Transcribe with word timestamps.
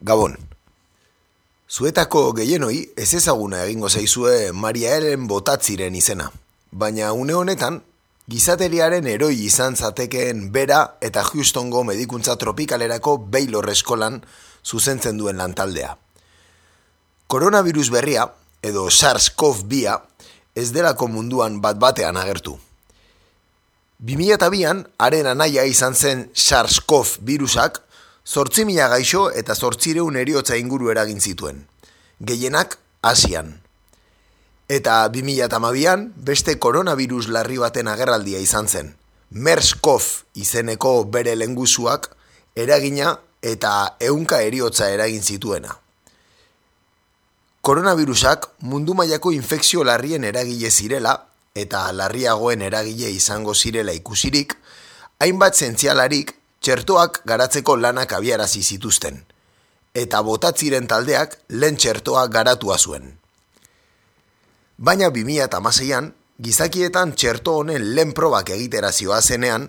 Gabon. 0.00 0.36
Zuetako 1.72 2.32
gehienoi 2.36 2.82
ez 2.96 3.14
ezaguna 3.16 3.62
egingo 3.64 3.88
zaizue 3.88 4.52
Maria 4.52 4.92
Helen 4.94 5.26
botatziren 5.26 5.94
izena. 5.96 6.28
Baina 6.70 7.12
une 7.16 7.32
honetan, 7.34 7.80
gizateriaren 8.28 9.06
eroi 9.08 9.46
izan 9.46 9.76
zatekeen 9.76 10.50
bera 10.52 10.98
eta 11.00 11.22
Houstongo 11.24 11.82
medikuntza 11.84 12.36
tropikalerako 12.36 13.16
Baylor 13.32 13.70
eskolan 13.72 14.20
zuzentzen 14.64 15.16
duen 15.16 15.40
lantaldea. 15.40 15.96
Koronavirus 17.26 17.88
berria, 17.90 18.28
edo 18.62 18.90
SARS-CoV-2, 18.90 19.96
ez 20.54 20.68
delako 20.76 21.08
munduan 21.08 21.60
bat 21.60 21.80
batean 21.80 22.20
agertu. 22.20 22.58
2002an, 24.04 24.84
haren 25.00 25.26
anaia 25.26 25.64
izan 25.64 25.94
zen 25.96 26.28
SARS-CoV 26.34 27.16
virusak, 27.24 27.80
Zortzi 28.26 28.64
mila 28.66 28.88
gaixo 28.90 29.28
eta 29.30 29.54
zortzireun 29.54 30.16
eriotza 30.18 30.56
inguru 30.58 30.90
eragin 30.90 31.20
zituen. 31.20 31.60
Gehienak, 32.18 32.78
Asian. 33.02 33.52
Eta 34.66 35.04
2008an, 35.14 36.08
beste 36.26 36.56
koronavirus 36.58 37.28
larri 37.30 37.60
baten 37.62 37.86
agerraldia 37.86 38.40
izan 38.42 38.66
zen. 38.66 38.88
MERS-CoV 39.30 40.08
izeneko 40.42 41.04
bere 41.04 41.36
lengusuak 41.38 42.08
eragina 42.58 43.12
eta 43.42 43.94
ehunka 44.00 44.40
eriotza 44.42 44.88
eragin 44.90 45.22
zituena. 45.22 45.76
Koronavirusak 47.62 48.48
mundu 48.60 48.94
mailako 48.94 49.30
infekzio 49.36 49.84
larrien 49.84 50.24
eragile 50.24 50.70
zirela 50.70 51.14
eta 51.54 51.84
larriagoen 51.92 52.62
eragile 52.62 53.10
izango 53.10 53.54
zirela 53.54 53.94
ikusirik, 53.94 54.56
hainbat 55.22 55.54
zentzialarik 55.54 56.34
txertoak 56.66 57.20
garatzeko 57.30 57.76
lanak 57.78 58.10
abiarazi 58.16 58.58
zituzten, 58.62 59.20
eta 59.94 60.22
botatziren 60.26 60.88
taldeak 60.90 61.36
lehen 61.54 61.76
txertoa 61.78 62.24
garatua 62.26 62.74
zuen. 62.78 63.12
Baina 64.88 65.12
2006an, 65.14 66.08
gizakietan 66.42 67.12
txerto 67.14 67.54
honen 67.60 67.86
lehen 67.94 68.16
probak 68.18 68.50
egiterazioa 68.56 69.20
zenean, 69.22 69.68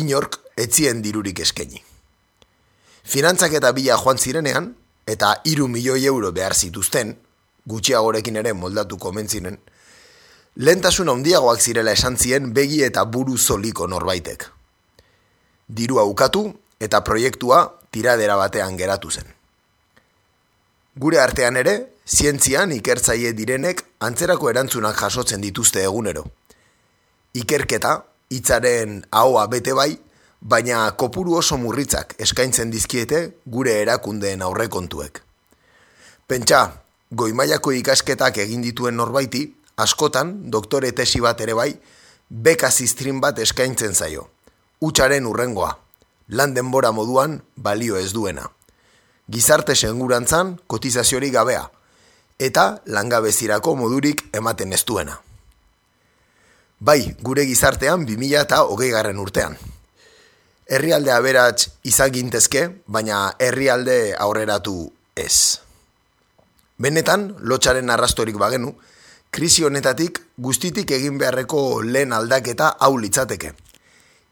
inork 0.00 0.40
etzien 0.64 1.04
dirurik 1.04 1.44
eskeni. 1.44 1.84
Finantzak 3.04 3.60
eta 3.60 3.74
bila 3.76 4.00
joan 4.00 4.16
zirenean, 4.16 4.72
eta 5.04 5.36
iru 5.44 5.68
milioi 5.68 6.06
euro 6.08 6.32
behar 6.32 6.56
zituzten, 6.56 7.12
gutxiagorekin 7.68 8.40
ere 8.40 8.56
moldatu 8.56 8.96
komentzinen, 8.96 9.60
lehentasun 10.56 11.12
handiagoak 11.18 11.60
zirela 11.60 11.92
esan 11.92 12.16
zien 12.16 12.54
begi 12.56 12.80
eta 12.88 13.04
buru 13.04 13.36
zoliko 13.36 13.86
norbaitek 13.86 14.53
dirua 15.68 16.04
ukatu 16.04 16.52
eta 16.80 17.00
proiektua 17.00 17.80
tiradera 17.90 18.36
batean 18.36 18.76
geratu 18.76 19.10
zen. 19.10 19.26
Gure 20.94 21.18
artean 21.18 21.56
ere, 21.56 21.74
zientzian 22.06 22.72
ikertzaile 22.74 23.32
direnek 23.34 23.82
antzerako 24.06 24.50
erantzunak 24.50 24.98
jasotzen 25.00 25.40
dituzte 25.42 25.82
egunero. 25.82 26.24
Ikerketa, 27.34 27.96
hitzaren 28.30 29.00
ahoa 29.10 29.46
bete 29.50 29.74
bai, 29.74 29.96
baina 30.40 30.84
kopuru 31.00 31.38
oso 31.40 31.56
murritzak 31.58 32.14
eskaintzen 32.20 32.70
dizkiete 32.70 33.24
gure 33.46 33.74
erakundeen 33.80 34.42
aurrekontuek. 34.42 35.22
Pentsa, 36.28 36.60
goimaiako 37.10 37.72
ikasketak 37.80 38.38
egin 38.44 38.62
dituen 38.62 38.96
norbaiti, 38.96 39.48
askotan, 39.76 40.36
doktore 40.50 40.92
tesi 40.92 41.20
bat 41.24 41.40
ere 41.40 41.56
bai, 41.58 41.72
beka 42.28 42.70
ziztrin 42.70 43.20
bat 43.20 43.38
eskaintzen 43.38 43.94
zaio 43.94 44.28
utxaren 44.80 45.26
urrengoa, 45.26 45.78
lan 46.28 46.54
denbora 46.54 46.92
moduan 46.92 47.42
balio 47.56 47.96
ez 47.96 48.12
duena. 48.12 48.50
Gizarte 49.30 49.74
segurantzan 49.74 50.58
kotizaziorik 50.66 51.32
gabea, 51.32 51.70
eta 52.38 52.82
langabezirako 52.86 53.76
modurik 53.76 54.26
ematen 54.32 54.72
ez 54.72 54.84
duena. 54.84 55.20
Bai, 56.80 57.14
gure 57.22 57.46
gizartean 57.46 58.04
2000 58.04 58.40
eta 58.42 58.62
hogei 58.68 58.90
garren 58.90 59.18
urtean. 59.18 59.56
Herrialde 60.66 61.12
aberats 61.12 61.68
izagintezke, 61.84 62.82
baina 62.86 63.34
herrialde 63.38 64.14
aurreratu 64.18 64.90
ez. 65.14 65.60
Benetan, 66.76 67.36
lotxaren 67.40 67.90
arrastorik 67.90 68.36
bagenu, 68.36 68.74
krisi 69.30 69.64
honetatik 69.64 70.20
guztitik 70.36 70.90
egin 70.90 71.18
beharreko 71.18 71.82
lehen 71.82 72.12
aldaketa 72.12 72.74
hau 72.80 72.96
litzateke 72.98 73.54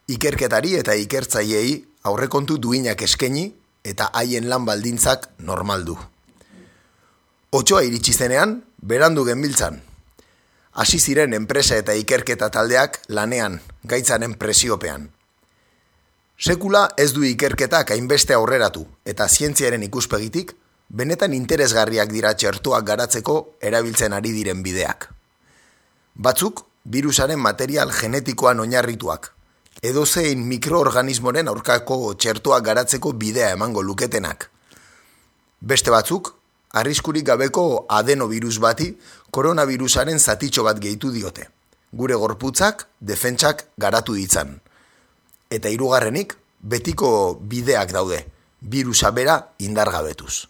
ikerketari 0.08 0.76
eta 0.78 0.94
ikertzaileei 0.98 1.76
aurrekontu 2.08 2.58
duinak 2.58 3.02
eskeni 3.02 3.46
eta 3.84 4.10
haien 4.18 4.48
lan 4.48 4.64
baldintzak 4.66 5.28
normaldu. 5.38 5.96
Otsoa 7.52 7.82
iritsi 7.84 8.12
zenean, 8.12 8.62
berandu 8.80 9.24
genbiltzan. 9.24 9.82
Hasi 10.72 10.98
ziren 10.98 11.34
enpresa 11.36 11.76
eta 11.76 11.92
ikerketa 11.92 12.48
taldeak 12.50 13.02
lanean, 13.08 13.60
gaitzaren 13.84 14.34
presiopean. 14.40 15.10
Sekula 16.38 16.88
ez 16.96 17.12
du 17.12 17.22
ikerketak 17.28 17.92
hainbeste 17.92 18.34
aurreratu 18.34 18.86
eta 19.04 19.28
zientziaren 19.28 19.82
ikuspegitik, 19.84 20.54
benetan 20.88 21.36
interesgarriak 21.36 22.10
dira 22.10 22.32
txertuak 22.34 22.84
garatzeko 22.88 23.36
erabiltzen 23.60 24.16
ari 24.16 24.32
diren 24.32 24.62
bideak. 24.64 25.10
Batzuk, 26.14 26.64
virusaren 26.84 27.38
material 27.38 27.92
genetikoan 27.94 28.60
oinarrituak, 28.64 29.30
edozein 29.82 30.44
mikroorganismoren 30.46 31.48
aurkako 31.50 32.14
txertoa 32.14 32.60
garatzeko 32.62 33.12
bidea 33.18 33.50
emango 33.56 33.82
luketenak. 33.82 34.46
Beste 35.60 35.90
batzuk, 35.90 36.30
arriskurik 36.78 37.26
gabeko 37.26 37.64
adenovirus 37.90 38.60
bati 38.62 38.92
koronavirusaren 39.34 40.20
zatitxo 40.20 40.62
bat 40.62 40.78
gehitu 40.78 41.10
diote. 41.10 41.48
Gure 41.92 42.14
gorputzak, 42.14 42.86
defentsak 43.00 43.66
garatu 43.76 44.14
ditzan. 44.14 44.54
Eta 45.50 45.68
hirugarrenik 45.68 46.36
betiko 46.62 47.34
bideak 47.40 47.90
daude, 47.92 48.20
virusa 48.62 49.10
bera 49.10 49.36
indargabetuz. 49.58 50.46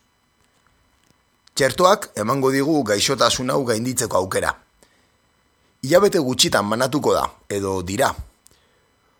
Txertoak 1.57 2.11
emango 2.21 2.53
digu 2.53 2.83
gaixotasun 2.85 3.51
hau 3.51 3.65
gainditzeko 3.65 4.21
aukera. 4.21 4.53
Ilabete 5.83 6.21
gutxitan 6.21 6.69
manatuko 6.69 7.17
da, 7.17 7.25
edo 7.51 7.81
dira, 7.83 8.13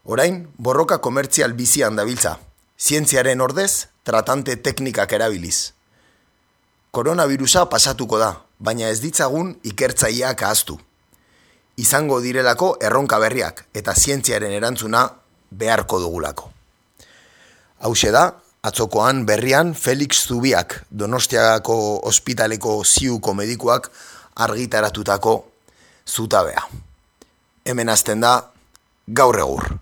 Orain, 0.05 0.49
borroka 0.59 0.99
komertzial 0.99 1.53
bizian 1.55 1.95
dabiltza, 1.95 2.39
zientziaren 2.75 3.41
ordez, 3.41 3.87
tratante 4.03 4.57
teknikak 4.59 5.13
erabiliz. 5.15 5.73
Koronavirusa 6.91 7.69
pasatuko 7.71 8.19
da, 8.19 8.33
baina 8.59 8.89
ez 8.91 8.99
ditzagun 9.01 9.53
ikertzaileak 9.63 10.43
ahaztu. 10.43 10.75
Izango 11.79 12.19
direlako 12.21 12.73
erronka 12.83 13.21
berriak 13.23 13.63
eta 13.79 13.95
zientziaren 13.95 14.53
erantzuna 14.53 15.05
beharko 15.51 16.01
dugulako. 16.03 16.51
Hau 17.87 17.95
da, 18.11 18.25
atzokoan 18.63 19.25
berrian 19.25 19.73
Felix 19.75 20.27
Zubiak, 20.27 20.85
Donostiagako 20.91 22.01
ospitaleko 22.03 22.83
ziuko 22.85 23.35
medikuak 23.35 23.91
argitaratutako 24.35 25.45
zutabea. 26.07 26.67
Hemen 27.65 27.89
azten 27.89 28.21
da, 28.21 28.51
gaur 29.07 29.39
egur. 29.39 29.82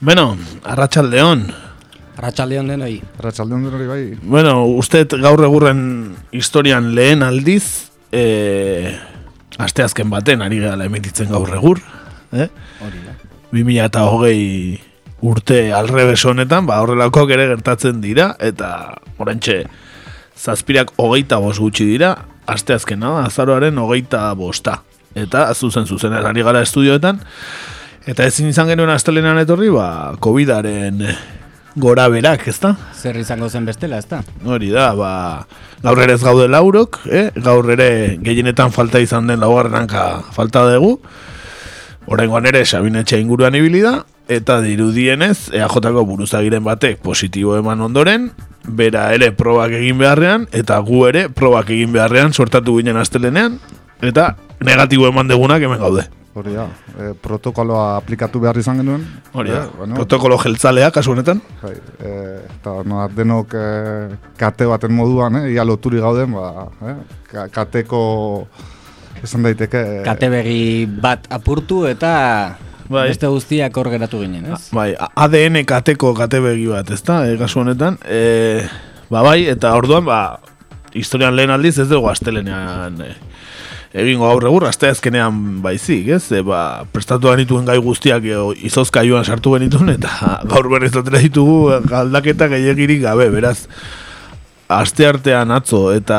Bueno, 0.00 0.36
Arratsaldeon. 0.64 1.46
Arratsaldeon 2.16 2.68
denoi. 2.68 3.00
Arratsaldeon 3.18 3.64
denoi 3.64 3.86
bai. 3.88 4.02
Bueno, 4.22 4.66
usted 4.76 5.08
gaur 5.22 5.40
egurren 5.44 6.16
historian 6.36 6.90
lehen 6.94 7.22
aldiz, 7.24 7.90
eh, 8.12 8.92
asteazken 9.58 10.10
baten 10.12 10.42
ari 10.44 10.60
gara 10.60 10.84
emititzen 10.84 11.30
gaur 11.32 11.48
egur, 11.56 11.80
eh? 12.32 12.48
Hori 12.84 13.00
da. 13.06 13.16
2008 13.52 14.80
urte 15.24 15.72
alrebes 15.72 16.24
honetan, 16.28 16.66
ba 16.68 16.82
horrelako 16.84 17.24
ere 17.32 17.48
gertatzen 17.54 18.02
dira, 18.02 18.34
eta 18.38 18.98
orentxe 19.18 19.62
zazpirak 20.36 20.92
hogeita 21.00 21.38
bost 21.40 21.62
gutxi 21.62 21.86
dira, 21.88 22.12
asteazkena, 22.46 23.22
azaroaren 23.24 23.78
hogeita 23.78 24.28
bosta. 24.36 24.82
Eta 25.16 25.48
zuzen 25.54 25.86
zuzen 25.88 26.12
ari 26.12 26.42
gara 26.44 26.60
estudioetan, 26.60 27.22
Eta 28.06 28.22
ezin 28.22 28.46
izan 28.46 28.68
genuen 28.70 28.92
astelenan 28.92 29.40
etorri, 29.40 29.66
ba, 29.74 30.14
COVID-aren 30.22 31.00
gora 31.74 32.04
berak, 32.06 32.44
ez 32.46 32.60
da? 32.62 32.70
Zer 32.94 33.16
izango 33.18 33.48
zen 33.50 33.64
bestela, 33.66 33.98
ez 33.98 34.06
da? 34.06 34.20
Hori 34.46 34.68
da, 34.70 34.92
ba, 34.94 35.10
gaur 35.82 35.98
ere 36.04 36.14
ez 36.14 36.22
gaude 36.22 36.46
laurok, 36.46 37.00
eh? 37.10 37.32
gaur 37.42 37.66
ere 37.74 37.88
gehienetan 38.22 38.70
falta 38.70 39.00
izan 39.02 39.26
den 39.26 39.42
laugarrenanka 39.42 40.04
falta 40.36 40.62
dugu. 40.70 41.00
Horrengoan 42.06 42.46
ere 42.46 42.60
Sabinetxe 42.62 43.18
inguruan 43.18 43.58
ibili 43.58 43.80
da, 43.82 43.96
eta 44.30 44.60
dirudienez, 44.62 45.50
EAJ-ko 45.50 46.04
buruzagiren 46.06 46.62
batek 46.62 47.02
positibo 47.02 47.56
eman 47.58 47.82
ondoren, 47.88 48.28
bera 48.66 49.08
ere 49.16 49.32
probak 49.34 49.74
egin 49.80 49.98
beharrean, 49.98 50.46
eta 50.54 50.78
gu 50.78 51.08
ere 51.10 51.26
probak 51.26 51.74
egin 51.74 51.90
beharrean 51.98 52.30
sortatu 52.30 52.78
ginen 52.78 53.02
astelenean, 53.02 53.58
eta 53.98 54.36
negatibo 54.62 55.10
eman 55.10 55.26
degunak 55.26 55.66
hemen 55.66 55.82
gaude. 55.82 56.06
Hori 56.36 56.52
da, 56.52 56.66
e, 57.00 57.14
protokoloa 57.24 57.96
aplikatu 57.96 58.40
behar 58.42 58.58
izan 58.60 58.76
genuen. 58.82 59.06
Hori 59.32 59.50
da, 59.54 59.62
Eh, 59.64 59.68
bueno, 59.78 59.94
protokolo 59.96 60.36
jeltzalea, 60.42 60.90
kasu 60.92 61.12
honetan. 61.14 61.40
bai, 61.62 61.72
e, 61.98 62.10
eta 62.58 62.74
no, 62.84 63.06
denok 63.08 63.54
e, 63.56 64.16
kate 64.36 64.66
baten 64.68 64.92
moduan, 64.92 65.36
eh, 65.40 65.52
ia 65.54 65.64
loturi 65.64 65.98
gauden, 65.98 66.32
ba, 66.36 66.68
eh, 66.84 66.94
ka- 67.32 67.48
kateko 67.48 68.46
esan 69.22 69.42
daiteke... 69.48 69.80
eh, 70.00 70.02
Kate 70.04 70.28
begi 70.28 70.84
bat 70.86 71.24
apurtu 71.30 71.86
eta 71.86 72.58
Bai. 72.88 73.08
beste 73.08 73.26
guztiak 73.26 73.74
hor 73.76 73.88
geratu 73.90 74.20
ginen, 74.20 74.52
ez? 74.52 74.68
Bai, 74.76 74.92
A- 74.94 75.08
ADN 75.24 75.64
kateko 75.64 76.12
kate 76.14 76.38
begi 76.40 76.66
bat, 76.66 76.90
ezta? 76.90 77.22
E, 77.26 77.38
kasu 77.38 77.60
honetan, 77.64 77.96
e, 78.04 78.60
ba 79.08 79.22
bai, 79.22 79.46
eta 79.48 79.72
orduan, 79.74 80.04
ba, 80.04 80.38
historian 80.92 81.34
lehen 81.34 81.50
aldiz 81.50 81.78
ez 81.78 81.88
dugu 81.88 82.08
astelenean 82.12 83.00
e, 83.00 83.14
egingo 83.96 84.28
gaur 84.28 84.44
egur, 84.50 84.66
asteazkenean 84.68 85.60
baizik, 85.64 86.10
ez? 86.18 86.24
E, 86.36 86.42
ba, 86.44 86.84
prestatu 86.92 87.30
genituen 87.32 87.68
gai 87.68 87.78
guztiak 87.82 88.26
e, 88.28 88.40
izozkailuan 88.68 89.24
sartu 89.24 89.54
genituen, 89.56 89.94
eta 89.96 90.10
gaur 90.52 90.68
berriz 90.72 90.92
atera 90.94 91.22
ditugu 91.24 91.60
aldaketa 91.76 92.50
gehiagirik 92.52 93.00
gabe, 93.06 93.30
beraz, 93.32 93.62
aste 94.68 95.06
artean 95.06 95.52
atzo 95.54 95.88
eta 95.94 96.18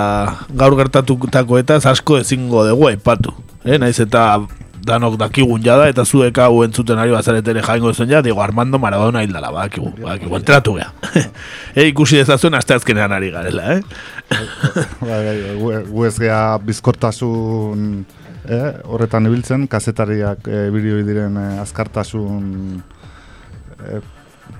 gaur 0.56 0.78
gertatutako 0.80 1.60
eta 1.60 1.80
asko 1.92 2.22
ezingo 2.22 2.64
dugu 2.68 2.90
aipatu. 2.92 3.34
Eh, 3.68 3.78
naiz 3.78 4.00
eta 4.00 4.40
danok 4.88 5.18
dakigun 5.20 5.62
jada 5.64 5.88
eta 5.92 6.06
zuek 6.06 6.38
hau 6.44 6.64
entzuten 6.66 7.00
ari 7.00 7.12
bazaretere 7.14 7.62
jaingo 7.66 7.94
zen 7.94 8.10
ja, 8.10 8.22
digo 8.26 8.42
Armando 8.44 8.80
Maradona 8.80 9.24
hildala, 9.26 9.52
badakigu, 9.52 9.92
badakigu, 10.02 10.36
enteratu 10.40 10.78
gea. 10.80 10.90
e, 11.78 11.88
ikusi 11.92 12.18
dezazuen 12.22 12.56
aste 12.58 12.74
azkenean 12.78 13.12
ari 13.16 13.32
garela, 13.36 13.74
eh? 13.76 13.82
Bai, 15.02 15.20
bai, 15.28 15.36
gu- 15.60 15.84
gu 15.92 16.06
ez 16.10 16.16
gea 16.20 16.42
bizkortasun 16.64 17.88
eh, 18.48 18.74
horretan 18.88 19.28
ibiltzen, 19.30 19.68
kazetariak 19.72 20.48
eh, 20.48 20.68
diren 21.08 21.38
eh, 21.38 21.62
azkartasun 21.64 22.46
eh, 23.84 24.00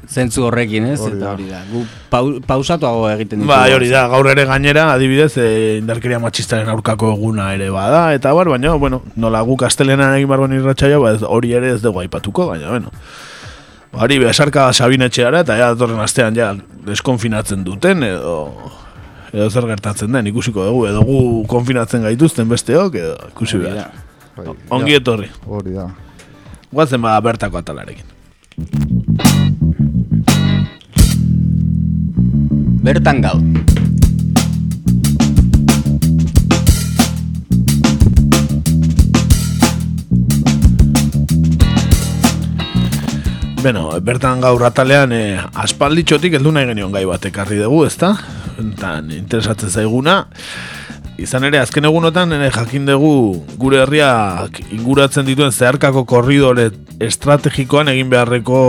Zentzu 0.08 0.46
horrekin, 0.48 0.86
ez? 0.88 1.00
Hori 1.04 1.18
eta 1.18 1.26
da. 1.26 1.32
hori 1.34 1.48
da. 1.52 1.62
Gu 1.68 1.82
pau, 2.10 2.24
pausatuago 2.48 3.10
egiten 3.12 3.42
ditugu. 3.42 3.52
Bai, 3.52 3.74
hori 3.76 3.90
da, 3.92 4.06
gaur 4.08 4.30
ere 4.32 4.46
gainera, 4.48 4.86
adibidez, 4.94 5.34
e, 5.42 5.48
indarkeria 5.82 6.20
matxistaren 6.24 6.70
aurkako 6.72 7.12
eguna 7.18 7.50
ere 7.58 7.68
bada, 7.74 8.14
eta 8.16 8.32
bar, 8.38 8.48
baina, 8.54 8.76
bueno, 8.80 9.02
nola 9.20 9.42
guk 9.48 9.66
astelenan 9.68 10.16
egin 10.16 10.32
barban 10.32 10.56
irratxaio, 10.56 11.02
ba, 11.04 11.12
hori 11.28 11.52
ere 11.60 11.74
ez 11.76 11.82
dugu 11.84 12.06
aipatuko, 12.06 12.48
baina, 12.54 12.72
bueno. 12.72 12.94
Ba, 13.92 14.06
Hori, 14.06 14.20
besarka 14.24 14.72
sabinetxeara, 14.72 15.44
eta 15.44 15.60
ja, 15.60 15.70
datorren 15.76 16.00
astean, 16.04 16.36
ja, 16.36 16.54
deskonfinatzen 16.88 17.64
duten, 17.68 18.04
edo, 18.08 18.40
edo 19.34 19.50
zer 19.52 19.68
gertatzen 19.68 20.12
den, 20.16 20.32
ikusiko 20.32 20.66
dugu, 20.72 20.86
edo 20.88 21.04
gu 21.08 21.22
konfinatzen 21.52 22.08
gaituzten 22.08 22.48
besteok, 22.52 22.96
edo 22.96 23.16
ikusi 23.34 23.64
behar. 23.64 23.88
da. 23.88 24.08
Ongi 24.70 24.94
etorri. 25.00 25.32
hori 25.48 25.74
da. 25.74 25.90
Guazen 26.72 27.02
ba 27.02 27.20
bertako 27.22 27.58
atalarekin. 27.58 28.97
Bertan 32.88 33.18
gau. 33.20 33.36
Beno, 43.60 43.92
bertan 44.00 44.40
gaur 44.40 44.64
atalean 44.64 45.12
e, 45.12 45.36
aspalditxotik 45.36 46.38
heldu 46.38 46.54
nahi 46.56 46.70
genion 46.70 46.96
gai 46.96 47.04
bat 47.10 47.28
ekarri 47.28 47.60
dugu, 47.60 47.82
ezta? 47.90 48.14
Entan, 48.56 49.12
interesatzen 49.12 49.68
zaiguna. 49.68 50.22
Izan 51.20 51.44
ere, 51.50 51.60
azken 51.60 51.90
egunotan 51.92 52.32
ere 52.38 52.54
jakin 52.56 52.88
dugu 52.88 53.44
gure 53.60 53.84
herriak 53.84 54.64
inguratzen 54.70 55.28
dituen 55.28 55.52
zeharkako 55.52 56.06
korridore 56.08 56.70
estrategikoan 57.04 57.92
egin 57.98 58.16
beharreko 58.16 58.64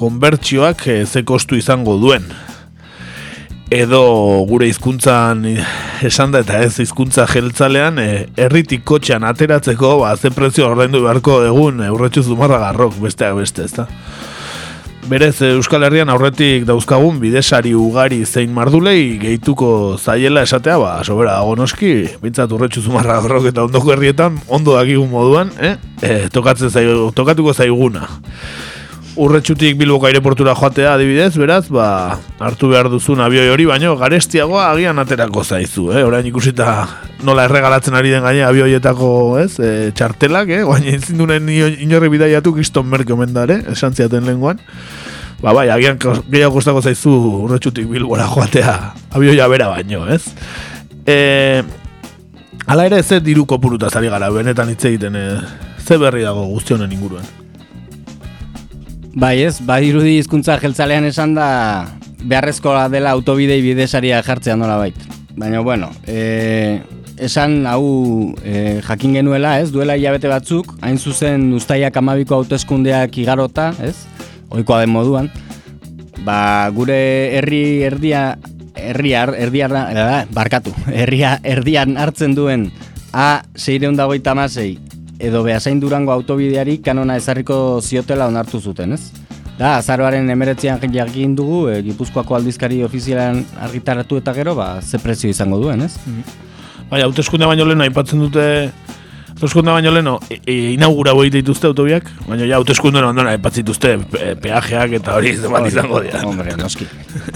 konbertsioak 0.00 0.88
e, 0.88 0.98
ze 1.04 1.26
kostu 1.28 1.60
izango 1.60 2.00
duen. 2.00 2.32
Edo 3.72 4.44
gure 4.44 4.66
hizkuntzan 4.68 5.46
esan 6.04 6.34
da 6.34 6.42
eta 6.44 6.60
ez 6.66 6.76
hizkuntza 6.82 7.24
jeltzalean 7.30 7.98
e, 7.98 8.08
herritik 8.36 8.84
kotxean 8.84 9.24
ateratzeko 9.24 9.96
ba, 10.02 10.12
ze 10.16 10.30
prezio 10.30 10.68
ordaindu 10.68 11.00
beharko 11.06 11.38
egun 11.46 11.80
eurretxu 11.86 12.26
zumarra 12.28 12.58
garrok 12.60 12.98
besteak 13.00 13.38
beste, 13.40 13.64
ezta? 13.64 13.86
Berez 15.08 15.42
eh, 15.42 15.54
Euskal 15.56 15.84
Herrian 15.84 16.08
aurretik 16.12 16.64
dauzkagun 16.68 17.18
bidesari 17.20 17.74
ugari 17.76 18.22
zein 18.24 18.52
mardulei 18.56 19.16
gehituko 19.20 19.96
zaiela 19.96 20.44
esatea, 20.44 20.76
ba, 20.80 20.92
sobera 21.04 21.38
dago 21.38 21.56
noski, 21.56 21.94
bintzat 22.22 22.52
urretxu 22.52 22.84
zumarra 22.84 23.18
garrok 23.24 23.48
eta 23.48 23.64
ondoko 23.64 23.92
herrietan 23.92 24.38
ondo 24.48 24.76
dakigun 24.76 25.08
moduan, 25.12 25.52
eh? 25.60 25.74
E, 26.00 26.14
tokatzen 26.32 26.72
zaigu, 26.72 27.10
tokatuko 27.16 27.52
zaiguna. 27.52 28.08
Urretxutik 29.14 29.76
Bilboko 29.78 30.08
aireportura 30.08 30.56
joatea 30.58 30.96
adibidez, 30.96 31.36
beraz, 31.38 31.68
ba, 31.70 32.18
hartu 32.42 32.72
behar 32.72 32.88
duzun 32.90 33.20
abioi 33.22 33.46
hori, 33.52 33.66
baino 33.68 33.92
garestiagoa 34.00 34.64
agian 34.72 34.98
aterako 34.98 35.44
zaizu, 35.44 35.84
eh? 35.94 36.02
Orain 36.02 36.26
ikusita 36.26 36.66
nola 37.22 37.44
erregalatzen 37.46 37.94
ari 37.94 38.10
den 38.10 38.26
gaine 38.26 38.42
abioietako, 38.42 39.10
ez, 39.38 39.52
e, 39.62 39.92
txartelak, 39.94 40.50
eh? 40.50 40.64
Baina 40.66 40.96
ezin 40.96 41.22
duen 41.22 41.46
inorri 41.46 42.10
bidaiatu 42.16 42.56
kiston 42.56 42.90
merke 42.90 43.14
omen 43.14 43.30
da, 43.36 43.46
ere, 43.46 43.60
esan 43.70 43.94
ziaten 43.94 44.26
lenguan. 44.26 44.58
Ba, 45.38 45.54
bai, 45.54 45.68
agian 45.70 46.00
gehiago 46.02 46.56
kostako 46.58 46.82
zaizu 46.82 47.14
urretxutik 47.44 47.86
Bilbora 47.90 48.26
joatea 48.34 48.74
abioia 49.14 49.46
bera 49.52 49.70
baino, 49.76 50.08
ez? 50.10 50.24
E, 51.06 51.62
Hala 52.66 52.86
ere, 52.88 53.02
ze 53.02 53.20
diru 53.20 53.44
kopurutaz 53.44 53.92
ari 53.98 54.08
gara, 54.08 54.30
benetan 54.32 54.70
hitz 54.72 54.86
egiten, 54.88 55.16
eh, 55.20 55.40
ze 55.84 55.98
berri 56.00 56.24
dago 56.24 56.46
guztionen 56.48 56.92
inguruan. 56.92 57.43
Bai 59.14 59.44
ez, 59.46 59.60
bai 59.62 59.84
irudi 59.86 60.16
hizkuntza 60.18 60.56
jeltzalean 60.58 61.04
esan 61.06 61.36
da 61.36 61.46
beharrezkoa 62.26 62.88
dela 62.90 63.12
autobidei 63.14 63.60
bidesaria 63.62 64.18
jartzea 64.26 64.56
nola 64.58 64.74
bait. 64.80 64.96
Baina, 65.38 65.60
bueno, 65.62 65.90
e, 66.06 66.80
esan 67.22 67.62
hau 67.70 68.34
e, 68.42 68.80
jakin 68.82 69.14
genuela, 69.20 69.60
ez, 69.62 69.70
duela 69.70 69.94
hilabete 69.94 70.30
batzuk, 70.30 70.72
hain 70.82 70.98
zuzen 70.98 71.52
ustaiak 71.54 71.94
amabiko 71.96 72.40
hauteskundeak 72.40 73.14
igarota, 73.22 73.68
ez, 73.86 73.94
oikoa 74.50 74.80
den 74.82 74.90
moduan, 74.94 75.30
ba, 76.26 76.66
gure 76.74 76.98
herri 77.38 77.62
erdia, 77.86 78.24
herria, 78.74 79.28
erdia, 79.38 79.70
eh, 79.94 80.24
barkatu, 80.34 80.74
herria 81.04 81.38
erdian 81.44 81.94
hartzen 81.96 82.34
duen 82.34 82.72
A 83.14 83.44
seireundagoita 83.54 84.32
amasei 84.32 84.72
edo 85.18 85.42
behasain 85.42 85.80
durango 85.80 86.12
autobideari 86.12 86.78
kanona 86.82 87.16
ezarriko 87.16 87.80
ziotela 87.82 88.26
onartu 88.26 88.60
zuten, 88.60 88.92
ez? 88.92 89.12
Da, 89.58 89.76
azaroaren 89.78 90.28
emeretzean 90.30 90.80
jakin 90.92 91.36
dugu, 91.36 91.68
e, 91.70 91.82
Gipuzkoako 91.82 92.34
aldizkari 92.34 92.82
ofizialan 92.82 93.44
argitaratu 93.62 94.18
eta 94.18 94.34
gero, 94.34 94.54
ba, 94.54 94.80
ze 94.82 94.98
prezio 94.98 95.30
izango 95.30 95.58
duen, 95.58 95.82
ez? 95.82 95.94
Bai, 96.90 97.02
hauteskunde 97.02 97.46
baino 97.46 97.64
lehen 97.64 97.86
aipatzen 97.86 98.20
dute 98.20 98.72
Hauteskunde 99.34 99.72
baino 99.74 99.90
lehen 99.90 100.08
e, 100.30 100.36
e, 100.46 100.54
inaugurau 100.74 101.16
egite 101.24 101.40
dituzte 101.42 101.66
autobiak, 101.66 102.06
baina 102.28 102.46
ja 102.46 102.58
hauteskunde 102.60 103.00
ondoren 103.02 103.32
aipatzen 103.32 103.64
dituzte 103.64 103.96
pe, 104.10 104.34
peajeak 104.40 104.94
eta 105.00 105.16
hori 105.18 105.34
zenbat 105.40 105.66
izango 105.70 106.02
dira. 106.04 106.22
Hombre, 106.26 106.54
noski. 106.58 106.86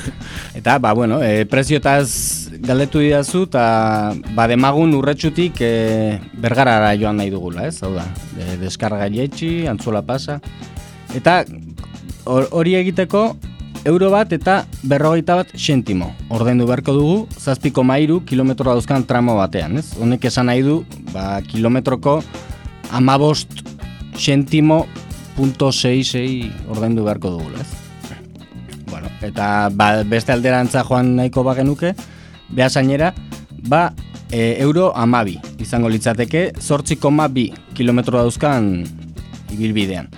eta, 0.58 0.78
ba, 0.78 0.94
bueno, 0.94 1.18
e, 1.23 1.42
preziotaz 1.50 2.47
galdetu 2.60 3.00
didazu, 3.02 3.44
eta 3.48 4.14
ba, 4.34 4.46
demagun 4.50 4.94
urretxutik 4.98 5.60
e, 5.64 6.18
bergarara 6.40 6.94
joan 6.98 7.16
nahi 7.20 7.30
dugula, 7.30 7.66
ez? 7.68 7.78
Hau 7.82 7.92
da, 7.94 8.04
e, 8.38 8.56
deskarga 8.60 9.08
jetxi, 9.12 9.66
antzuela 9.70 10.02
pasa. 10.02 10.40
Eta 11.16 11.44
hor- 12.24 12.48
hori 12.52 12.74
egiteko 12.80 13.36
euro 13.88 14.10
bat 14.10 14.32
eta 14.34 14.66
berrogeita 14.82 15.36
bat 15.38 15.52
sentimo. 15.56 16.10
Ordaindu 16.34 16.66
beharko 16.68 16.92
dugu, 16.92 17.18
zazpiko 17.38 17.84
mairu 17.86 18.20
kilometro 18.26 18.72
dauzkan 18.74 19.06
tramo 19.06 19.36
batean, 19.38 19.78
ez? 19.78 19.94
Honek 20.00 20.24
esan 20.28 20.50
nahi 20.50 20.62
du, 20.66 20.82
ba, 21.12 21.40
kilometroko 21.46 22.20
amabost 22.92 23.62
sentimo 24.18 24.86
punto 25.36 25.70
sei 25.70 26.50
ordaindu 26.68 27.04
beharko 27.04 27.30
dugula, 27.38 27.62
ez? 27.62 27.70
Bueno, 28.90 29.08
eta 29.22 29.68
ba, 29.70 30.02
beste 30.02 30.32
alderantza 30.32 30.82
joan 30.82 31.14
nahiko 31.16 31.44
bagenuke, 31.46 31.94
behasainera, 32.50 33.12
ba, 33.68 33.92
e, 34.30 34.56
euro 34.60 34.92
amabi 34.96 35.38
izango 35.58 35.88
litzateke, 35.88 36.52
zortzi 36.60 36.96
koma 36.96 37.28
bi 37.28 37.48
kilometro 37.74 38.18
dauzkan 38.18 38.84
ibilbidean. 39.52 40.08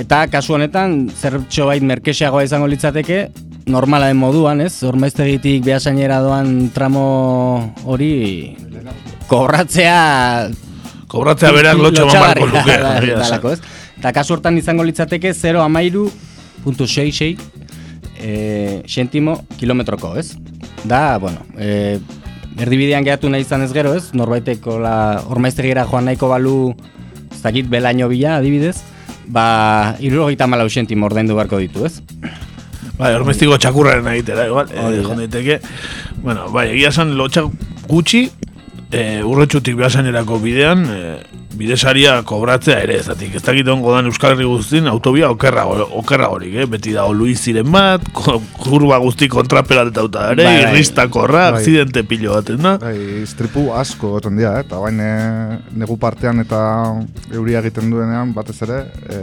Eta 0.00 0.24
kasu 0.32 0.54
honetan, 0.56 1.10
zertxo 1.10 1.66
bait 1.68 1.84
merkesiagoa 1.84 2.44
izango 2.46 2.68
litzateke, 2.70 3.28
normala 3.70 4.08
den 4.10 4.18
moduan, 4.20 4.60
ez? 4.64 4.82
Hormaiztegitik 4.86 5.64
behasainera 5.66 6.20
doan 6.24 6.70
tramo 6.74 7.04
hori 7.84 8.56
kobratzea... 9.30 10.50
Kobratzea 11.10 11.50
berak 11.54 11.78
lotxo 11.82 12.06
mamarko 12.06 12.46
luke. 12.46 12.76
da- 12.84 12.98
dalako, 13.02 13.54
ez? 13.56 13.60
Eta 14.00 14.14
kasu 14.16 14.36
hortan 14.36 14.56
izango 14.58 14.86
litzateke 14.86 15.34
0 15.36 15.60
amairu 15.64 16.06
puntu 16.64 16.86
66 16.88 17.40
e, 18.20 18.82
sentimo 18.88 19.40
kilometroko, 19.58 20.14
ez? 20.20 20.32
Da, 20.84 21.18
bueno, 21.18 21.44
e, 21.58 21.98
erdibidean 22.58 23.04
geratu 23.04 23.28
nahi 23.30 23.44
izan 23.44 23.62
ez 23.62 23.72
gero, 23.72 23.92
ez? 23.94 24.10
Norbaiteko 24.16 24.78
la 24.80 24.94
hormaiztegira 25.28 25.84
joan 25.88 26.08
nahiko 26.08 26.30
balu 26.30 26.74
ez 27.30 27.42
dakit 27.42 27.68
belaino 27.70 28.08
bila, 28.08 28.38
adibidez, 28.38 28.78
ba, 29.30 29.96
irurogeita 30.00 30.48
malau 30.50 30.68
sentimo 30.68 31.06
ordaindu 31.06 31.36
beharko 31.38 31.60
ditu, 31.62 31.86
ez? 31.86 32.00
Bai, 33.00 33.14
ormestiko 33.16 33.56
txakurraren 33.56 34.08
egitera, 34.12 34.44
igual, 34.50 34.68
Hori 34.76 35.00
eh, 35.00 35.16
daiteke. 35.22 35.60
Bueno, 36.20 36.50
bai, 36.52 36.66
egia 36.74 36.90
esan 36.92 37.14
lotxak 37.16 37.48
gutxi, 37.88 38.26
eh, 38.92 39.22
urretxutik 39.24 39.78
behasainerako 39.78 40.36
bidean, 40.42 40.84
eh, 40.92 41.39
bidesaria 41.56 42.14
kobratzea 42.26 42.78
ere, 42.84 42.98
ezatik, 43.02 43.34
ez 43.36 43.42
dakit 43.42 43.68
ongo 43.72 43.92
dan 43.94 44.06
Euskal 44.10 44.34
Herri 44.34 44.46
guztin, 44.46 44.86
autobia 44.90 45.30
okerra, 45.32 45.64
okerra 45.98 46.28
horik, 46.30 46.54
eh? 46.62 46.66
beti 46.70 46.94
dago 46.94 47.12
Luiziren 47.16 47.70
bat, 47.74 48.04
kurba 48.14 49.00
guzti 49.02 49.28
kontrapelatauta 49.32 50.28
ere, 50.34 50.46
Bai, 50.46 50.54
bai. 50.54 50.68
irristakorra, 50.68 51.50
Bai. 51.50 51.60
akzidente 51.60 52.04
pilo 52.08 52.36
baten 52.36 52.62
da. 52.62 52.76
Bai, 52.82 52.94
istripu 53.24 53.68
asko 53.76 54.14
goten 54.16 54.38
dira, 54.38 54.56
eh? 54.60 54.66
eta 54.66 54.78
bain 54.82 55.02
negu 55.82 55.98
partean 56.00 56.44
eta 56.44 56.60
euria 57.34 57.64
egiten 57.64 57.90
duenean 57.90 58.34
batez 58.36 58.60
ere, 58.68 58.84
e, 59.10 59.20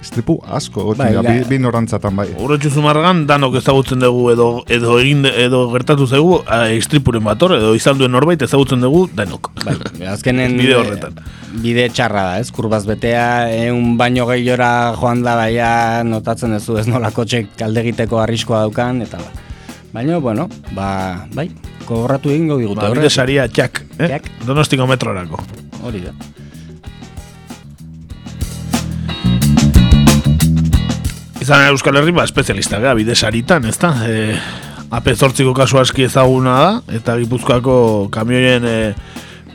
istripu 0.00 0.38
asko 0.48 0.94
Bai, 0.96 1.10
bi, 1.24 1.34
bi 1.48 1.58
norantzatan 1.58 2.16
bai. 2.16 2.28
Urretxu 2.40 2.70
zumargan 2.70 3.24
danok 3.26 3.56
ezagutzen 3.60 4.00
dugu 4.02 4.30
edo 4.32 4.46
edo 4.68 4.96
egin 5.00 5.24
edo 5.26 5.64
gertatu 5.72 6.06
zaigu 6.06 6.40
eh, 6.46 6.76
istripuren 6.78 7.24
bator 7.24 7.56
edo 7.58 7.74
izan 7.78 7.98
duen 7.98 8.12
norbait 8.12 8.42
ezagutzen 8.42 8.80
dugu 8.80 9.04
danok. 9.14 9.50
Bai, 9.64 9.76
azkenen 10.12 10.56
Bide 10.58 10.76
horretan. 10.80 11.18
eh, 11.18 11.58
Bide 11.62 11.88
txarra 11.92 12.22
da, 12.30 12.38
ez? 12.40 12.50
Kurbaz 12.54 12.84
betea, 12.88 13.26
eun 13.68 13.96
baino 14.00 14.26
gehiora 14.30 14.94
joan 14.98 15.22
da 15.22 15.36
baia 15.36 16.02
notatzen 16.04 16.54
duzu 16.56 16.78
ez 16.80 16.86
nola 16.88 17.10
kotxek 17.12 17.52
kalde 17.58 17.80
egiteko 17.84 18.20
arriskoa 18.22 18.62
daukan, 18.66 19.02
eta 19.04 19.18
ba. 19.20 19.30
Baina, 19.92 20.16
bueno, 20.24 20.46
ba, 20.72 21.26
bai, 21.36 21.50
kobratu 21.84 22.30
egingo 22.32 22.56
digute. 22.56 22.80
Ba, 22.80 22.90
bide 22.96 23.10
saria 23.12 23.44
txak, 23.48 23.82
eh? 23.98 24.06
Txak. 24.08 24.30
Donostiko 24.48 24.86
metrorako. 24.88 25.42
Hori 25.84 26.00
da. 26.06 26.14
Izan 31.42 31.64
Euskal 31.72 31.96
Herri 31.98 32.12
ba, 32.14 32.22
espezialista 32.22 32.78
gara, 32.78 32.94
bide 32.94 33.16
saritan, 33.18 33.64
ez 33.66 33.74
da? 33.82 33.88
E, 34.06 34.36
AP 34.94 35.08
zortziko 35.16 35.50
kasu 35.56 35.80
aski 35.80 36.04
ezaguna 36.06 36.52
da, 36.54 36.68
eta 37.00 37.16
Gipuzkoako 37.18 37.74
kamioien 38.14 38.66
e, 38.68 38.76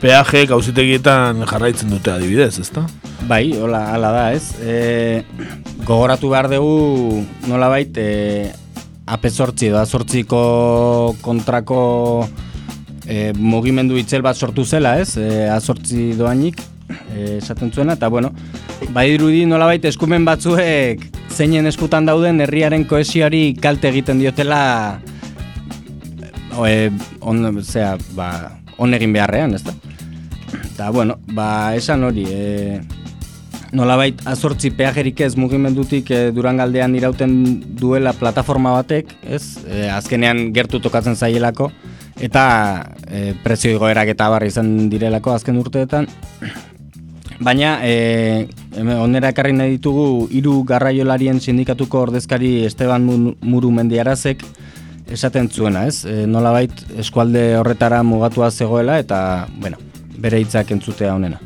peaje 0.02 0.44
gauzitegietan 0.50 1.40
jarraitzen 1.48 1.88
dute 1.94 2.12
adibidez, 2.12 2.58
ez 2.60 2.68
da? 2.74 2.84
Bai, 3.30 3.54
hola, 3.56 3.86
hala 3.94 4.12
da, 4.12 4.26
ez? 4.36 4.50
E, 4.60 5.24
gogoratu 5.88 6.28
behar 6.34 6.50
dugu 6.52 7.22
nolabait 7.48 7.96
e, 7.96 8.08
ape 9.08 9.32
sortzi 9.32 9.70
edo 9.70 9.80
azortziko 9.80 10.42
kontrako 11.24 11.80
e, 13.06 13.30
mugimendu 13.32 13.96
itzel 13.96 14.26
bat 14.26 14.36
sortu 14.36 14.68
zela, 14.68 14.98
ez? 15.00 15.14
E, 15.16 15.46
azortzi 15.56 16.10
doainik 16.20 16.60
esaten 17.14 17.72
zuena, 17.72 17.94
eta 17.98 18.08
bueno, 18.08 18.32
bai 18.94 19.10
dirudi 19.12 19.44
nolabait 19.46 19.84
eskumen 19.84 20.24
batzuek 20.24 21.04
zeinen 21.30 21.66
eskutan 21.70 22.06
dauden 22.08 22.40
herriaren 22.40 22.86
kohesioari 22.88 23.54
kalte 23.60 23.90
egiten 23.92 24.18
diotela 24.22 25.00
e, 26.66 26.90
on, 27.20 27.62
zera, 27.62 27.96
ba, 28.16 28.30
on 28.78 28.94
egin 28.94 29.12
beharrean, 29.14 29.54
ez 29.54 29.62
da? 29.66 29.74
Eta, 30.64 30.90
bueno, 30.94 31.18
ba, 31.34 31.74
esan 31.76 32.04
hori, 32.06 32.24
e, 32.30 32.80
nolabait 33.76 34.20
azortzi 34.28 34.70
peajerik 34.74 35.20
ez 35.26 35.34
mugimendutik 35.36 36.10
e, 36.10 36.20
durangaldean 36.34 36.96
irauten 36.96 37.36
duela 37.78 38.14
plataforma 38.16 38.72
batek, 38.78 39.12
ez? 39.28 39.42
E, 39.66 39.86
azkenean 39.92 40.48
gertu 40.56 40.80
tokatzen 40.84 41.18
zaielako, 41.18 41.70
eta 42.24 42.44
e, 43.06 43.34
prezio 43.44 43.74
igoerak 43.76 44.14
eta 44.14 44.30
barri 44.32 44.50
izan 44.54 44.88
direlako 44.92 45.36
azken 45.36 45.60
urteetan. 45.60 46.08
Baina, 47.38 47.78
e, 47.86 48.48
onera 48.98 49.30
ekarri 49.30 49.52
nahi 49.54 49.76
ditugu 49.76 50.26
hiru 50.34 50.64
garraiolarien 50.66 51.38
sindikatuko 51.38 52.00
ordezkari 52.08 52.64
Esteban 52.66 53.04
Muru 53.06 53.70
Mendiarazek 53.70 54.42
esaten 55.06 55.46
zuena, 55.48 55.84
ez? 55.86 56.02
E, 56.04 56.26
nolabait 56.26 56.72
eskualde 56.98 57.52
horretara 57.60 58.02
mugatua 58.02 58.50
zegoela 58.50 58.98
eta, 58.98 59.20
bueno, 59.62 59.78
bere 60.18 60.40
hitzak 60.42 60.72
entzutea 60.74 61.14
honena. 61.14 61.38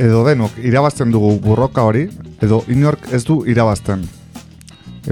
Edo 0.00 0.22
denok 0.24 0.56
irabazten 0.64 1.12
dugu 1.12 1.34
burroka 1.44 1.84
hori, 1.84 2.06
edo 2.40 2.62
inork 2.72 3.10
ez 3.12 3.26
du 3.28 3.42
irabazten. 3.46 4.06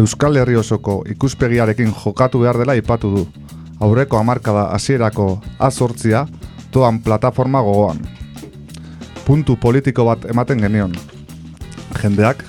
Euskal 0.00 0.38
Herri 0.40 0.56
osoko 0.56 1.02
ikuspegiarekin 1.12 1.92
jokatu 1.92 2.40
behar 2.40 2.56
dela 2.62 2.78
ipatu 2.78 3.10
du. 3.12 3.26
Aurreko 3.80 4.16
hamarkada 4.16 4.70
hasierako 4.72 5.28
azortzia 5.58 6.24
toan 6.72 7.02
plataforma 7.04 7.60
gogoan. 7.60 8.00
Puntu 9.30 9.54
politiko 9.62 10.02
bat 10.08 10.24
ematen 10.26 10.58
genion. 10.58 10.90
Jendeak, 12.00 12.40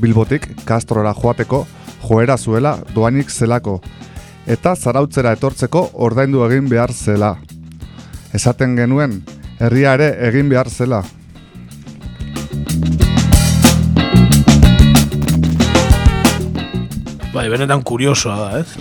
Bilbotik 0.00 0.46
Castrora 0.64 1.10
joateko 1.12 1.58
joera 2.06 2.38
zuela 2.38 2.70
doainik 2.94 3.28
zelako, 3.28 3.74
eta 4.48 4.72
zarautzera 4.72 5.34
etortzeko 5.36 5.82
ordaindu 6.06 6.40
egin 6.46 6.70
behar 6.70 6.94
zela. 6.96 7.34
Esaten 8.32 8.78
genuen, 8.80 9.18
herria 9.60 9.92
ere 9.98 10.08
egin 10.30 10.48
behar 10.48 10.70
zela. 10.72 11.02
Bai, 17.34 17.44
benetan 17.52 17.84
kuriosoa 17.84 18.38
da, 18.40 18.64
ez? 18.64 18.72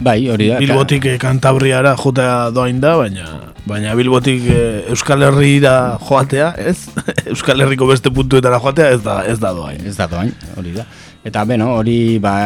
Bai, 0.00 0.28
hori 0.30 0.46
da. 0.52 0.58
Bilbotik 0.62 1.06
eh, 1.10 1.16
Kantabriara 1.18 1.96
jotea 1.98 2.50
doain 2.54 2.78
da, 2.80 2.94
baina 3.00 3.26
baina 3.68 3.94
Bilbotik 3.98 4.44
eh, 4.46 4.84
Euskal 4.92 5.24
Herrira 5.26 5.98
joatea, 5.98 6.52
ez? 6.70 6.86
Euskal 7.32 7.60
Herriko 7.64 7.88
beste 7.90 8.12
puntuetara 8.14 8.60
joatea 8.62 8.92
ez 8.94 9.02
da 9.02 9.16
ez 9.26 9.38
da 9.42 9.50
doain. 9.56 9.82
Ez 9.86 9.96
da 9.98 10.06
doain, 10.10 10.30
hori 10.56 10.76
da. 10.76 10.86
Eta 11.26 11.42
beno, 11.44 11.72
hori 11.80 12.18
ba, 12.22 12.36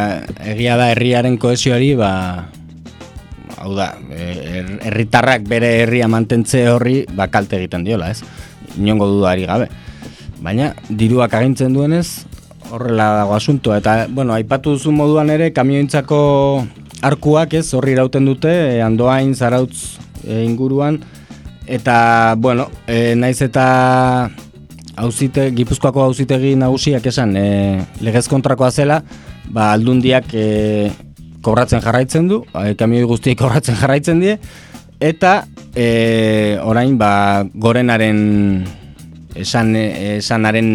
egia 0.48 0.78
da 0.80 0.88
herriaren 0.94 1.36
kohesioari, 1.38 1.92
ba, 2.00 2.10
hau 3.60 3.74
da, 3.76 3.90
e, 4.10 4.32
her- 4.56 4.78
herritarrak 4.88 5.44
bere 5.46 5.74
herria 5.84 6.08
mantentze 6.10 6.64
horri 6.72 7.02
ba, 7.12 7.28
kalte 7.30 7.60
egiten 7.60 7.84
diola, 7.86 8.08
ez? 8.16 8.24
Inongo 8.80 9.06
dudari 9.12 9.44
gabe. 9.46 9.68
Baina, 10.42 10.72
diruak 10.88 11.36
agintzen 11.38 11.76
duenez, 11.76 12.24
horrela 12.72 13.10
dago 13.20 13.36
asuntoa. 13.36 13.76
Eta, 13.84 14.06
bueno, 14.08 14.32
aipatu 14.34 14.72
duzu 14.74 14.90
moduan 14.90 15.30
ere, 15.30 15.52
kamiointzako 15.54 16.18
arkuak 17.02 17.56
ez, 17.58 17.66
horri 17.74 17.96
irauten 17.96 18.26
dute, 18.26 18.50
e, 18.50 18.80
andoain, 18.82 19.34
zarautz 19.34 19.98
e, 20.24 20.42
inguruan, 20.46 21.00
eta, 21.66 22.34
bueno, 22.38 22.68
e, 22.86 23.14
naiz 23.18 23.40
eta 23.42 24.30
hauzite, 25.02 25.50
Gipuzkoako 25.56 26.04
auzitegi 26.06 26.54
nagusiak 26.58 27.06
esan 27.10 27.34
e, 27.36 27.46
legez 28.04 28.28
kontrakoa 28.30 28.70
zela, 28.70 29.00
ba, 29.50 29.72
aldundiak 29.72 30.30
e, 30.34 30.46
kobratzen 31.42 31.82
jarraitzen 31.82 32.28
du, 32.30 32.42
e, 32.54 32.76
kamioi 32.78 33.08
guztiek 33.10 33.38
kobratzen 33.42 33.78
jarraitzen 33.80 34.22
die, 34.22 34.38
eta 35.02 35.42
e, 35.74 36.58
orain 36.62 36.94
ba, 37.00 37.42
gorenaren 37.54 38.22
esan, 39.34 39.74
esanaren 39.76 40.70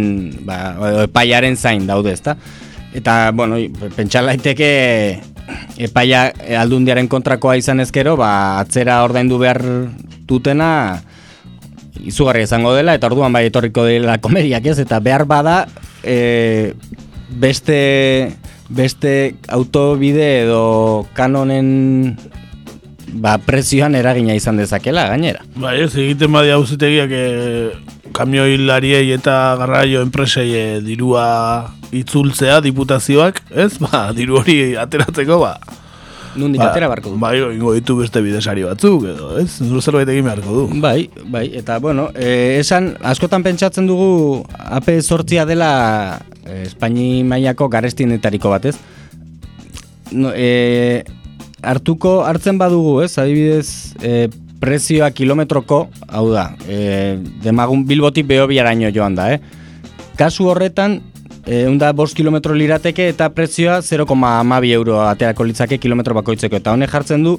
ba, 0.45 0.59
epaiaren 1.05 1.55
zain 1.55 1.87
daude, 1.87 2.11
ezta? 2.17 2.35
Eta, 2.97 3.31
bueno, 3.35 3.59
pentsa 3.95 4.23
laiteke 4.25 4.69
epaia 5.77 6.31
aldundiaren 6.61 7.07
kontrakoa 7.11 7.57
izan 7.59 7.81
ezkero, 7.83 8.15
ba, 8.19 8.59
atzera 8.61 9.01
ordaindu 9.05 9.39
behar 9.41 9.61
dutena 10.27 10.69
izugarri 12.07 12.43
izango 12.45 12.73
dela, 12.75 12.95
eta 12.97 13.09
orduan 13.09 13.33
bai 13.33 13.47
etorriko 13.49 13.85
dela 13.87 14.17
komediak 14.23 14.65
ez, 14.73 14.77
eta 14.83 14.99
behar 15.03 15.25
bada 15.29 15.59
e, 16.03 16.73
beste, 17.29 18.31
beste 18.69 19.13
autobide 19.47 20.27
edo 20.43 21.07
kanonen 21.17 22.17
ba, 23.13 23.37
prezioan 23.43 23.95
eragina 23.95 24.35
izan 24.37 24.59
dezakela 24.59 25.07
gainera. 25.11 25.45
Bai, 25.55 25.79
ez 25.85 25.93
egiten 25.95 26.31
badi 26.33 26.53
auzitegiak 26.55 27.11
e, 27.11 27.25
kamioilariei 28.17 29.11
eta 29.15 29.55
garraio 29.59 30.01
enpresei 30.05 30.79
dirua 30.85 31.76
itzultzea 31.95 32.61
diputazioak, 32.65 33.43
ez? 33.51 33.73
Ba, 33.83 34.07
diru 34.15 34.41
hori 34.41 34.75
ateratzeko, 34.79 35.39
ba, 35.43 35.57
nundik 36.37 36.61
atera 36.61 36.87
barko 36.87 37.11
du. 37.11 37.19
Bai, 37.19 37.37
ingo 37.55 37.73
ditu 37.75 37.97
beste 37.99 38.21
bidesari 38.23 38.63
batzuk, 38.67 39.07
edo, 39.11 39.31
ez? 39.41 39.49
Zuru 39.65 39.81
zerbait 39.81 40.09
egin 40.13 40.27
beharko 40.27 40.55
du. 40.55 40.79
Bai, 40.83 41.09
bai, 41.33 41.47
eta 41.57 41.79
bueno, 41.83 42.09
e, 42.15 42.59
esan, 42.61 42.93
askotan 43.05 43.45
pentsatzen 43.45 43.89
dugu 43.89 44.43
AP 44.57 44.91
sortzia 45.01 45.45
dela 45.49 45.71
e, 46.45 46.63
Espaini 46.67 47.23
mailako 47.27 47.69
garestionetariko 47.73 48.53
bat, 48.53 48.69
ez? 48.71 48.77
No, 50.11 50.31
e, 50.33 51.03
hartuko, 51.65 52.21
hartzen 52.27 52.59
badugu, 52.61 53.01
ez? 53.03 53.13
Adibidez, 53.19 53.95
e, 54.01 54.27
prezioa 54.61 55.11
kilometroko, 55.13 55.85
hau 56.07 56.25
da, 56.31 56.49
e, 56.69 57.17
demagun 57.43 57.85
bilbotik 57.89 58.29
behobiaraino 58.29 58.93
joan 58.93 59.17
da, 59.17 59.31
eh? 59.35 59.41
Kasu 60.17 60.47
horretan, 60.49 61.01
Egun 61.47 61.77
da 61.79 61.93
bost 61.95 62.11
kilometro 62.11 62.51
lirateke 62.59 63.05
eta 63.07 63.29
prezioa 63.31 63.77
0,amabi 63.79 64.73
euro 64.75 64.97
aterako 65.07 65.45
litzake 65.47 65.77
kilometro 65.79 66.15
bakoitzeko. 66.17 66.59
Eta 66.59 66.73
honek 66.75 66.91
jartzen 66.91 67.23
du 67.23 67.37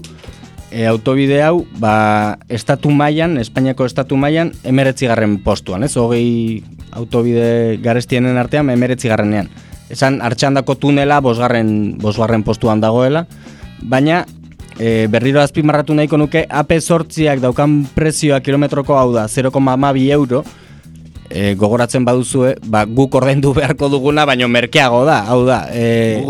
e, 0.71 0.87
autobide 0.88 1.43
hau 1.45 1.67
ba, 1.77 2.38
estatu 2.49 2.88
mailan, 2.88 3.37
Espainiako 3.37 3.85
estatu 3.85 4.17
mailan, 4.17 4.55
emeretzi 4.65 5.11
garren 5.11 5.37
postuan. 5.45 5.85
Ez 5.85 5.93
hogei 6.00 6.62
autobide 6.97 7.77
garestienen 7.85 8.41
artean 8.41 8.71
emeretzi 8.73 9.12
garrenean. 9.12 9.50
Esan 9.93 10.23
hartxandako 10.25 10.79
tunela 10.81 11.21
bosgarren, 11.21 11.99
bosgarren 12.00 12.47
postuan 12.49 12.81
dagoela, 12.81 13.27
baina 13.83 14.23
e, 14.79 15.05
berriro 15.12 15.43
azpimarratu 15.43 15.93
nahiko 15.93 16.17
nuke 16.17 16.47
AP 16.49 16.79
sortziak 16.81 17.45
daukan 17.45 17.83
prezioa 17.93 18.41
kilometroko 18.41 18.97
hau 18.97 19.12
da 19.12 19.27
0,amabi 19.29 20.09
euro, 20.17 20.47
e, 21.31 21.55
gogoratzen 21.55 22.05
baduzue, 22.05 22.55
ba, 22.67 22.85
guk 22.85 23.15
ordaindu 23.21 23.53
beharko 23.57 23.89
duguna, 23.93 24.25
baino 24.29 24.49
merkeago 24.49 25.05
da, 25.09 25.21
hau 25.29 25.45
da. 25.47 25.65
E, 25.73 26.21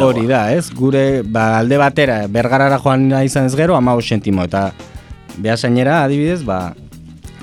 Guk. 0.00 0.08
Hori 0.10 0.26
da, 0.30 0.42
ez? 0.54 0.68
Gure, 0.76 1.22
ba, 1.22 1.58
alde 1.60 1.80
batera, 1.80 2.22
bergarara 2.32 2.78
joan 2.82 3.08
izan 3.24 3.48
ez 3.50 3.56
gero, 3.56 3.76
ama 3.76 3.96
sentimo, 4.02 4.44
eta 4.44 4.70
behasainera, 5.36 6.02
adibidez, 6.04 6.42
ba, 6.44 6.74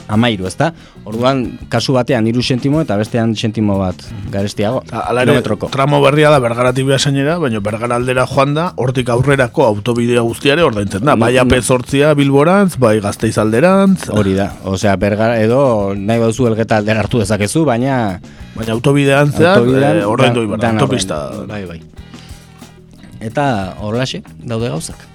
amairu, 0.07 0.47
ezta? 0.47 0.73
Orduan, 1.05 1.59
kasu 1.69 1.93
batean, 1.95 2.27
iru 2.27 2.41
sentimo, 2.43 2.81
eta 2.83 2.95
bestean 2.99 3.35
sentimo 3.35 3.77
bat 3.79 3.95
garestiago, 4.31 4.83
Hala 4.91 5.23
ere, 5.23 5.41
tramo 5.71 6.01
berria 6.01 6.29
da 6.31 6.39
bergaratik 6.43 6.85
behasainera, 6.87 7.37
baina 7.39 7.59
bergara 7.63 7.95
aldera 7.95 8.25
joan 8.27 8.53
da, 8.53 8.73
hortik 8.75 9.09
aurrerako 9.09 9.65
autobidea 9.65 10.21
guztiare 10.21 10.63
ordaintzen 10.63 11.03
da. 11.05 11.15
Bai. 11.15 11.37
AP 11.37 11.55
sortzia 11.61 12.13
bilborantz, 12.13 12.77
bai 12.77 12.99
gazteiz 12.99 13.37
alderantz, 13.37 14.09
Hori 14.13 14.33
da, 14.37 14.51
osea, 14.63 14.95
bergara, 14.95 15.39
edo 15.41 15.93
nahi 15.95 16.19
baduzu 16.19 16.47
elgeta 16.51 16.77
aldera 16.77 16.99
hartu 17.03 17.19
dezakezu, 17.23 17.65
baina... 17.65 18.19
baina 18.55 18.73
autobidean 18.73 19.31
zehar, 19.31 19.57
autobidean 19.59 19.97
eh, 19.97 20.05
ordaindu 20.05 20.39
da- 20.41 20.47
ibar, 20.47 20.59
dana 20.59 20.79
autopista. 20.79 21.19
Bai, 21.47 21.65
bai. 21.65 21.81
Eta 23.23 23.75
horlaxe, 23.79 24.21
daude 24.43 24.69
gauzak. 24.69 25.12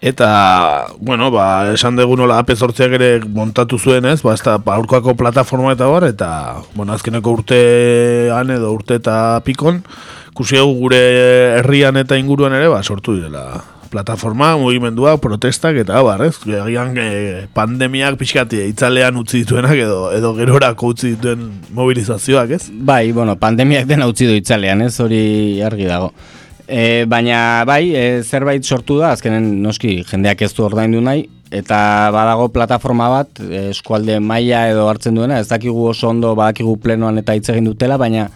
Eta, 0.00 0.86
bueno, 0.98 1.30
ba, 1.30 1.74
esan 1.74 1.98
dugu 1.98 2.16
nola 2.16 2.38
AP 2.40 2.54
sortziak 2.56 2.94
ere 2.96 3.10
montatu 3.20 3.76
zuen 3.76 4.06
ez, 4.08 4.22
ba, 4.24 4.32
ez 4.32 4.40
da, 4.40 4.56
ba, 4.56 4.78
aurkako 4.80 5.12
plataforma 5.12 5.74
eta 5.76 5.90
bar, 5.92 6.06
eta, 6.08 6.30
bueno, 6.72 6.94
azkeneko 6.96 7.34
urtean 7.36 8.54
edo 8.54 8.72
urte 8.72 8.96
eta 8.96 9.42
pikon, 9.44 9.82
kusi 10.32 10.56
gure 10.56 11.02
herrian 11.58 12.00
eta 12.00 12.16
inguruan 12.16 12.56
ere, 12.56 12.72
ba, 12.72 12.80
sortu 12.82 13.18
direla 13.18 13.60
plataforma, 13.90 14.54
mugimenduak, 14.56 15.20
protestak 15.20 15.76
eta 15.82 16.00
bar, 16.06 16.22
ez? 16.24 16.36
Egian 16.46 16.96
e, 16.96 17.46
pandemiak 17.52 18.16
pixkati 18.20 18.62
itzalean 18.70 19.18
utzi 19.20 19.42
dituenak 19.42 19.76
edo, 19.76 20.04
edo 20.16 20.32
gerorako 20.38 20.94
utzi 20.94 21.16
dituen 21.16 21.48
mobilizazioak, 21.76 22.54
ez? 22.56 22.70
Bai, 22.72 23.10
bueno, 23.12 23.36
pandemiak 23.36 23.90
dena 23.90 24.08
utzi 24.08 24.30
du 24.30 24.38
itzalean, 24.38 24.86
ez 24.86 24.94
hori 25.02 25.24
argi 25.66 25.90
dago. 25.90 26.14
E, 26.70 27.04
baina 27.10 27.64
bai, 27.66 27.90
e, 27.98 28.22
zerbait 28.22 28.62
sortu 28.62 29.00
da, 29.00 29.10
azkenen 29.16 29.56
noski 29.64 30.04
jendeak 30.06 30.44
ez 30.46 30.52
du 30.54 30.62
ordaindu 30.62 31.00
nahi, 31.02 31.24
eta 31.50 32.10
badago 32.14 32.46
plataforma 32.54 33.08
bat, 33.10 33.40
e, 33.42 33.70
eskualde 33.72 34.20
maila 34.22 34.68
edo 34.70 34.84
hartzen 34.86 35.18
duena, 35.18 35.40
ez 35.42 35.48
dakigu 35.50 35.88
oso 35.90 36.12
ondo 36.12 36.36
badakigu 36.38 36.76
plenoan 36.78 37.18
eta 37.18 37.34
hitz 37.34 37.48
egin 37.50 37.66
dutela, 37.66 37.98
baina 37.98 38.28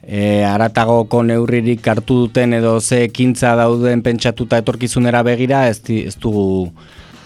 e, 0.00 0.40
aratagoko 0.48 1.20
neurririk 1.22 1.86
hartu 1.92 2.22
duten 2.24 2.56
edo 2.56 2.78
ze 2.80 3.04
ekintza 3.10 3.54
dauden 3.60 4.00
pentsatuta 4.02 4.62
etorkizunera 4.64 5.22
begira, 5.28 5.66
ez, 5.68 5.82
ez 5.92 6.16
dugu 6.16 6.72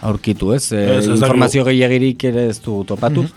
aurkitu, 0.02 0.52
ez? 0.52 0.72
E, 0.72 0.82
Ez, 0.98 1.04
ez 1.06 1.14
informazio 1.14 1.64
gehiagirik 1.64 2.26
ere 2.32 2.48
ez 2.50 2.58
dugu 2.58 2.84
topatu. 2.90 3.28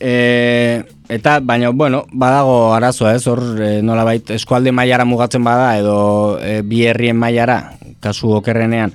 E, 0.00 0.84
eta, 1.08 1.40
baina, 1.40 1.70
bueno, 1.70 2.04
badago 2.12 2.74
arazoa 2.74 3.16
ez, 3.16 3.26
hor 3.26 3.42
e, 3.58 3.70
nolabait 3.82 4.30
eskualde 4.30 4.72
mailara 4.72 5.06
mugatzen 5.08 5.42
bada 5.44 5.72
edo 5.78 6.38
e, 6.38 6.60
bi 6.62 6.84
herrien 6.86 7.18
mailara, 7.18 7.74
kasu 8.04 8.30
okerrenean, 8.38 8.94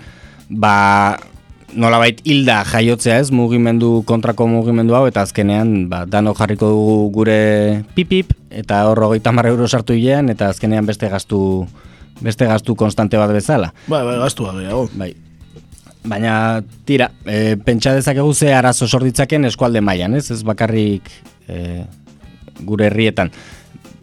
ba, 0.50 1.20
nolabait 1.76 2.22
hilda 2.24 2.62
jaiotzea 2.70 3.18
ez, 3.20 3.32
mugimendu 3.36 4.04
kontrako 4.08 4.48
mugimendu 4.48 4.96
hau, 4.96 5.06
eta 5.10 5.26
azkenean, 5.28 5.90
ba, 5.92 6.06
dano 6.08 6.34
jarriko 6.38 6.70
dugu 6.72 6.96
gure 7.18 7.40
pipip, 7.98 8.32
eta 8.54 8.86
hor 8.88 9.04
hogeita 9.10 9.34
marra 9.36 9.52
euro 9.52 9.68
sartu 9.68 9.98
hilean, 9.98 10.32
eta 10.32 10.54
azkenean 10.54 10.88
beste 10.88 11.10
gastu, 11.12 11.66
beste 12.22 12.48
gastu 12.48 12.78
konstante 12.80 13.20
bat 13.20 13.34
bezala. 13.36 13.74
Bai, 13.88 14.06
bai, 14.06 14.18
gastua 14.22 14.56
gehiago. 14.56 14.88
Bai. 14.96 15.14
Baina, 16.04 16.62
tira, 16.84 17.12
e, 17.24 17.56
pentsa 17.64 17.94
dezakegu 17.96 18.34
ze 18.34 18.54
arazo 18.54 18.88
sorditzaken 18.88 19.48
eskualde 19.48 19.82
mailan, 19.82 20.18
ez? 20.20 20.30
Ez 20.36 20.42
bakarrik 20.44 21.08
e, 21.48 21.86
gure 22.68 22.90
herrietan. 22.90 23.32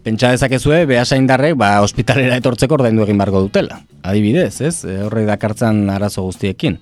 Pentsa 0.01 0.31
dezakezue, 0.33 0.87
behasaindarrek, 0.89 1.59
ba, 1.61 1.75
ospitalera 1.85 2.39
etortzeko 2.41 2.79
ordaindu 2.79 3.05
egin 3.05 3.21
barko 3.21 3.45
dutela. 3.45 3.83
Adibidez, 4.01 4.63
ez? 4.65 4.79
E, 4.89 4.97
horrek 5.05 5.29
dakartzan 5.29 5.85
arazo 5.93 6.25
guztiekin. 6.25 6.81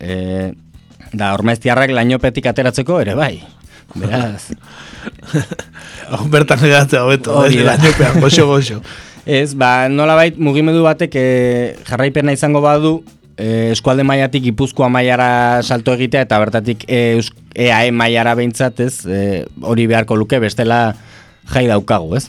E, 0.00 0.16
da, 1.12 1.34
ormaiztiarrak 1.36 1.92
lainopetik 1.92 2.48
ateratzeko 2.48 3.00
ere 3.04 3.18
bai. 3.18 3.34
Beraz, 3.92 4.54
Hau 6.14 6.24
bertan 6.32 6.64
edatzea 6.64 7.04
hobeto, 7.04 7.36
ez? 7.44 7.54
Lainopean, 7.60 8.20
goxo, 8.24 8.48
goxo. 8.48 8.80
Ez, 9.28 9.52
ba, 9.52 9.90
nolabait 9.92 10.38
mugimendu 10.40 10.80
batek 10.86 11.16
e, 11.20 11.30
jarraipena 11.84 12.32
izango 12.32 12.64
badu 12.64 13.00
e, 13.40 13.70
eskualde 13.72 14.04
mailatik 14.06 14.44
Gipuzkoa 14.50 14.90
mailara 14.92 15.62
salto 15.62 15.94
egitea 15.96 16.26
eta 16.28 16.38
bertatik 16.42 16.84
e, 16.86 17.20
EAE 17.56 17.90
mailara 17.96 18.36
behintzat, 18.38 18.80
ez, 18.84 18.94
e, 19.06 19.20
hori 19.62 19.88
beharko 19.90 20.18
luke 20.20 20.38
bestela 20.42 20.82
jai 21.50 21.66
daukagu, 21.70 22.14
ez? 22.20 22.28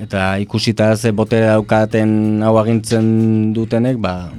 Eta 0.00 0.36
ikusita 0.40 0.94
ze 0.96 1.12
botere 1.16 1.48
daukaten 1.50 2.44
hau 2.44 2.56
agintzen 2.60 3.08
dutenek, 3.56 3.98
ba, 3.98 4.30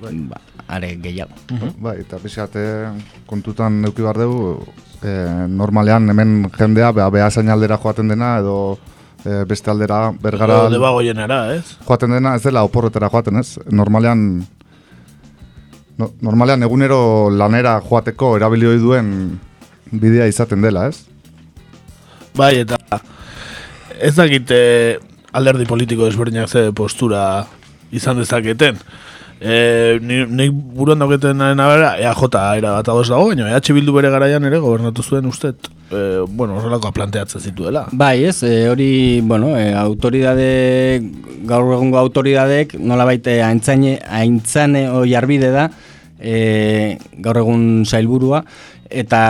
ba 0.00 0.40
are 0.72 0.94
gehiago. 1.02 1.36
Bai, 1.82 1.98
eta 2.00 2.18
pixate 2.22 2.62
kontutan 3.28 3.82
neuki 3.82 4.04
behar 4.04 4.22
dugu, 4.22 4.54
e, 5.02 5.12
normalean 5.52 6.08
hemen 6.08 6.48
jendea 6.56 6.92
beha, 6.96 7.10
beha 7.12 7.28
aldera 7.28 7.78
joaten 7.82 8.08
dena, 8.08 8.38
edo 8.38 8.78
e, 9.24 9.44
beste 9.48 9.70
aldera 9.70 10.12
bergara 10.22 10.62
Edo 10.62 10.70
debagoienera, 10.76 11.42
ez? 11.56 11.76
joaten 11.86 12.16
dena, 12.16 12.34
ez 12.36 12.42
dela 12.42 12.64
oporretara 12.64 13.10
joaten, 13.12 13.42
ez? 13.42 13.58
Normalean, 13.70 14.46
no, 15.98 16.10
normalean 16.20 16.62
egunero 16.62 17.30
lanera 17.30 17.78
joateko 17.84 18.36
erabili 18.38 18.68
ohi 18.70 18.80
duen 18.82 19.08
bidea 19.92 20.26
izaten 20.30 20.62
dela, 20.64 20.86
ez? 20.88 21.04
Bai, 22.36 22.62
eta 22.64 22.78
ez 24.00 24.14
dakite 24.16 24.58
alderdi 25.32 25.66
politiko 25.68 26.08
desberdinak 26.08 26.48
ze 26.48 26.70
postura 26.72 27.46
izan 27.92 28.18
dezaketen. 28.20 28.78
E, 29.42 29.98
ni, 29.98 30.20
nik 30.30 30.52
buruan 30.54 31.00
dauketen 31.02 31.40
nabera, 31.58 31.96
EAJ 31.98 32.20
era 32.60 32.76
bat 32.76 32.88
ados 32.92 33.08
dago, 33.10 33.26
baina 33.32 33.48
EH 33.50 33.74
Bildu 33.74 33.94
bere 33.96 34.10
garaian 34.14 34.44
ere 34.46 34.60
gobernatu 34.62 35.02
zuen 35.02 35.26
ustet, 35.26 35.66
e, 35.90 36.22
bueno, 36.28 36.60
horrelakoa 36.60 36.92
planteatzen 36.94 37.42
zituela. 37.42 37.88
Bai, 37.90 38.22
ez, 38.30 38.44
e, 38.46 38.68
hori, 38.70 39.20
bueno, 39.26 39.56
e, 39.58 39.72
autoridade, 39.74 40.46
gaur 41.42 41.72
egungo 41.74 41.98
autoridadek, 41.98 42.76
nolabait 42.78 43.26
e, 43.26 43.40
aintzane, 43.42 43.96
aintzane 44.06 44.86
oi 44.94 45.16
arbide 45.18 45.50
da, 45.50 45.66
e, 46.20 46.98
gaur 47.18 47.42
egun 47.42 47.82
sailburua, 47.82 48.44
eta 48.92 49.24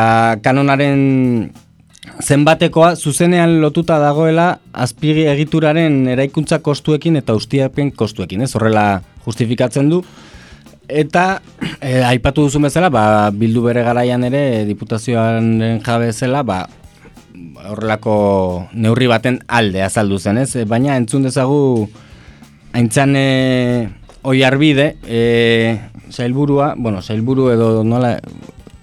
kanonaren 0.44 1.54
zenbatekoa 2.02 2.94
zuzenean 2.96 3.60
lotuta 3.62 3.98
dagoela 4.02 4.58
azpigi 4.72 5.26
egituraren 5.30 6.08
eraikuntza 6.10 6.58
kostuekin 6.58 7.16
eta 7.20 7.34
ustiapen 7.38 7.92
kostuekin, 7.94 8.42
ez? 8.42 8.52
Horrela 8.56 9.02
justifikatzen 9.26 9.90
du. 9.90 10.02
Eta 10.88 11.40
e, 11.80 12.02
aipatu 12.02 12.48
duzu 12.48 12.60
bezala, 12.64 12.90
ba, 12.90 13.30
bildu 13.30 13.62
bere 13.64 13.84
garaian 13.86 14.24
ere 14.26 14.64
diputazioaren 14.68 15.80
jabe 15.84 16.10
zela, 16.12 16.42
ba, 16.42 16.64
horrelako 17.70 18.16
neurri 18.74 19.06
baten 19.08 19.38
alde 19.46 19.84
azaldu 19.86 20.18
zen, 20.18 20.42
ez? 20.42 20.56
E, 20.56 20.66
Baina 20.68 20.98
entzun 20.98 21.22
dezagu 21.28 21.88
aintzan 22.74 23.14
e, 23.16 23.88
oi 24.26 24.42
arbide, 24.42 24.96
e, 25.06 25.78
sailburua, 26.10 26.74
bueno, 26.76 27.00
sailburu 27.00 27.50
edo 27.54 27.70
nola 27.86 28.16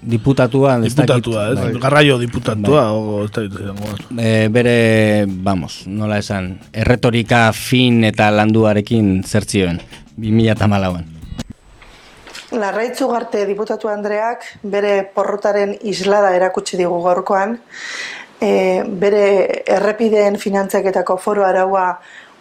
Diputatua, 0.10 0.80
ez 0.86 0.96
dakit. 0.96 1.16
Diputatua, 1.16 1.44
ez? 1.52 1.60
Bai. 1.60 1.82
Garraio 1.82 2.18
diputatua, 2.18 2.84
o 2.94 3.24
ez 3.26 3.32
da 3.36 3.44
izango. 3.46 3.94
E, 4.18 4.48
bere, 4.50 4.76
vamos, 5.30 5.84
nola 5.86 6.18
esan, 6.18 6.56
erretorika 6.74 7.50
fin 7.54 8.04
eta 8.08 8.32
landuarekin 8.34 9.20
zertzioen, 9.24 9.82
2008an. 10.18 11.06
Larraitzu 12.58 13.08
garte 13.12 13.44
diputatu 13.46 13.92
Andreak 13.94 14.48
bere 14.64 15.04
porrotaren 15.14 15.76
islada 15.86 16.34
erakutsi 16.34 16.80
digu 16.80 16.98
gaurkoan, 17.04 17.60
e, 18.42 18.82
bere 18.90 19.26
errepideen 19.78 20.40
finantzaketako 20.42 21.20
foro 21.22 21.46
araua 21.46 21.92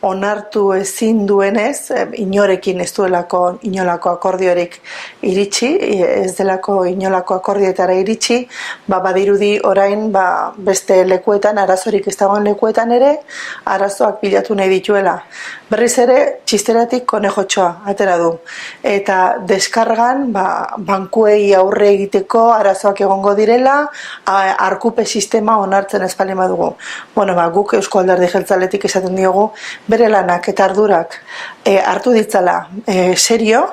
onartu 0.00 0.72
ezin 0.72 1.24
duenez, 1.26 1.90
e, 1.90 2.06
inorekin 2.22 2.80
ez 2.80 2.90
duelako 2.94 3.58
inolako 3.66 4.10
akordiorik 4.10 4.78
iritsi, 5.22 5.70
e, 5.80 6.10
ez 6.24 6.36
delako 6.36 6.84
inolako 6.86 7.34
akordioetara 7.34 7.96
iritsi, 7.98 8.40
ba, 8.86 9.00
badirudi 9.04 9.58
orain 9.64 10.10
ba, 10.12 10.52
beste 10.56 11.02
lekuetan, 11.04 11.58
arazorik 11.58 12.06
ez 12.06 12.16
dagoen 12.16 12.46
lekuetan 12.46 12.92
ere, 12.94 13.14
arazoak 13.64 14.20
bilatu 14.22 14.54
nahi 14.54 14.70
dituela. 14.76 15.16
Berriz 15.68 15.98
ere, 15.98 16.18
txisteratik 16.48 17.04
konejotxoa 17.08 17.82
atera 17.90 18.16
du. 18.20 18.30
Eta 18.82 19.18
deskargan, 19.48 20.28
ba, 20.32 20.46
bankuei 20.78 21.52
aurre 21.58 21.90
egiteko 21.96 22.46
arazoak 22.54 23.02
egongo 23.04 23.34
direla, 23.34 23.76
arkupe 24.68 25.04
sistema 25.04 25.58
onartzen 25.58 26.02
ez 26.02 26.14
badugu. 26.16 26.74
Bueno, 27.14 27.34
ba, 27.34 27.48
guk 27.48 27.74
Eusko 27.74 27.98
Alderdi 27.98 28.28
Jeltzaletik 28.28 28.84
esaten 28.84 29.16
diogu, 29.16 29.50
bere 29.88 30.08
lanak 30.08 30.48
eta 30.52 30.66
ardurak 30.68 31.16
e, 31.64 31.78
hartu 31.78 32.12
ditzala 32.12 32.58
e, 32.86 33.16
serio, 33.16 33.64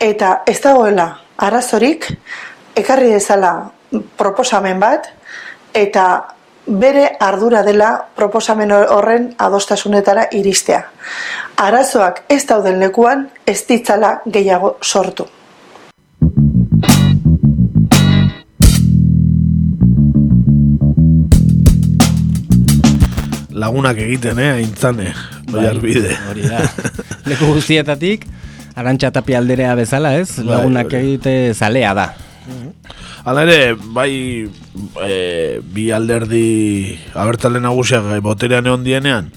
eta 0.00 0.42
ez 0.46 0.60
dagoela 0.60 1.08
arazorik, 1.36 2.10
ekarri 2.76 3.10
dezala 3.12 3.52
proposamen 4.16 4.80
bat, 4.80 5.08
eta 5.76 6.06
bere 6.66 7.06
ardura 7.20 7.62
dela 7.62 7.90
proposamen 8.16 8.72
horren 8.72 9.30
adostasunetara 9.38 10.26
iristea. 10.32 10.82
Arazoak 11.62 12.24
ez 12.28 12.42
dauden 12.46 12.80
lekuan 12.80 13.28
ez 13.46 13.62
ditzala 13.68 14.20
gehiago 14.26 14.76
sortu. 14.82 15.28
Lagunak 23.56 23.96
egiten, 23.96 24.38
eh, 24.38 24.52
aintzane, 24.52 25.14
bai 25.50 25.72
bide. 25.80 26.12
Hori 26.30 26.46
da. 26.48 26.62
Leku 27.30 27.52
guztietatik, 27.54 28.26
arantxa 28.76 29.12
tapi 29.14 29.34
alderea 29.38 29.74
bezala, 29.78 30.14
ez? 30.18 30.36
Bai, 30.38 30.50
Lagunak 30.52 30.92
hori. 30.92 31.02
egite 31.02 31.54
zalea 31.54 31.94
da. 31.96 32.08
Hala 33.26 33.42
ere, 33.42 33.74
bai 33.74 34.46
e, 35.02 35.58
bi 35.74 35.88
alderdi 35.90 36.94
abertzale 37.18 37.58
nagusiak 37.58 38.12
eh, 38.14 38.20
boterean 38.22 38.68
egon 38.70 38.84
dienean, 38.86 39.32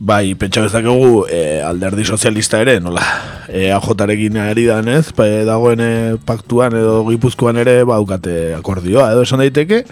bai, 0.00 0.32
pentsa 0.40 0.64
bezakegu 0.64 1.26
e, 1.28 1.60
alderdi 1.60 2.06
sozialista 2.08 2.62
ere, 2.64 2.78
nola, 2.80 3.04
e, 3.46 3.68
AJ-arekin 3.76 4.40
ari 4.40 4.64
danez, 4.70 5.12
ba, 5.18 5.28
e, 5.28 5.44
dagoen 5.44 5.84
e, 5.84 5.92
paktuan 6.24 6.72
edo 6.80 7.02
gipuzkoan 7.10 7.60
ere 7.60 7.82
baukate 7.84 8.54
akordioa, 8.56 9.10
edo 9.12 9.26
esan 9.28 9.44
daiteke, 9.44 9.84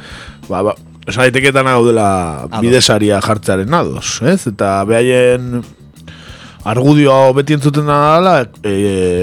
ba, 0.48 0.64
ba, 0.70 0.74
esan 1.06 1.26
daiteke 1.26 1.52
dana 1.52 1.76
gaudela 1.78 2.08
Ados. 2.44 2.60
bidesaria 2.60 3.20
jartzearen 3.24 3.74
ados, 3.74 4.20
ez? 4.22 4.46
Eta 4.50 4.80
behaien 4.88 5.62
argudioa 6.64 7.30
beti 7.36 7.56
entzuten 7.56 7.86
da 7.88 8.00
dela, 8.18 8.34
e, 8.62 8.74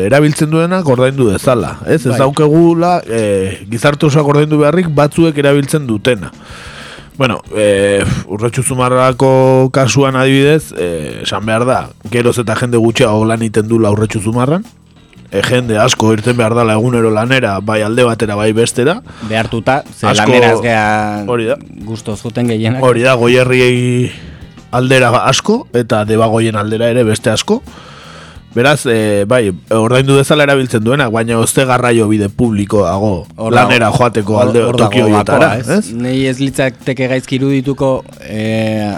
erabiltzen 0.07 0.49
duena 0.49 0.81
ordaindu 0.81 1.29
dezala, 1.29 1.77
ez? 1.85 2.01
Ez 2.01 2.15
Bai. 2.15 2.21
daukegula 2.23 2.97
e, 3.05 3.65
gizarte 3.69 4.09
osoak 4.09 4.33
ordaindu 4.33 4.63
beharrik 4.63 4.89
batzuek 4.89 5.37
erabiltzen 5.37 5.85
dutena. 5.87 6.31
Bueno, 7.17 7.39
e, 7.55 8.03
urretxu 8.29 8.61
zumarrako 8.61 9.69
kasuan 9.73 10.15
adibidez, 10.15 10.71
e, 10.77 11.21
esan 11.23 11.45
behar 11.45 11.65
da, 11.65 11.79
geroz 12.13 12.37
eta 12.41 12.57
jende 12.59 12.77
gutxiago 12.81 13.25
lan 13.25 13.41
iten 13.45 13.69
dula 13.69 13.89
urretxu 13.93 14.21
zumarran, 14.21 14.65
e, 15.31 15.41
jende 15.43 15.77
asko 15.77 16.13
irten 16.13 16.37
behar 16.37 16.53
dala 16.55 16.73
egunero 16.77 17.09
lanera, 17.11 17.59
bai 17.59 17.81
alde 17.81 18.03
batera, 18.07 18.35
bai 18.35 18.51
bestera, 18.53 19.01
Behartuta, 19.29 19.83
ze 19.93 20.07
Asko- 20.07 20.29
laneraz 20.31 20.61
gea 20.61 21.23
hori 21.27 21.45
da. 21.51 21.57
guztoz 21.85 22.19
juten 22.21 22.47
gehienak. 22.47 22.83
Hori 22.83 23.01
da, 23.03 23.15
goierriei 23.15 24.11
aldera 24.71 25.09
asko, 25.27 25.67
eta 25.73 26.03
debagoien 26.05 26.55
aldera 26.55 26.89
ere 26.89 27.03
beste 27.03 27.29
asko. 27.29 27.61
Beraz, 28.55 28.85
e, 28.89 29.25
bai, 29.29 29.51
ordaindu 29.69 30.15
dezala 30.17 30.43
erabiltzen 30.47 30.81
duenak, 30.83 31.11
baina 31.13 31.37
ozte 31.37 31.65
garraio 31.65 32.07
bide 32.09 32.29
publikoago 32.29 33.27
Hor 33.35 33.51
dago- 33.51 33.51
lanera 33.53 33.91
joateko 33.93 34.39
alde 34.41 34.63
hor 34.63 34.77
dago 34.79 34.89
toki 34.89 35.01
horietara, 35.03 35.49
gakoa, 35.57 35.75
ez? 35.77 35.91
Nei 35.93 36.25
ez 36.25 36.39
litzateke 36.39 37.07
gaizki 37.11 37.35
irudituko 37.37 38.03
e, 38.23 38.95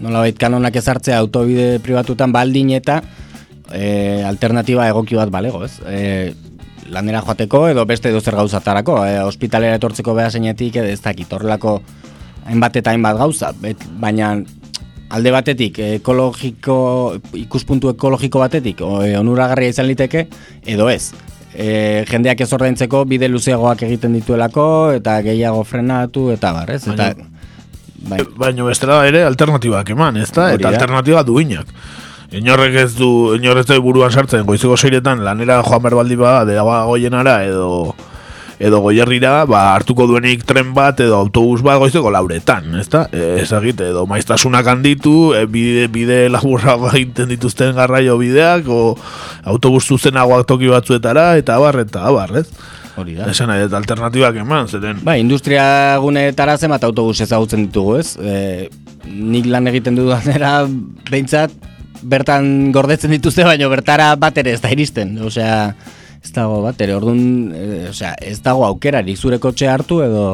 nolabait 0.00 0.36
kanonak 0.38 0.76
ezartzea 0.76 1.18
autobide 1.22 1.78
pribatutan 1.84 2.32
baldin 2.32 2.70
eta 2.76 3.00
e, 3.72 4.22
alternatiba 4.26 4.88
egoki 4.88 5.18
bat 5.18 5.30
balego, 5.30 5.64
ez? 5.64 5.78
E, 5.86 6.34
lanera 6.90 7.22
joateko 7.22 7.68
edo 7.70 7.84
beste 7.86 8.10
edo 8.10 8.20
zer 8.20 8.36
gauzatarako, 8.38 9.00
e, 9.06 9.18
ospitalera 9.22 9.78
etortzeko 9.78 10.14
beha 10.14 10.30
zeinetik 10.30 10.80
edo 10.82 10.90
ez 10.90 11.00
dakit, 11.02 11.32
horrelako 11.32 11.80
hainbat 12.46 12.80
eta 12.80 12.94
hainbat 12.94 13.18
gauza, 13.20 13.52
bet, 13.62 13.84
baina 14.00 14.34
alde 15.10 15.32
batetik 15.34 15.78
ekologiko 15.96 16.76
ikuspuntu 17.38 17.90
ekologiko 17.94 18.42
batetik 18.42 18.82
o, 18.86 19.00
e, 19.02 19.16
onuragarria 19.18 19.74
izan 19.74 19.90
liteke 19.90 20.26
edo 20.66 20.88
ez. 20.90 21.12
E, 21.50 22.04
jendeak 22.06 22.44
ez 22.44 22.52
ordaintzeko 22.54 23.02
bide 23.10 23.28
luzeagoak 23.28 23.82
egiten 23.88 24.14
dituelako 24.14 24.64
eta 24.94 25.18
gehiago 25.26 25.64
frenatu 25.66 26.28
eta 26.34 26.52
bar, 26.54 26.70
ez? 26.76 26.84
Eta 26.88 27.10
bai, 28.10 28.20
Baina 28.38 28.64
bestela 28.64 29.02
ere 29.08 29.24
alternatibak 29.26 29.90
eman, 29.96 30.20
ez 30.22 30.30
da? 30.34 30.52
Eta 30.54 30.70
alternatiba 30.70 31.24
duinak. 31.26 31.74
Inorrek 32.30 32.76
ez 32.78 32.92
du, 32.94 33.34
inorrek 33.34 33.66
ez 33.66 33.74
du 33.74 33.82
buruan 33.82 34.12
sartzen, 34.12 34.44
goizeko 34.46 34.76
seiretan 34.78 35.24
lanera 35.26 35.58
joan 35.66 35.82
behar 35.82 35.98
baldi 35.98 36.18
bada, 36.18 36.44
deba 36.46 36.84
goienara 36.86 37.40
edo 37.48 37.94
edo 38.60 38.82
goierrira, 38.84 39.46
ba, 39.48 39.70
hartuko 39.72 40.04
duenik 40.06 40.42
tren 40.44 40.74
bat 40.76 40.98
edo 41.00 41.16
autobus 41.16 41.62
bat 41.64 41.78
goizeko 41.80 42.10
lauretan, 42.12 42.74
ezta? 42.78 43.06
E, 43.08 43.40
ezagite, 43.40 43.88
edo 43.88 44.04
maiztasunak 44.06 44.68
handitu, 44.68 45.32
e, 45.32 45.46
bide, 45.48 45.86
bide 45.88 46.18
laburrago 46.28 46.90
egiten 46.92 47.32
dituzten 47.32 47.72
garraio 47.78 48.18
bideak, 48.20 48.68
o 48.68 48.92
autobus 49.48 49.86
zuzenagoak 49.88 50.44
toki 50.46 50.68
batzuetara, 50.68 51.32
eta 51.40 51.56
abar, 51.56 51.80
eta 51.86 52.04
abar, 52.12 52.36
ez? 52.44 52.46
hori 53.00 53.16
da. 53.16 53.30
Esan 53.32 53.48
nahi, 53.48 53.64
eta 53.64 53.80
alternatibak 53.80 54.36
eman, 54.42 54.68
zeren, 54.68 55.00
Bai, 55.06 55.16
industria 55.22 55.64
guneetara 56.02 56.58
zenbat 56.60 56.84
autobus 56.84 57.16
ezagutzen 57.24 57.64
ditugu, 57.64 57.96
ez? 58.02 58.12
E, 58.20 58.68
nik 59.08 59.48
lan 59.48 59.72
egiten 59.72 59.96
dudanera 59.96 60.58
behintzat 61.08 61.56
bertan 62.02 62.70
gordetzen 62.72 63.12
dituzte, 63.14 63.44
baina 63.44 63.68
bertara 63.68 64.14
bat 64.20 64.38
ere 64.40 64.54
ez 64.56 64.60
da 64.62 64.70
iristen. 64.72 65.16
Osea, 65.26 65.74
ez 66.20 66.32
dago 66.36 66.60
bat 66.64 66.80
ere, 66.80 66.96
orduan, 66.96 67.22
e, 67.54 67.86
osea, 67.90 68.14
ez 68.20 68.40
dago 68.44 68.66
aukerari 68.66 69.16
zure 69.16 69.40
kotxe 69.42 69.68
hartu 69.68 70.02
edo 70.04 70.24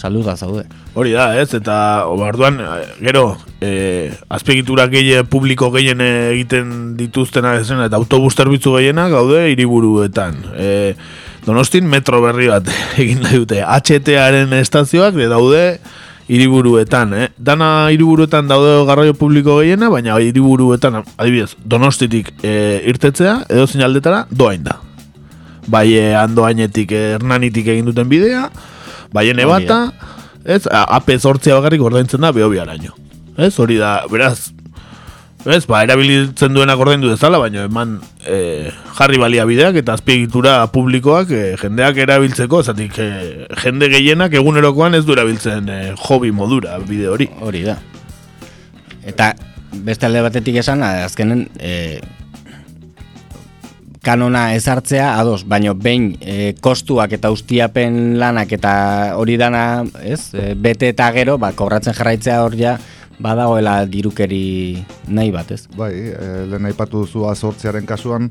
saluda 0.00 0.34
zaude. 0.36 0.64
Hori 0.96 1.12
da, 1.12 1.28
ez, 1.38 1.52
eta 1.54 1.76
orduan 2.08 2.58
gero, 3.04 3.24
e, 3.60 4.10
azpiegitura 4.32 4.88
gehien, 4.92 5.28
publiko 5.30 5.68
gehien 5.74 6.00
egiten 6.02 6.94
dituztena 6.98 7.58
zen, 7.62 7.84
eta 7.84 8.00
autobus 8.00 8.34
zerbitzu 8.34 8.74
gehienak 8.78 9.12
gaude 9.12 9.44
hiriburuetan. 9.52 10.40
E, 10.56 10.70
donostin 11.46 11.88
metro 11.88 12.22
berri 12.24 12.48
bat 12.50 12.68
egin 13.02 13.22
nahi 13.24 13.42
dute. 13.44 13.60
HTA-aren 13.60 14.56
estazioak 14.60 15.18
de 15.18 15.28
daude 15.30 15.64
hiriburuetan, 16.30 17.14
eh? 17.18 17.28
Dana 17.38 17.88
hiriburuetan 17.90 18.46
daude 18.50 18.76
garraio 18.86 19.14
publiko 19.18 19.58
gehiena, 19.60 19.88
baina 19.90 20.16
hiriburuetan, 20.22 21.00
adibidez, 21.18 21.56
donostitik 21.66 22.30
e, 22.42 22.52
irtetzea, 22.92 23.40
edo 23.50 23.66
aldetara 23.84 24.26
doain 24.30 24.62
da. 24.64 24.78
Bai, 25.70 25.88
e, 25.98 26.14
andoainetik, 26.16 26.92
eh, 26.92 27.02
hernanitik 27.16 27.66
egin 27.74 27.90
duten 27.90 28.08
bidea, 28.10 28.46
bai, 29.12 29.28
ene 29.30 29.44
Hori 29.44 29.66
da. 29.66 29.80
bata, 29.90 30.14
ez, 30.44 30.66
A- 30.66 30.86
AP 30.96 31.16
zortzea 31.18 31.58
bakarrik 31.58 31.82
ordaintzen 31.82 32.20
da 32.22 32.32
behobiaraino. 32.32 32.94
Ez, 33.36 33.52
hori 33.58 33.76
da, 33.76 34.04
beraz, 34.10 34.52
ez, 35.48 35.64
ba, 35.68 35.80
erabiltzen 35.86 36.52
duenak 36.54 36.80
ordaindu 36.82 37.08
dezala, 37.08 37.40
baina 37.40 37.64
eman 37.68 37.96
e, 38.26 38.70
jarri 38.98 39.20
baliabideak 39.22 39.78
eta 39.80 39.96
azpiegitura 39.96 40.58
publikoak 40.74 41.32
e, 41.32 41.42
jendeak 41.60 42.00
erabiltzeko, 42.04 42.62
zatik 42.62 42.98
e, 43.00 43.10
jende 43.62 43.88
gehienak 43.92 44.36
egunerokoan 44.36 44.98
ez 44.98 45.04
du 45.08 45.16
erabiltzen 45.16 45.68
e, 45.72 45.80
hobi 46.08 46.32
modura 46.34 46.78
bide 46.84 47.08
hori. 47.08 47.30
Hori 47.40 47.64
da. 47.68 47.78
Eta 49.06 49.32
beste 49.86 50.08
alde 50.08 50.24
batetik 50.26 50.60
esan, 50.60 50.84
azkenen 50.84 51.46
e, 51.58 52.00
kanona 54.04 54.54
ezartzea 54.56 55.12
ados, 55.20 55.42
baino 55.48 55.74
behin 55.76 56.14
e, 56.20 56.54
kostuak 56.64 57.12
eta 57.16 57.30
ustiapen 57.32 58.18
lanak 58.20 58.52
eta 58.56 58.72
hori 59.20 59.36
dana, 59.40 59.84
ez, 60.04 60.32
e, 60.34 60.54
bete 60.56 60.92
eta 60.94 61.10
gero, 61.16 61.36
ba, 61.40 61.52
kobratzen 61.56 61.96
jarraitzea 61.96 62.40
hor 62.44 62.56
ja, 62.56 62.78
badagoela 63.20 63.84
dirukeri 63.86 64.80
nahi 65.12 65.30
bat, 65.34 65.50
ez? 65.52 65.66
Bai, 65.76 65.92
e, 65.92 66.28
lehen 66.48 66.68
aipatu 66.70 67.04
duzu 67.04 67.26
azortziaren 67.28 67.86
kasuan, 67.86 68.30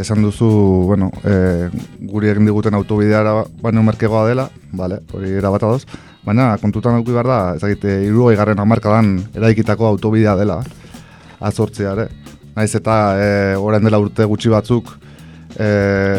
esan 0.00 0.24
duzu, 0.24 0.48
bueno, 0.88 1.10
e, 1.24 1.68
guri 2.10 2.30
egin 2.32 2.48
diguten 2.48 2.76
autobideara 2.78 3.42
baino 3.60 3.84
merkegoa 3.86 4.24
dela, 4.28 4.48
bale, 4.72 5.02
hori 5.12 5.34
erabat 5.40 5.66
adoz, 5.68 5.84
baina 6.24 6.54
kontutan 6.62 6.98
duki 7.00 7.14
behar 7.16 7.28
da, 7.28 7.40
ezagite, 7.60 8.00
iru 8.06 8.30
garren 8.38 8.62
amarkadan 8.64 9.18
eraikitako 9.36 9.88
autobidea 9.92 10.36
dela, 10.40 10.60
azortziare. 11.40 12.08
Naiz 12.56 12.72
eta 12.74 12.96
e, 13.20 13.30
orain 13.60 13.84
dela 13.84 14.00
urte 14.00 14.24
gutxi 14.28 14.52
batzuk, 14.52 14.94
e, 15.56 15.68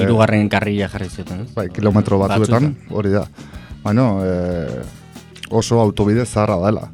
Hirugarren 0.03 0.49
karrila 0.49 0.89
jarri 0.93 1.09
zuten, 1.09 1.47
ez? 1.47 1.55
bai, 1.57 1.69
kilometro 1.73 2.21
batzuetan, 2.21 2.75
hori 2.93 3.15
da. 3.17 3.25
Baina, 3.81 4.07
e, 4.21 4.81
oso 5.49 5.81
autobide 5.81 6.25
zaharra 6.25 6.59
dela. 6.67 6.85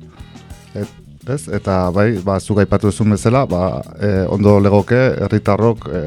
Et, 0.77 0.87
ez? 1.33 1.47
Eta 1.53 1.87
bai, 1.95 2.17
ba, 2.23 2.39
zuk 2.39 2.61
aipatu 2.63 2.91
duzun 2.91 3.13
bezala, 3.15 3.45
ba, 3.49 3.81
e, 3.99 4.11
ondo 4.31 4.57
legoke 4.63 4.97
herritarrok 5.25 5.87
e, 5.91 6.01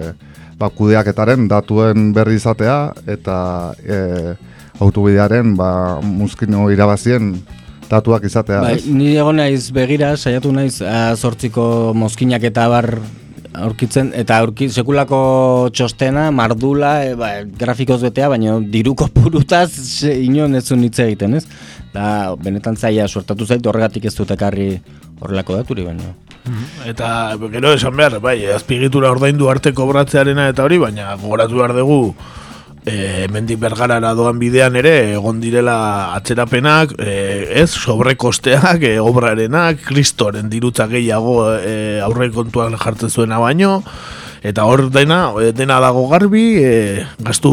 ba, 0.61 0.69
kudeaketaren 0.69 1.49
datuen 1.51 2.11
berri 2.17 2.37
izatea 2.41 2.79
eta 3.07 3.39
e, 3.81 4.01
autobidearen 4.81 5.57
ba, 5.57 5.71
muzkino 6.03 6.69
irabazien 6.73 7.35
datuak 7.91 8.25
izatea. 8.29 8.61
Bai, 8.63 8.77
ni 8.87 9.17
egon 9.17 9.41
naiz 9.41 9.71
begira, 9.75 10.15
saiatu 10.17 10.53
naiz 10.55 10.79
zortziko 11.19 11.65
mozkinak 11.99 12.45
eta 12.51 12.69
bar 12.71 12.95
aurkitzen, 13.55 14.13
eta 14.15 14.39
aurki, 14.41 14.69
sekulako 14.71 15.21
txostena, 15.75 16.29
mardula, 16.35 16.93
e, 17.05 17.15
ba, 17.19 17.31
grafikoz 17.59 18.01
betea, 18.05 18.31
baina 18.33 18.59
diruko 18.73 19.09
purutaz 19.15 20.05
inon 20.11 20.55
ez 20.59 20.65
zuen 20.69 20.87
hitz 20.87 20.99
egiten, 21.07 21.39
ez? 21.41 21.45
Da, 21.95 22.37
benetan 22.39 22.79
zaila 22.79 23.09
suertatu 23.09 23.47
zait, 23.47 23.67
horregatik 23.67 24.07
ez 24.07 24.15
dut 24.15 24.31
ekarri 24.37 24.71
horrelako 25.21 25.61
daturi, 25.61 25.87
baina. 25.87 26.15
Eta 26.89 27.37
gero 27.53 27.73
esan 27.77 27.97
behar, 27.97 28.19
bai, 28.25 28.39
azpigitura 28.51 29.11
ordaindu 29.13 29.51
arte 29.53 29.75
kobratzearena 29.77 30.49
eta 30.51 30.65
hori, 30.65 30.81
baina 30.83 31.15
gogoratu 31.21 31.61
behar 31.61 31.77
dugu 31.77 32.01
e, 32.85 33.29
mendik 33.33 33.61
bergarara 33.61 34.15
doan 34.17 34.39
bidean 34.41 34.77
ere 34.81 34.95
egon 35.15 35.41
direla 35.41 36.15
atzerapenak, 36.17 36.95
e, 36.99 37.13
ez, 37.63 37.71
sobrekosteak, 37.77 38.83
e, 38.89 38.97
obrarenak, 39.01 39.85
kristoren 39.87 40.51
dirutza 40.53 40.89
gehiago 40.91 41.37
e, 41.59 42.01
aurre 42.05 42.31
kontuan 42.35 42.77
jartzen 42.81 43.13
zuena 43.13 43.41
baino, 43.43 43.81
eta 44.43 44.65
hor 44.65 44.89
dena, 44.93 45.27
e, 45.41 45.53
dena 45.57 45.81
dago 45.85 46.07
garbi, 46.09 46.47
e, 46.65 47.05
gastu 47.21 47.53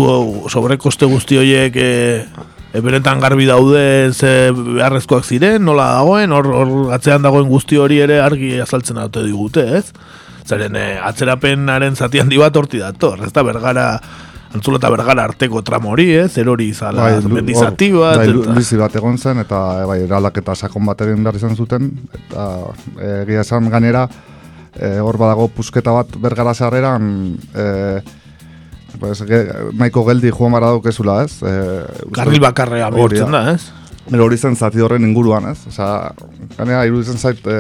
sobrekoste 0.50 1.10
guzti 1.10 1.42
horiek 1.42 1.76
e, 1.76 1.92
e, 2.74 2.82
benetan 2.82 3.20
garbi 3.24 3.46
daude 3.50 4.12
ze 4.14 4.52
beharrezkoak 4.52 5.26
ziren, 5.26 5.64
nola 5.66 5.94
dagoen, 6.00 6.32
hor, 6.32 6.48
hor 6.54 6.94
atzean 6.96 7.26
dagoen 7.26 7.50
guzti 7.50 7.78
hori 7.80 8.00
ere 8.04 8.22
argi 8.22 8.58
azaltzen 8.64 9.00
dute 9.02 9.24
digute, 9.26 9.66
ez? 9.80 9.92
Zeren 10.48 10.76
e, 10.80 10.88
atzerapenaren 11.04 11.96
zati 11.96 12.20
handi 12.24 12.40
bat 12.40 12.56
horti 12.56 12.80
dator, 12.84 13.26
ez 13.26 13.34
da 13.36 13.44
bergara 13.44 13.90
Antzulo 14.56 14.78
eta 14.80 14.88
bergara 14.90 15.26
arteko 15.28 15.60
tramo 15.62 15.90
hori, 15.92 16.06
ez? 16.16 16.38
Erori 16.40 16.70
izala 16.72 17.10
lu- 17.20 17.34
mendizati 17.36 17.90
bat. 17.92 18.16
bai, 18.22 18.30
eta- 18.32 18.54
bizi 18.56 18.78
bat 18.80 18.96
egon 18.96 19.18
zen, 19.18 19.42
eta 19.44 19.58
e, 19.82 19.86
bai, 19.90 19.98
eraldaketa 20.06 20.56
sakon 20.56 20.86
bat 20.88 21.02
egin 21.04 21.24
behar 21.26 21.36
izan 21.36 21.56
zuten, 21.56 21.90
eta 22.16 22.46
e, 22.96 23.10
egia 23.26 23.42
esan 23.44 23.68
gainera, 23.70 24.06
e, 24.80 25.00
hor 25.04 25.18
badago 25.20 25.50
pusketa 25.50 25.92
bat 25.92 26.16
bergara 26.24 26.54
sarreran, 26.56 27.36
e, 27.54 27.68
pues, 29.00 29.22
ge, 29.28 29.44
maiko 29.78 30.04
geldi 30.08 30.32
joan 30.34 30.56
bara 30.58 30.74
daukezula, 30.74 31.22
ez? 31.26 31.40
E, 31.42 31.54
Karril 32.16 32.42
bakarrea 32.44 32.90
hori 32.90 32.98
bihurtzen 33.02 33.36
da, 33.36 33.44
ez? 33.54 33.70
Pero 34.10 34.26
hori 34.26 34.38
zen 34.38 34.56
zati 34.56 34.84
horren 34.84 35.04
inguruan, 35.08 35.50
ez? 35.52 35.60
Osea, 35.68 36.12
gainera 36.58 36.86
iruditzen 36.88 37.18
zait 37.20 37.48
e, 37.48 37.58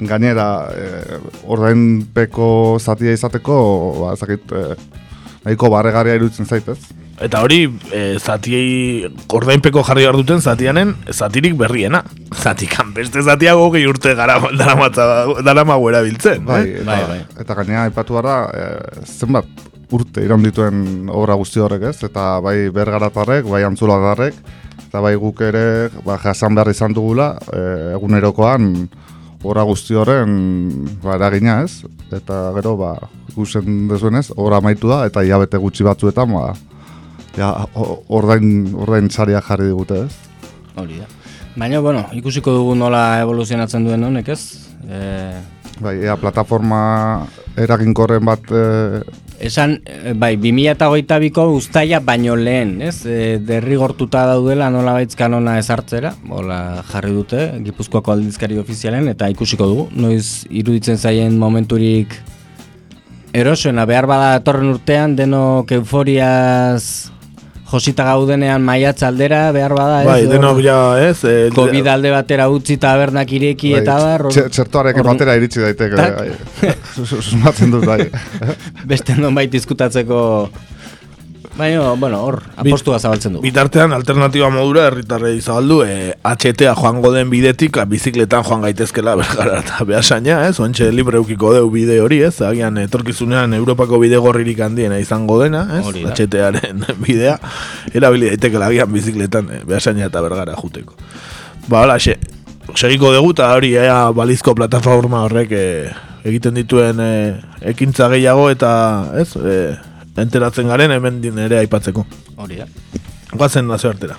gainera 0.00 0.68
e, 0.70 1.18
ordainpeko 1.46 2.50
zatia 2.80 3.16
izateko, 3.16 3.56
ba, 4.02 4.12
ez 4.14 4.20
dakit, 4.22 4.52
e, 4.52 5.00
nahiko 5.46 5.72
barregarria 5.74 6.20
iruditzen 6.20 6.46
zait, 6.46 6.68
ez? 6.70 6.78
Eta 7.16 7.40
hori, 7.40 7.62
e, 7.96 8.00
zatiei 8.20 9.06
ordainpeko 9.32 9.80
jarri 9.88 10.04
behar 10.04 10.18
duten 10.20 10.42
zatianen, 10.44 10.92
zatirik 11.08 11.54
berriena. 11.56 12.02
Zatikan 12.36 12.92
beste 12.96 13.22
zatiago 13.24 13.70
gehi 13.72 13.86
urte 13.88 14.12
gara 14.18 14.36
daramago 14.60 15.88
erabiltzen. 15.88 16.44
Bai, 16.44 16.60
eh? 16.66 16.82
eta, 16.82 16.90
Bai, 16.90 17.00
bai. 17.08 17.22
eta 17.40 17.56
gainera 17.62 17.86
aipatu 17.88 18.20
da, 18.20 18.36
e, 18.52 19.06
zenbat 19.08 19.48
urte 19.94 20.24
iraun 20.24 20.42
dituen 20.42 21.10
obra 21.12 21.36
guzti 21.38 21.60
horrek, 21.62 21.88
ez? 21.90 21.98
Eta 22.06 22.38
bai 22.44 22.68
bergaratarrek, 22.74 23.46
bai 23.50 23.62
antzulatarrek, 23.66 24.38
eta 24.86 25.02
bai 25.02 25.14
guk 25.20 25.42
ere 25.46 25.66
ba, 26.04 26.18
jasan 26.22 26.56
behar 26.56 26.72
izan 26.72 26.96
dugula, 26.96 27.34
e, 27.52 27.60
egunerokoan 27.96 28.72
obra 29.46 29.62
guzti 29.68 29.94
horren 29.94 30.86
ba, 31.02 31.16
eragina, 31.18 31.60
ez? 31.66 31.84
Eta 32.10 32.50
gero, 32.58 32.76
ba, 32.80 32.94
ikusten 33.30 33.86
dezuenez, 33.90 34.30
obra 34.36 34.60
amaitu 34.62 34.90
da, 34.90 35.04
eta 35.06 35.22
hilabete 35.26 35.60
gutxi 35.62 35.86
batzuetan, 35.86 36.34
ba, 36.34 36.54
ja, 37.36 37.52
ordain, 38.08 38.72
ordain 38.74 39.10
saria 39.10 39.42
jarri 39.44 39.70
digute, 39.70 40.06
ez? 40.06 40.54
Hori 40.76 41.02
da. 41.02 41.10
Baina, 41.56 41.80
bueno, 41.80 42.02
ikusiko 42.12 42.52
dugu 42.52 42.74
nola 42.76 43.20
evoluzionatzen 43.22 43.86
duen 43.86 44.02
honek, 44.04 44.34
ez? 44.34 44.42
E, 44.84 44.98
Bai, 45.76 45.98
ea, 46.00 46.14
plataforma 46.16 47.26
eraginkorren 47.60 48.24
bat 48.24 48.48
e, 48.48 48.60
esan, 49.40 49.80
e, 49.84 50.12
bai, 50.14 50.36
2008ko 50.40 51.46
ustaia 51.56 52.00
baino 52.00 52.36
lehen, 52.36 52.80
ez? 52.82 53.00
E, 53.06 53.38
derrigortuta 53.42 54.26
daudela 54.30 54.70
nola 54.70 54.94
baitz 54.96 55.14
kanona 55.18 55.58
ezartzera, 55.60 56.14
hola 56.28 56.82
jarri 56.90 57.12
dute, 57.16 57.42
Gipuzkoako 57.64 58.16
aldizkari 58.16 58.58
ofizialen, 58.62 59.08
eta 59.12 59.28
ikusiko 59.32 59.68
dugu, 59.70 59.88
noiz 59.96 60.46
iruditzen 60.50 60.98
zaien 60.98 61.38
momenturik 61.38 62.16
erosoena, 63.36 63.84
behar 63.88 64.08
bada 64.08 64.36
etorren 64.38 64.72
urtean, 64.72 65.16
denok 65.18 65.74
euforiaz 65.80 67.12
josita 67.70 68.04
gaudenean 68.06 68.62
maiatza 68.62 69.08
aldera, 69.08 69.50
behar 69.52 69.72
bada, 69.74 70.02
ez? 70.02 70.06
Bai, 70.06 70.20
denok 70.30 70.60
ja, 70.62 70.76
ez? 71.02 71.16
E, 71.26 71.48
Covid 71.54 71.86
alde 71.90 72.12
batera 72.14 72.46
utzi 72.52 72.76
tabernak 72.82 73.32
ireki 73.34 73.72
bai, 73.74 73.80
eta 73.82 73.96
bar, 74.02 74.26
hor- 74.28 74.32
txe- 74.36 74.46
txertoarekin 74.54 75.02
hor- 75.02 75.10
batera 75.12 75.34
iritsi 75.40 75.64
daiteke, 75.64 75.96
Tak. 75.98 76.16
bai. 76.20 76.74
Susmatzen 77.10 77.74
dut, 77.74 77.84
bai. 77.88 78.06
beste 78.86 79.16
nonbait 79.18 79.50
diskutatzeko 79.50 80.20
Baina, 81.56 81.92
bueno, 81.96 82.18
hor, 82.20 82.42
apostua 82.60 82.98
zabaltzen 83.00 83.32
du. 83.32 83.40
Bitartean, 83.40 83.94
alternatiba 83.96 84.50
modura 84.52 84.82
herritarrei 84.90 85.38
zabaldu, 85.40 85.78
e, 85.86 86.12
HTA 86.20 86.74
joango 86.76 87.14
den 87.14 87.30
bidetik, 87.32 87.78
a, 87.80 87.86
bizikletan 87.88 88.44
joan 88.44 88.66
gaitezkela 88.66 89.14
bergara 89.20 89.62
eta 89.62 89.86
behasaina, 89.88 90.42
ez? 90.50 90.58
Oantxe 90.60 90.90
libre 90.92 91.16
eukiko 91.22 91.54
deu 91.56 91.70
bide 91.72 91.96
hori, 92.04 92.20
ez? 92.28 92.34
Agian 92.44 92.76
etorkizunean 92.82 93.56
Europako 93.56 94.02
bide 94.04 94.20
gorririk 94.20 94.60
handiena 94.68 95.00
izango 95.00 95.40
dena, 95.40 95.64
ez? 95.78 95.86
HTaren 96.12 96.84
bidea, 97.06 97.38
erabili 97.94 98.28
daitekela 98.34 98.68
agian 98.68 98.92
bizikletan 98.92 99.48
e, 99.48 99.64
behasaina 99.64 100.10
eta 100.10 100.24
bergara 100.28 100.60
juteko. 100.60 100.92
Ba, 101.70 101.86
hola, 101.86 101.96
xe, 101.96 102.18
segiko 102.76 103.16
dugu 103.16 103.32
eta 103.32 103.54
hori 103.56 103.72
ea 103.80 104.02
balizko 104.12 104.52
plataforma 104.60 105.24
horrek 105.24 105.56
e, 105.56 105.66
egiten 106.28 106.60
dituen 106.60 107.00
e, 107.00 107.12
ekintza 107.72 108.12
gehiago 108.12 108.50
eta, 108.52 108.72
ez? 109.24 109.30
E, 109.40 109.60
enteratzen 110.16 110.68
garen 110.68 110.90
hemen 110.90 111.20
din 111.20 111.38
ere 111.38 111.58
aipatzeko. 111.60 112.06
Hori 112.36 112.56
da. 112.62 112.66
Guazen 113.32 113.68
nazio 113.68 113.90
artera. 113.90 114.16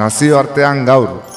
Nazio 0.00 0.38
artean 0.38 0.84
gaur. 0.88 1.29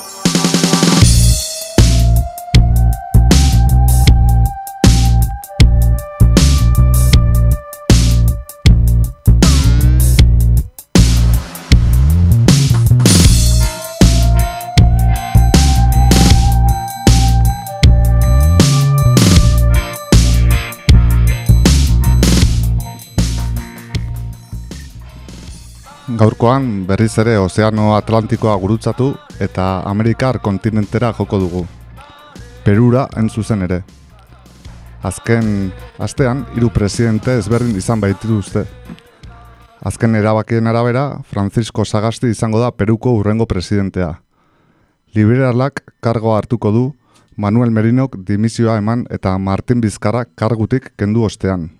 Gaurkoan 26.14 26.86
berriz 26.86 27.16
ere 27.18 27.40
Ozeano 27.42 27.96
Atlantikoa 27.96 28.54
gurutzatu 28.62 29.08
eta 29.42 29.82
Amerikar 29.90 30.38
kontinentera 30.46 31.10
joko 31.18 31.40
dugu. 31.42 31.64
Perura 32.64 33.08
entzuzen 33.18 33.66
ere. 33.66 33.80
Azken 35.02 35.72
astean 35.98 36.46
hiru 36.54 36.70
presidente 36.70 37.34
ezberdin 37.40 37.76
izan 37.82 38.02
baitituzte. 38.04 38.66
Azken 39.82 40.16
erabakien 40.16 40.68
arabera, 40.70 41.20
Francisco 41.26 41.86
Sagasti 41.86 42.30
izango 42.30 42.62
da 42.62 42.72
Peruko 42.72 43.16
urrengo 43.18 43.48
presidentea. 43.50 44.14
Liberalak 45.16 45.82
kargoa 46.00 46.38
hartuko 46.38 46.72
du, 46.72 46.88
Manuel 47.38 47.72
Merinok 47.72 48.20
dimisioa 48.28 48.78
eman 48.78 49.08
eta 49.10 49.38
Martin 49.38 49.82
Bizkarra 49.82 50.26
kargutik 50.36 50.94
kendu 50.96 51.26
ostean. 51.26 51.72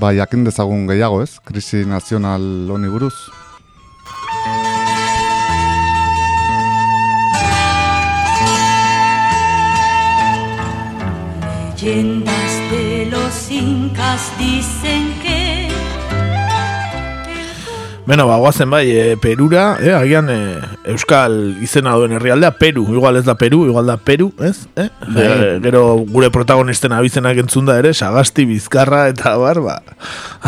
Ba, 0.00 0.12
jakin 0.12 0.44
dezagun 0.44 0.86
gehiago 0.90 1.22
ez, 1.22 1.38
krisi 1.46 1.84
nazional 1.86 2.44
honi 2.70 2.88
buruz. 2.88 3.14
Leyendas 11.84 12.52
de 12.70 13.08
los 13.10 13.50
incas 13.50 14.32
dicen 14.38 15.23
Beno, 18.06 18.26
ba, 18.28 18.36
guazen 18.36 18.68
bai, 18.68 18.90
e, 18.92 19.16
Perura, 19.16 19.78
e, 19.80 19.88
agian 19.96 20.28
e, 20.28 20.36
Euskal 20.92 21.56
izena 21.64 21.94
duen 21.96 22.12
herrialdea, 22.12 22.50
Peru, 22.60 22.84
igual 22.92 23.16
ez 23.16 23.24
da 23.24 23.34
Peru, 23.40 23.62
igual 23.64 23.86
da 23.88 23.96
Peru, 23.96 24.28
ez? 24.44 24.66
E? 24.76 24.90
E, 25.16 25.28
gero 25.64 26.04
gure 26.12 26.28
protagonisten 26.28 26.92
abizenak 26.92 27.40
entzunda 27.40 27.78
ere, 27.80 27.94
Sagasti, 27.96 28.44
Bizkarra 28.44 29.06
eta 29.08 29.38
bar, 29.40 29.62
ba, 29.64 29.78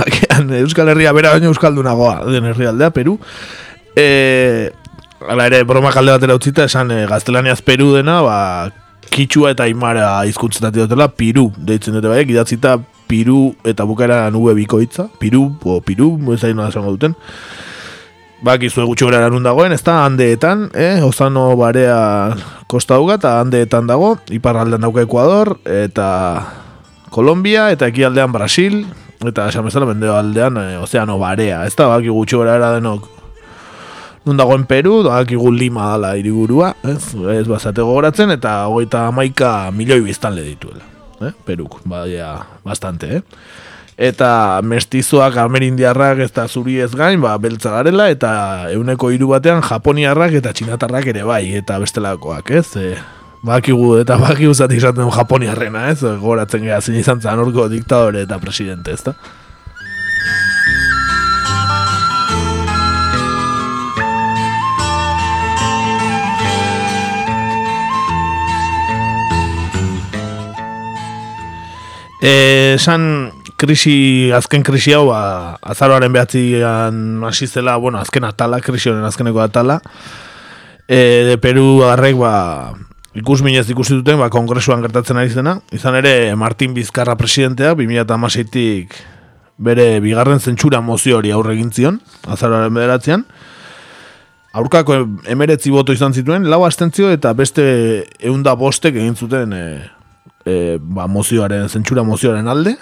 agian 0.05 0.53
Euskal 0.61 0.93
Herria 0.93 1.15
bera 1.17 1.33
baino 1.33 1.49
Euskaldunagoa 1.49 2.27
den 2.29 2.51
herrialdea, 2.53 2.91
Peru. 2.93 3.17
E, 3.97 4.73
Hala 5.27 5.47
ere, 5.49 5.63
broma 5.65 5.95
kalde 5.97 6.13
batera 6.13 6.37
utzita, 6.37 6.67
esan 6.69 6.93
e, 6.93 7.07
gaztelaniaz 7.09 7.63
Peru 7.65 7.95
dena, 7.95 8.19
ba, 8.21 8.37
kitxua 9.17 9.55
eta 9.55 9.65
aimara 9.65 10.11
hizkuntzetatik 10.29 10.85
dutela, 10.85 11.09
Piru, 11.09 11.49
deitzen 11.57 11.97
dute 11.97 12.13
bai, 12.13 12.21
idatzita 12.29 12.77
Piru 13.07 13.55
eta 13.65 13.87
bukaera 13.87 14.27
nube 14.31 14.55
bikoitza, 14.55 15.09
Piru, 15.19 15.49
o 15.65 15.81
Piru, 15.81 16.17
ez 16.35 16.41
da 16.43 16.69
esango 16.69 16.93
duten. 16.97 17.15
Bakizue 18.45 18.85
gutxi 18.85 19.07
gora 19.07 19.31
nun 19.33 19.47
dagoen, 19.47 19.73
ez 19.73 19.83
da 19.83 20.05
handeetan, 20.05 20.69
eh? 20.75 21.01
Ozano 21.03 21.49
barea 21.57 22.35
kosta 22.69 22.99
duga, 23.01 23.17
eta 23.17 23.39
handeetan 23.41 23.89
dago, 23.89 24.17
iparraldean 24.31 24.85
dauka 24.85 25.07
Ecuador, 25.07 25.57
eta 25.65 26.09
Kolombia, 27.11 27.71
eta 27.73 27.89
ekialdean 27.89 28.33
Brasil, 28.35 28.83
eta 29.25 29.49
esan 29.49 29.65
bezala 29.65 29.89
mendeo 29.89 30.19
aldean 30.19 30.61
eh, 30.61 30.77
ozeano 30.83 31.17
barea, 31.19 31.65
ez 31.65 31.75
da, 31.79 31.89
baki 31.95 32.13
gutxi 32.13 32.37
gora 32.37 32.59
era 32.61 32.75
denok 32.77 33.17
nun 34.27 34.67
Peru, 34.67 35.05
dakigu 35.07 35.53
Lima 35.55 35.95
dala 35.95 36.17
hiriburua, 36.19 36.75
ez, 36.83 37.15
ez 37.15 37.47
bazate 37.47 37.81
gogoratzen, 37.81 38.31
eta 38.35 38.67
hogeita 38.67 39.07
hamaika 39.07 39.71
milioi 39.71 40.01
biztanle 40.03 40.43
dituela. 40.43 40.96
Eh? 41.21 41.33
Peruk, 41.47 41.81
badia, 41.85 42.35
bastante, 42.65 43.17
eh? 43.17 43.23
Eta 43.97 44.61
mestizoak 44.61 45.39
amerindiarrak 45.41 46.19
ez 46.27 46.31
da 46.37 46.45
zuri 46.49 46.77
ez 46.85 46.91
gain, 46.93 47.21
ba, 47.23 47.33
beltza 47.41 47.73
garela, 47.73 48.11
eta 48.13 48.33
euneko 48.75 49.09
hiru 49.15 49.31
batean 49.31 49.63
japoniarrak 49.65 50.37
eta 50.37 50.53
txinatarrak 50.53 51.09
ere 51.15 51.25
bai, 51.25 51.47
eta 51.57 51.79
bestelakoak, 51.81 52.53
ez? 52.61 52.67
E, 52.77 52.91
bakigu, 53.47 53.95
eta 54.03 54.19
bakigu 54.21 54.53
zatik 54.53 54.83
esaten 54.83 55.09
du 55.09 55.15
japoniarrena, 55.17 55.87
ez? 55.95 56.03
Goratzen 56.21 56.69
gara 56.69 56.83
zein 56.85 57.01
izan 57.01 57.25
zan 57.25 57.41
orko 57.41 57.71
diktadore 57.73 58.27
eta 58.29 58.37
presidente, 58.43 58.93
ez 58.93 59.01
da? 59.09 59.17
Esan 72.27 73.31
krisi, 73.57 74.33
azken 74.35 74.65
krisi 74.67 74.95
hau, 74.97 75.07
ba, 75.11 75.57
azaroaren 75.63 76.13
behatzian 76.13 77.23
hasi 77.25 77.47
zela, 77.47 77.77
bueno, 77.77 77.99
azken 77.99 78.27
atala, 78.27 78.61
krisi 78.65 78.91
honen 78.91 79.07
azkeneko 79.07 79.43
atala. 79.45 79.81
E, 80.89 80.99
de 81.31 81.37
Peru 81.43 81.83
agarrek, 81.87 82.17
ba, 82.21 82.75
ikus 83.17 83.41
minez 83.47 83.67
ikusi 83.71 83.97
duten, 83.99 84.21
ba, 84.21 84.31
kongresuan 84.33 84.85
gertatzen 84.85 85.21
ari 85.21 85.31
zena. 85.31 85.59
Izan 85.75 85.99
ere, 86.03 86.35
Martin 86.37 86.75
Bizkarra 86.77 87.17
presidentea, 87.19 87.75
2008tik 87.79 88.97
bere 89.57 90.01
bigarren 90.05 90.41
zentsura 90.41 90.83
mozio 90.85 91.17
hori 91.17 91.33
aurre 91.33 91.55
egin 91.57 91.73
zion, 91.73 92.01
azaroaren 92.29 92.75
bederatzean. 92.77 93.25
Aurkako 94.57 95.03
emeretzi 95.29 95.73
boto 95.73 95.93
izan 95.93 96.17
zituen, 96.17 96.49
lau 96.49 96.63
astentzio 96.65 97.11
eta 97.13 97.33
beste 97.37 97.65
eunda 98.25 98.55
bostek 98.57 98.97
egin 98.97 99.17
zuten 99.17 99.53
e, 99.53 99.65
e, 100.47 100.79
ba, 100.81 101.09
mozioaren, 101.11 101.69
zentsura 101.69 102.07
mozioaren 102.07 102.49
alde, 102.49 102.77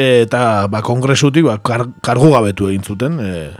eta 0.00 0.66
ba, 0.72 0.80
kongresutik 0.82 1.46
ba, 1.46 1.58
kar, 1.62 1.86
kargu 2.04 2.32
gabetu 2.32 2.70
egin 2.72 2.86
zuten, 2.86 3.20
e, 3.20 3.50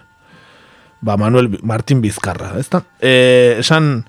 ba, 1.05 1.19
Manuel 1.21 1.53
Martin 1.63 2.01
Bizkarra, 2.01 2.55
ezta? 2.61 2.83
E, 2.99 3.61
esan 3.61 4.01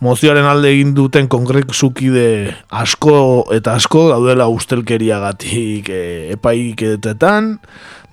mozioaren 0.00 0.46
alde 0.48 0.70
egin 0.72 0.94
duten 0.96 1.28
kongresukide 1.28 2.54
asko 2.72 3.14
eta 3.52 3.74
asko 3.76 4.06
daudela 4.12 4.48
ustelkeriagatik 4.52 5.90
e, 5.92 6.02
epaiketetan, 6.36 7.56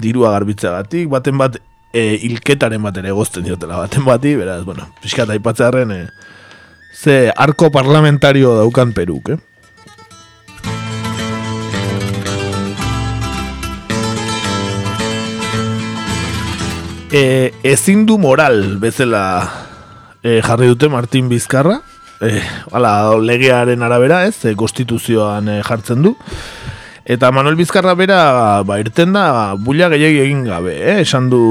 dirua 0.04 0.34
garbitzeagatik, 0.36 1.08
baten 1.12 1.40
bat 1.40 1.60
e, 1.96 2.18
hilketaren 2.24 2.84
bat 2.84 3.00
ere 3.00 3.12
egozten 3.16 3.48
diotela 3.48 3.84
baten 3.84 4.08
bati, 4.08 4.36
beraz, 4.40 4.64
bueno, 4.68 4.88
pixkat 5.04 5.32
aipatzearen, 5.36 5.92
e, 5.96 6.08
ze 6.98 7.28
arko 7.36 7.72
parlamentario 7.72 8.56
daukan 8.58 8.92
Peruk, 8.96 9.36
eh? 9.36 9.40
E, 17.12 17.54
ezin 17.64 18.06
du 18.06 18.18
moral 18.18 18.78
bezala 18.80 19.50
e, 20.24 20.42
jarri 20.44 20.68
dute 20.68 20.90
Martin 20.90 21.30
Bizkarra 21.30 21.80
e, 22.22 22.42
ala, 22.72 23.16
legearen 23.22 23.84
arabera 23.84 24.26
ez 24.28 24.36
e, 24.46 24.56
konstituzioan 24.60 25.50
e, 25.50 25.60
jartzen 25.64 26.04
du 26.04 26.16
eta 27.08 27.32
Manuel 27.32 27.56
Bizkarra 27.60 27.96
bera 27.96 28.64
ba, 28.68 28.80
irten 28.84 29.16
da 29.16 29.56
bulla 29.56 29.90
gehiagi 29.94 30.24
egin 30.26 30.44
gabe 30.48 30.76
eh? 30.76 30.98
esan 31.06 31.30
du 31.32 31.42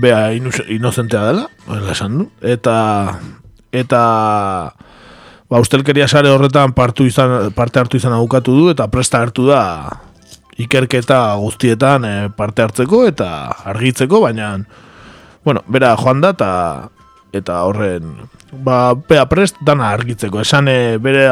bea 0.00 0.32
inozentea 0.32 1.26
dela 1.28 1.82
esan 1.92 2.22
du 2.22 2.30
eta 2.40 2.76
eta 3.72 4.02
ba, 5.48 5.60
ustelkeria 5.60 6.08
sare 6.08 6.32
horretan 6.32 6.72
partu 6.72 7.04
izan, 7.04 7.52
parte 7.52 7.82
hartu 7.82 8.00
izan 8.00 8.16
aukatu 8.16 8.56
du 8.56 8.70
eta 8.72 8.88
presta 8.88 9.20
hartu 9.20 9.50
da 9.50 9.62
ikerketa 10.62 11.20
guztietan 11.42 12.06
eh, 12.08 12.30
parte 12.36 12.64
hartzeko 12.64 13.04
eta 13.08 13.28
argitzeko, 13.72 14.22
baina 14.24 14.54
bueno, 15.44 15.62
bera 15.66 15.96
joan 15.98 16.22
da 16.22 16.32
eta 16.36 16.52
eta 17.32 17.62
horren 17.66 18.14
ba, 18.52 18.94
bea 18.94 19.26
prest 19.28 19.56
dana 19.64 19.90
argitzeko. 19.96 20.42
Esan 20.44 20.68
e, 20.68 20.98
bere 21.02 21.26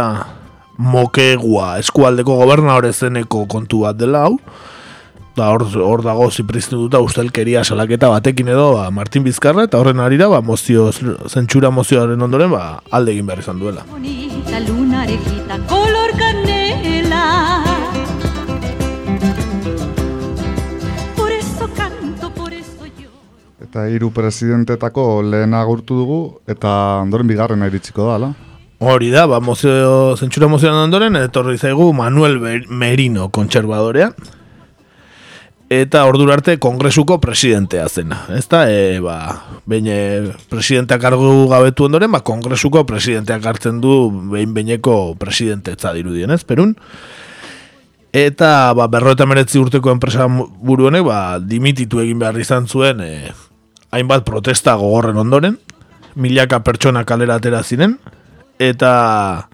mokegua 0.81 1.79
eskualdeko 1.83 2.39
goberna 2.41 2.79
zeneko 2.93 3.47
kontu 3.47 3.85
bat 3.85 3.97
dela 3.97 4.25
hau, 4.25 4.39
da 5.37 5.51
hor, 5.53 5.67
hor 5.77 6.03
dago 6.03 6.31
zipriztu 6.31 6.77
duta 6.87 7.01
ustelkeria 7.05 7.63
salaketa 7.65 8.09
batekin 8.09 8.49
edo 8.49 8.73
ba, 8.75 8.91
Martin 8.91 9.25
Bizkarra 9.25 9.69
eta 9.69 9.79
horren 9.79 10.01
arira 10.01 10.29
ba, 10.29 10.41
mozio, 10.41 10.91
zentsura 11.29 11.71
mozioaren 11.71 12.23
ondoren 12.23 12.51
ba, 12.51 12.81
alde 12.91 13.15
egin 13.15 13.27
behar 13.29 13.45
izan 13.45 13.61
duela. 13.61 13.85
bonita 13.91 14.61
luna 14.67 15.03
arejita 15.03 15.61
color 15.69 16.17
canela. 16.19 17.60
Eta 23.71 23.85
hiru 23.87 24.09
presidentetako 24.11 25.21
lehen 25.23 25.53
agurtu 25.55 25.95
dugu, 25.95 26.17
eta 26.51 26.71
ondoren 27.05 27.29
bigarrena 27.31 27.69
iritsiko 27.71 28.03
da, 28.09 28.15
ala? 28.17 28.31
Hori 28.83 29.13
da, 29.13 29.29
ba, 29.31 29.39
mozio, 29.39 30.17
zentsura 30.19 30.49
mozioaren 30.51 30.89
ondoren, 30.89 31.15
etorri 31.21 31.55
zaigu 31.55 31.93
Manuel 31.95 32.41
Merino 32.67 33.29
kontserbadorea, 33.31 34.09
eta 35.71 36.03
ordura 36.11 36.35
arte 36.35 36.57
kongresuko 36.59 37.21
presidentea 37.23 37.85
zena. 37.87 38.25
Ez 38.35 38.49
da, 38.51 38.65
e, 38.67 38.97
ba, 39.05 39.21
behin 39.71 39.87
e, 39.87 39.99
presidenteak 40.51 41.07
argu 41.07 41.31
gabetu 41.53 41.87
ondoren, 41.87 42.11
ba, 42.11 42.25
kongresuko 42.27 42.83
presidenteak 42.89 43.47
hartzen 43.47 43.79
du 43.85 44.01
behin 44.33 44.51
behineko 44.57 44.97
presidentetza 45.21 45.93
dirudien, 45.95 46.35
ez, 46.35 46.43
perun? 46.43 46.75
Eta, 48.11 48.51
ba, 48.75 48.89
berroeta 48.91 49.31
meretzi 49.31 49.63
urteko 49.63 49.95
enpresa 49.95 50.27
buru 50.27 50.91
honek, 50.91 51.07
ba, 51.07 51.21
dimititu 51.39 52.03
egin 52.03 52.19
behar 52.19 52.43
izan 52.43 52.67
zuen, 52.67 53.07
e, 53.07 53.31
hainbat 53.91 54.25
protesta 54.25 54.75
gogorren 54.79 55.19
ondoren, 55.21 55.59
milaka 56.15 56.63
pertsona 56.67 57.05
kalera 57.05 57.39
atera 57.41 57.63
ziren, 57.63 57.99
eta 58.59 59.49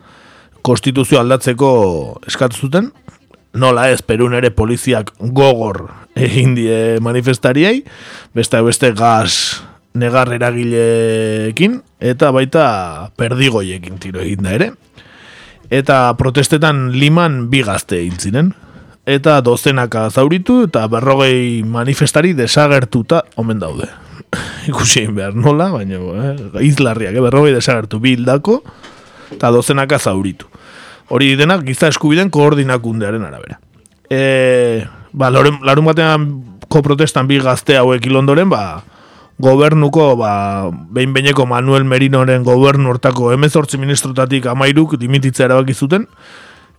konstituzio 0.67 1.21
aldatzeko 1.21 1.71
eskatu 2.27 2.67
zuten, 2.67 2.91
nola 3.57 3.89
ez 3.91 4.03
Perun 4.05 4.35
ere 4.37 4.51
poliziak 4.53 5.13
gogor 5.33 5.87
egin 6.17 6.55
die 6.57 6.99
manifestariei, 7.05 7.81
beste 8.37 8.61
beste 8.65 8.93
gas 8.97 9.63
negar 9.97 10.33
eragileekin, 10.37 11.81
eta 12.01 12.31
baita 12.35 12.67
perdigoiekin 13.17 14.01
tiro 14.03 14.21
egin 14.21 14.45
da 14.45 14.53
ere. 14.57 14.71
Eta 15.73 16.13
protestetan 16.19 16.91
liman 16.95 17.47
bi 17.51 17.65
gazte 17.67 17.99
egin 18.03 18.21
ziren. 18.21 18.53
Eta 19.07 19.39
dozenaka 19.41 20.09
zauritu 20.11 20.65
eta 20.67 20.85
berrogei 20.91 21.63
manifestari 21.63 22.35
desagertuta 22.39 23.23
omen 23.39 23.63
daude. 23.63 23.89
Ikusi 24.71 25.03
egin 25.05 25.15
behar 25.17 25.37
nola, 25.37 25.71
baina 25.75 25.99
eh, 25.99 26.67
izlarriak, 26.67 27.15
eh, 27.17 27.23
berrogei 27.25 27.55
desagertu 27.55 28.01
bi 28.03 28.17
hildako 28.17 28.61
eta 29.35 29.51
dozenaka 29.55 29.99
zauritu. 29.99 30.49
Hori 31.09 31.35
denak 31.39 31.63
giza 31.67 31.91
eskubiden 31.93 32.31
koordinakundearen 32.35 33.23
arabera. 33.23 33.61
E, 34.11 34.87
ba, 35.13 35.31
larun, 35.31 35.61
larun 35.67 35.87
batean 35.87 36.27
ko 36.71 36.83
protestan 36.83 37.29
bi 37.31 37.39
gazte 37.43 37.77
hauek 37.79 38.07
hil 38.07 38.19
ondoren, 38.19 38.51
ba, 38.51 38.83
gobernuko, 39.43 40.15
ba, 40.19 40.33
behin 40.91 41.15
behineko 41.15 41.47
Manuel 41.47 41.85
Merinoren 41.85 42.47
gobernu 42.47 42.91
hortako 42.91 43.31
emezortzi 43.35 43.79
ministrotatik 43.79 44.47
amairuk 44.51 44.97
dimititzea 44.99 45.51
erabaki 45.51 45.75
zuten, 45.75 46.07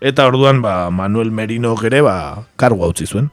eta 0.02 0.28
orduan, 0.28 0.62
ba, 0.62 0.90
Manuel 0.92 1.32
Merino 1.32 1.76
ere, 1.88 2.04
ba, 2.04 2.44
kargu 2.60 2.88
utzi 2.90 3.08
zuen. 3.08 3.32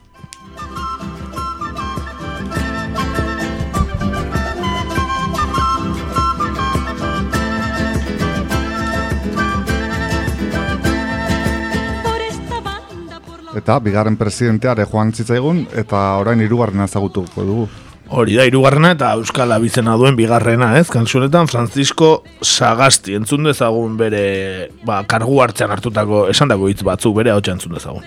Eta 13.64 13.78
bigarren 13.80 14.18
presidenteare 14.20 14.84
joan 14.84 15.14
zitzaigun 15.16 15.62
eta 15.80 16.00
orain 16.20 16.42
hirugarrena 16.44 16.84
ezagutuko 16.84 17.44
dugu. 17.48 17.62
Hori 18.12 18.34
da, 18.36 18.44
irugarrena 18.44 18.90
eta 18.92 19.14
Euskal 19.16 19.54
abizena 19.56 19.94
duen 19.96 20.18
bigarrena, 20.18 20.74
ez? 20.76 20.90
Kantzunetan 20.92 21.48
Francisco 21.48 22.10
Sagasti, 22.44 23.14
entzun 23.16 23.48
dezagun 23.48 23.96
bere, 23.96 24.68
ba, 24.84 24.98
kargu 25.08 25.40
hartzean 25.40 25.72
hartutako, 25.72 26.26
esan 26.28 26.52
dago 26.52 26.68
hitz 26.68 26.84
batzuk 26.84 27.16
bere 27.16 27.32
hau 27.32 27.40
entzun 27.40 27.72
dezagun. 27.78 28.04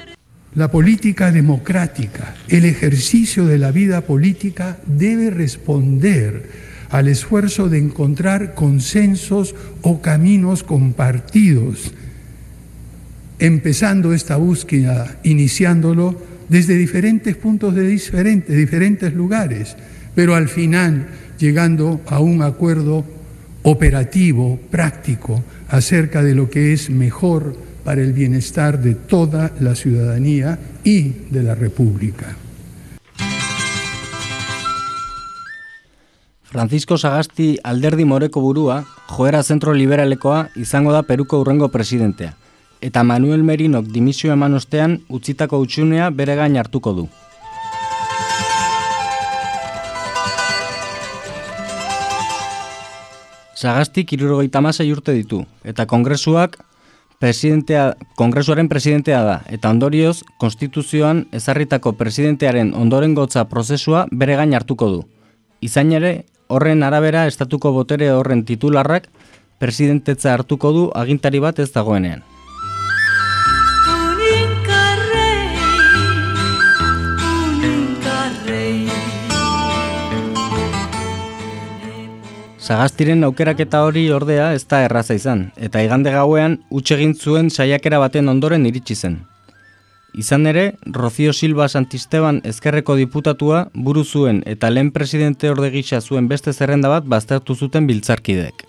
La 0.54 0.70
política 0.70 1.32
democrática, 1.32 2.36
el 2.50 2.66
ejercicio 2.66 3.48
de 3.48 3.58
la 3.58 3.72
vida 3.72 4.02
política 4.02 4.78
debe 4.86 5.32
responder 5.32 6.52
al 6.92 7.08
esfuerzo 7.08 7.68
de 7.68 7.80
encontrar 7.80 8.54
consensos 8.54 9.56
o 9.82 10.04
caminos 10.04 10.62
compartidos, 10.62 11.94
empezando 13.40 14.14
esta 14.14 14.38
búsqueda, 14.38 15.20
iniciándolo 15.24 16.16
desde 16.50 16.76
diferentes 16.76 17.36
puntos 17.36 17.76
de 17.76 17.88
diferentes, 17.88 18.56
diferentes 18.56 19.14
lugares, 19.14 19.76
pero 20.16 20.36
al 20.36 20.48
final 20.48 21.08
llegando 21.38 22.02
a 22.08 22.20
un 22.20 22.42
acuerdo 22.42 23.06
operativo, 23.64 24.60
práctico, 24.72 25.44
acerca 25.68 26.24
de 26.24 26.34
lo 26.34 26.50
que 26.50 26.74
es 26.74 26.90
mejor 26.90 27.56
para 27.84 28.02
el 28.02 28.14
bienestar 28.14 28.82
de 28.82 28.96
toda 28.96 29.52
la 29.60 29.76
ciudadanía 29.76 30.58
y 30.84 31.10
de 31.30 31.44
la 31.44 31.56
República. 31.56 32.36
Francisco 36.44 36.98
Sagasti 36.98 37.60
alderdi 37.64 38.06
moreko 38.06 38.42
burua, 38.42 38.86
joera 39.08 39.44
zentro 39.44 39.74
liberalekoa 39.74 40.50
izango 40.56 40.94
da 40.96 41.04
Peruko 41.04 41.42
urrengo 41.44 41.68
presidentea. 41.70 42.38
Eta 42.82 43.02
Manuel 43.04 43.42
Merinok 43.42 43.88
dimisio 43.90 44.32
eman 44.34 44.54
ostean 44.54 45.00
utzitako 45.10 45.58
utxunea 45.64 46.12
bere 46.14 46.36
gain 46.38 46.58
hartuko 46.58 46.94
du. 46.94 47.08
Sagastik 53.58 54.14
irurogeita 54.14 54.60
amasei 54.62 54.92
urte 54.94 55.16
ditu, 55.18 55.42
eta 55.66 55.88
kongresuak 55.90 56.60
presidentea, 57.18 57.96
kongresuaren 58.16 58.70
presidentea 58.70 59.24
da, 59.26 59.40
eta 59.50 59.72
ondorioz, 59.74 60.22
konstituzioan 60.38 61.26
ezarritako 61.34 61.96
presidentearen 61.98 62.76
ondorengotza 62.78 63.48
prozesua 63.50 64.06
bere 64.12 64.38
gain 64.38 64.54
hartuko 64.54 64.92
du. 64.94 65.04
Izan 65.66 65.92
ere, 65.98 66.14
horren 66.48 66.86
arabera 66.86 67.26
estatuko 67.26 67.74
botere 67.74 68.12
horren 68.14 68.46
titularrak 68.46 69.10
presidentetza 69.58 70.38
hartuko 70.38 70.72
du 70.72 70.90
agintari 70.94 71.42
bat 71.42 71.58
ez 71.58 71.72
dagoenean. 71.74 72.22
Sagastiren 82.68 83.24
aukeraketa 83.24 83.80
hori 83.88 84.02
ordea 84.12 84.50
ez 84.52 84.66
da 84.68 84.82
erraza 84.84 85.16
izan, 85.16 85.46
eta 85.56 85.80
igande 85.86 86.12
gauean 86.12 86.58
utxe 86.68 86.98
egin 86.98 87.14
zuen 87.16 87.48
saiakera 87.48 88.02
baten 88.02 88.28
ondoren 88.28 88.66
iritsi 88.68 88.96
zen. 88.96 89.16
Izan 90.20 90.50
ere, 90.52 90.66
Rocío 90.98 91.32
Silva 91.32 91.70
Santisteban 91.70 92.42
ezkerreko 92.52 92.98
diputatua 93.00 93.62
buru 93.88 94.04
zuen 94.04 94.44
eta 94.46 94.68
lehen 94.74 94.92
presidente 94.92 95.48
orde 95.48 95.72
gisa 95.72 96.02
zuen 96.02 96.28
beste 96.28 96.52
zerrenda 96.52 96.92
bat 96.92 97.08
baztertu 97.08 97.56
zuten 97.56 97.88
biltzarkidek. 97.88 98.68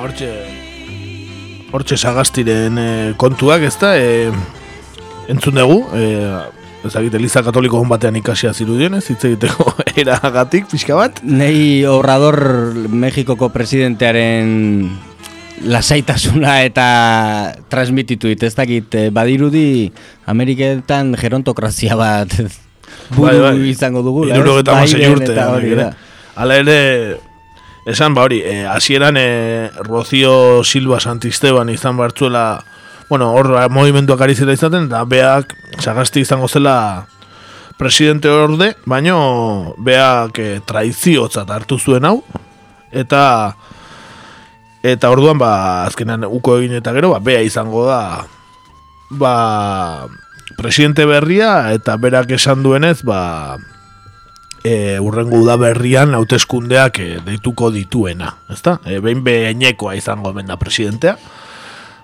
Por 0.00 0.49
hortxe 1.70 1.98
Sagastiren 2.00 2.78
eh, 2.78 3.12
kontuak, 3.20 3.62
ez 3.66 3.76
da, 3.80 3.94
eh, 3.98 4.30
entzun 5.30 5.58
dugu, 5.58 5.84
eh, 5.94 6.40
ezagite, 6.86 7.18
Eliza 7.20 7.42
Katoliko 7.46 7.78
hon 7.78 7.90
batean 7.90 8.16
ikasia 8.18 8.52
zirudien, 8.54 8.96
ez 8.98 9.04
hitz 9.10 9.22
egiteko 9.28 9.70
eragatik, 10.02 10.66
pixka 10.70 10.96
bat. 10.98 11.22
Nei 11.22 11.84
Obrador 11.88 12.40
Mexikoko 12.90 13.50
presidentearen 13.54 14.90
lasaitasuna 15.60 16.62
eta 16.64 16.88
transmititu 17.68 18.30
dit, 18.32 18.42
ez 18.48 18.54
dakit, 18.56 18.96
badirudi 19.12 19.90
Ameriketan 20.30 21.12
gerontokrazia 21.20 21.98
bat 22.00 22.32
buru 23.14 23.28
Bai, 23.28 23.38
bai. 23.44 23.56
izango 23.70 24.02
dugu. 24.06 24.26
Hirurogeita 24.30 24.78
hamasei 24.78 25.04
Biden 25.04 25.18
urte. 25.20 25.90
Hala 26.40 26.56
ere, 26.62 26.78
esan 27.86 28.14
ba 28.14 28.22
hori, 28.22 28.42
eh, 28.44 28.66
hasieran 28.66 29.16
eh, 29.18 29.70
Rocío 29.84 30.64
Silva 30.64 31.00
Santisteban 31.00 31.68
izan 31.68 31.96
bartzuela, 31.96 32.64
bueno, 33.08 33.32
hor 33.32 33.70
movimentuak 33.70 34.20
ari 34.20 34.34
zela 34.34 34.52
izaten, 34.52 34.86
eta 34.86 35.04
beak 35.04 35.56
sagasti 35.78 36.20
izango 36.20 36.48
zela 36.48 37.06
presidente 37.78 38.28
orde, 38.28 38.74
baino 38.84 39.74
beak 39.78 40.38
eh, 40.38 40.60
traiziotzat 40.64 41.50
hartu 41.50 41.78
zuen 41.78 42.04
hau, 42.04 42.20
eta 42.92 43.56
eta 44.82 45.10
orduan 45.12 45.36
ba 45.38 45.84
azkenan 45.84 46.24
uko 46.24 46.56
egin 46.60 46.78
eta 46.80 46.92
gero 46.96 47.12
ba 47.12 47.20
bea 47.20 47.44
izango 47.44 47.84
da 47.84 48.24
ba 49.12 50.08
presidente 50.56 51.04
berria 51.04 51.72
eta 51.76 51.96
berak 52.00 52.32
esan 52.32 52.64
duenez 52.64 53.04
ba 53.04 53.58
e, 54.64 54.98
urrengo 55.00 55.40
udaberrian 55.44 56.14
hauteskundeak 56.14 56.98
e, 57.00 57.10
deituko 57.26 57.70
dituena, 57.74 58.34
ezta? 58.52 58.78
E, 58.84 58.98
behin 59.00 59.22
behinekoa 59.24 59.94
izango 59.98 60.30
hemen 60.34 60.46
da 60.50 60.56
presidentea. 60.60 61.16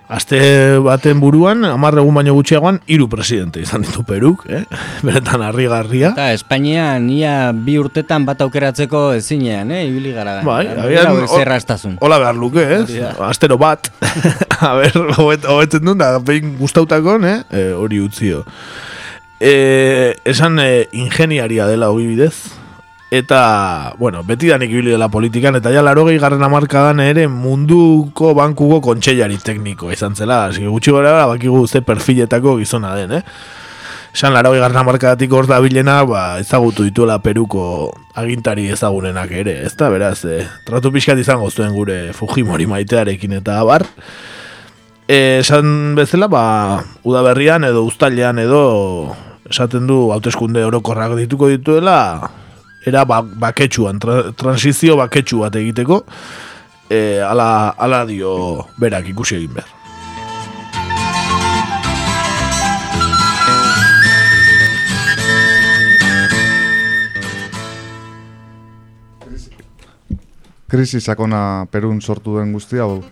Aste 0.07 0.39
baten 0.87 1.19
buruan, 1.19 1.65
hamar 1.67 1.97
egun 1.99 2.15
baino 2.15 2.31
gutxiagoan, 2.37 2.77
hiru 2.87 3.09
presidente 3.11 3.59
izan 3.65 3.83
ditu 3.83 4.05
Peruk, 4.07 4.45
eh? 4.47 4.61
Beretan 5.07 5.43
harrigarria. 5.43 6.13
Eta 6.15 6.29
Espainian 6.31 7.09
ia 7.11 7.51
bi 7.51 7.75
urtetan 7.83 8.23
bat 8.29 8.45
aukeratzeko 8.47 9.01
ezinean, 9.19 9.73
eh? 9.75 9.83
Ibili 9.89 10.13
gara. 10.15 10.37
Bai, 10.47 10.63
o- 10.71 11.27
Zerraztazun. 11.41 11.97
Hola 11.99 12.21
behar 12.23 12.39
luke, 12.39 12.63
ez? 12.63 12.85
Da. 12.95 13.17
Astero 13.27 13.59
bat. 13.59 13.91
A 14.63 14.77
ber, 14.79 14.95
hobetzen 15.19 15.83
duen, 15.83 15.99
da, 15.99 16.21
behin 16.23 16.55
gustautakon, 16.61 17.27
eh? 17.27 17.41
E, 17.51 17.67
hori 17.75 17.99
utzio. 18.07 18.45
E, 19.41 20.17
esan 20.25 20.59
e, 20.61 20.89
ingeniaria 20.93 21.67
dela 21.67 21.91
hogi 21.91 22.07
bidez. 22.07 22.35
Eta, 23.11 23.95
bueno, 23.99 24.25
beti 24.27 24.49
danik 24.51 24.73
ibili 24.73 24.91
dela 24.91 25.09
politikan, 25.09 25.55
eta 25.55 25.71
ja 25.71 25.83
laro 25.83 26.05
garren 26.07 26.43
amarkadan 26.43 27.01
ere 27.01 27.29
munduko 27.29 28.35
bankuko 28.35 28.81
kontseilari 28.83 29.39
tekniko 29.39 29.93
izan 29.93 30.17
zela. 30.17 30.47
Asi, 30.47 30.65
gutxi 30.67 30.91
gara, 30.91 31.27
bakigu 31.27 31.67
ze 31.69 31.83
perfiletako 31.83 32.57
gizona 32.59 32.97
den, 32.97 33.13
eh? 33.13 33.23
Esan 34.17 34.33
laro 34.33 34.51
garren 34.57 34.77
amarkadatik 34.81 35.31
hor 35.33 35.47
da 35.47 35.61
bilena, 35.61 36.03
ba, 36.05 36.41
ezagutu 36.41 36.83
dituela 36.83 37.19
Peruko 37.21 37.93
agintari 38.17 38.67
ezagunenak 38.73 39.31
ere, 39.31 39.61
ez 39.67 39.75
da, 39.77 39.91
beraz, 39.93 40.25
eh, 40.25 40.47
tratu 40.65 40.91
pixkat 40.91 41.21
izango 41.21 41.51
zuen 41.51 41.75
gure 41.77 42.13
Fujimori 42.17 42.67
maitearekin 42.67 43.37
eta 43.39 43.61
abar. 43.61 43.85
Esan 45.07 45.95
bezala, 45.95 46.27
ba, 46.27 46.83
udaberrian 47.07 47.63
edo 47.63 47.85
uztailean 47.87 48.41
edo 48.43 49.15
esaten 49.47 49.87
du 49.87 50.11
hauteskunde 50.11 50.65
orokorrak 50.67 51.15
dituko 51.15 51.47
dituela, 51.47 52.27
era 52.83 53.05
ba, 53.07 53.21
baketsuan, 53.23 54.01
tra, 54.03 54.33
transizio 54.35 54.97
baketsu 54.99 55.45
bat 55.45 55.55
egiteko, 55.63 56.01
e, 56.91 57.23
ala, 57.23 57.71
ala 57.79 58.03
dio 58.11 58.67
berak 58.83 59.07
ikusi 59.15 59.39
egin 59.39 59.55
behar. 59.55 59.71
Krisi 70.67 70.99
sakona 70.99 71.69
Perun 71.71 72.03
sortu 72.03 72.41
den 72.41 72.51
guzti 72.51 72.83
hau. 72.83 73.05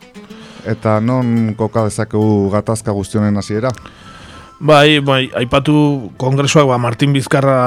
Eta 0.64 1.00
non 1.00 1.54
koka 1.58 1.84
dezakegu 1.88 2.50
gatazka 2.54 2.94
guztionen 2.96 3.36
hasiera? 3.36 3.72
Bai, 4.60 5.00
bai, 5.04 5.28
aipatu 5.36 6.10
kongresuak 6.16 6.68
ba, 6.70 6.78
Martin 6.78 7.12
Bizkarra 7.12 7.58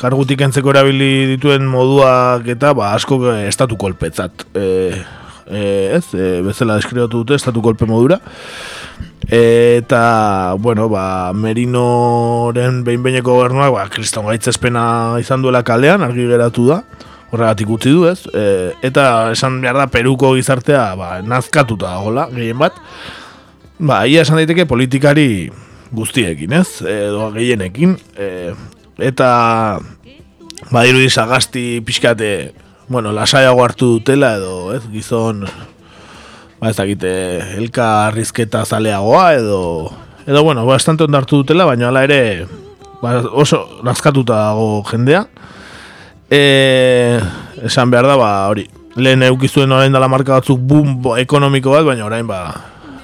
kargutik 0.00 0.40
entzeko 0.44 0.72
erabili 0.72 1.26
dituen 1.34 1.66
moduak 1.68 2.46
eta 2.52 2.74
ba, 2.76 2.92
asko 2.96 3.18
eh, 3.32 3.48
estatu 3.48 3.76
kolpetzat. 3.80 4.46
E, 4.54 4.66
e, 5.50 5.62
ez, 5.96 6.06
e, 6.14 6.40
bezala 6.46 6.78
deskribatu 6.78 7.24
dute 7.24 7.36
estatu 7.40 7.62
kolpe 7.64 7.88
modura. 7.90 8.20
Eta, 9.30 10.54
bueno, 10.58 10.88
ba, 10.90 11.32
Merinoren 11.36 12.80
behin-behineko 12.86 13.34
gobernuak, 13.34 13.74
ba, 13.74 13.84
kriston 13.92 14.26
gaitzespena 14.30 14.84
izan 15.22 15.42
duela 15.44 15.62
kalean, 15.66 16.02
argi 16.06 16.26
geratu 16.30 16.66
da, 16.70 16.80
horregatik 17.30 17.70
utzi 17.70 17.92
du, 17.94 18.04
ez? 18.10 18.20
E, 18.34 18.44
eta 18.86 19.30
esan 19.34 19.60
behar 19.62 19.78
da, 19.78 19.88
Peruko 19.92 20.34
gizartea, 20.36 20.84
ba, 20.98 21.10
nazkatuta 21.22 21.94
dagoela, 21.94 22.28
gehien 22.34 22.58
bat. 22.60 22.76
Ba, 23.78 24.02
ia 24.10 24.24
esan 24.26 24.40
daiteke 24.40 24.66
politikari 24.70 25.50
guztiekin, 25.94 26.54
ez? 26.60 26.82
Edo 26.82 27.30
gehienekin. 27.36 27.96
E, 28.18 28.52
eta, 29.10 29.30
ba, 30.70 30.86
irudi 30.88 31.10
sagasti 31.10 31.80
pixkate, 31.86 32.52
bueno, 32.90 33.14
lasaiago 33.14 33.62
hartu 33.64 33.94
dutela, 33.98 34.34
edo, 34.40 34.72
ez? 34.74 34.82
Gizon, 34.92 35.46
ba 36.60 36.70
ez 36.70 36.76
dakite, 36.76 37.12
elkarrizketa 37.56 38.66
zaleagoa 38.66 39.30
edo, 39.38 39.62
edo 40.26 40.42
bueno, 40.44 40.66
bastante 40.68 41.06
ondartu 41.06 41.40
dutela, 41.40 41.64
baina 41.64 41.88
hala 41.88 42.04
ere 42.04 42.20
ba, 43.00 43.20
oso 43.32 43.64
nazkatuta 43.86 44.36
dago 44.36 44.82
jendea. 44.90 45.24
E, 46.30 47.20
esan 47.66 47.90
behar 47.90 48.06
da, 48.06 48.16
ba, 48.16 48.30
hori, 48.50 48.68
lehen 48.96 49.24
eukizuen 49.26 49.72
orain 49.74 49.92
dela 49.92 50.08
marka 50.08 50.38
batzuk 50.38 50.60
boom 50.62 51.00
ekonomiko 51.18 51.74
bat, 51.74 51.88
baina 51.90 52.06
orain 52.06 52.28
ba, 52.28 52.40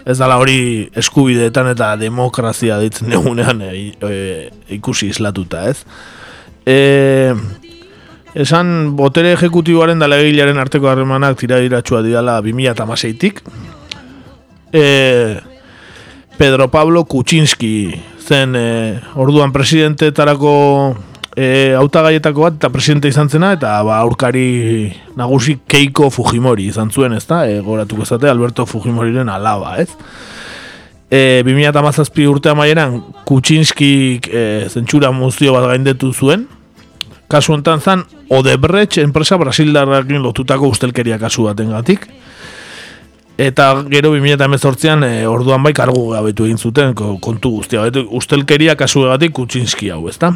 ez 0.06 0.16
dala 0.20 0.38
hori 0.38 0.86
eskubideetan 0.94 1.72
eta 1.72 1.94
demokrazia 1.98 2.78
ditzen 2.82 3.12
egunean 3.18 3.62
e, 3.66 3.72
e, 3.98 4.16
ikusi 4.78 5.10
islatuta, 5.10 5.66
ez? 5.72 5.82
E, 6.66 7.34
Esan 8.36 8.90
botere 8.98 9.30
ejekutiboaren 9.32 10.02
da 10.02 10.10
legilaren 10.12 10.58
arteko 10.60 10.90
harremanak 10.90 11.38
tira 11.40 11.56
iratxua 11.64 12.02
didala 12.04 12.34
2006-tik. 12.44 13.38
E, 14.76 14.82
Pedro 16.36 16.66
Pablo 16.68 17.06
Kuczynski 17.08 17.96
zen 18.20 18.52
e, 18.60 18.66
orduan 19.16 19.54
presidentetarako 19.56 20.52
e, 21.36 21.74
autagaietako 21.76 22.48
bat 22.48 22.56
eta 22.56 22.70
presidente 22.72 23.12
izan 23.12 23.28
zena 23.28 23.52
eta 23.54 23.76
ba, 23.84 24.00
aurkari 24.00 24.90
nagusi 25.16 25.58
Keiko 25.68 26.08
Fujimori 26.10 26.70
izan 26.72 26.90
zuen 26.90 27.14
ez 27.14 27.26
da, 27.28 27.44
e, 27.46 27.60
goratuko 27.60 28.08
zate 28.08 28.30
Alberto 28.32 28.66
Fujimoriren 28.66 29.28
alaba 29.28 29.76
ez. 29.82 29.90
E, 31.10 31.44
2008 31.46 32.26
urtea 32.26 32.56
maieran 32.58 32.98
Kuczynski 33.28 33.92
e, 34.26 34.44
zentsura 34.72 35.12
muzio 35.14 35.52
bat 35.54 35.68
gaindetu 35.68 36.12
zuen 36.12 36.48
kasu 37.30 37.52
honetan 37.54 37.80
zan 37.80 38.04
Odebrecht 38.30 38.98
enpresa 38.98 39.36
brasildarrakin 39.38 40.22
lotutako 40.22 40.72
ustelkeria 40.72 41.18
kasu 41.18 41.46
batengatik. 41.46 42.08
Eta 43.38 43.84
gero 43.92 44.14
2018an 44.16 45.04
e, 45.04 45.10
orduan 45.28 45.62
bai 45.62 45.74
kargu 45.76 46.08
gabetu 46.14 46.46
egin 46.48 46.58
zuten 46.58 46.94
kontu 46.94 47.50
guztia. 47.58 47.84
ustelkeria 48.08 48.74
kasu 48.76 49.04
egatik 49.06 49.34
kutsinski 49.36 49.90
hau, 49.90 50.08
ezta? 50.08 50.32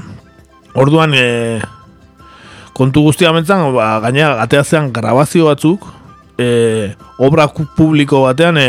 Orduan 0.75 1.15
e, 1.15 1.61
kontu 2.77 3.03
guztia 3.03 3.33
mentzan, 3.35 3.73
ba, 3.75 3.99
gaina 4.05 4.37
ateazean 4.43 4.93
grabazio 4.93 5.49
batzuk, 5.51 5.87
e, 6.39 6.93
obra 7.19 7.49
publiko 7.51 8.25
batean 8.27 8.61
e, 8.61 8.69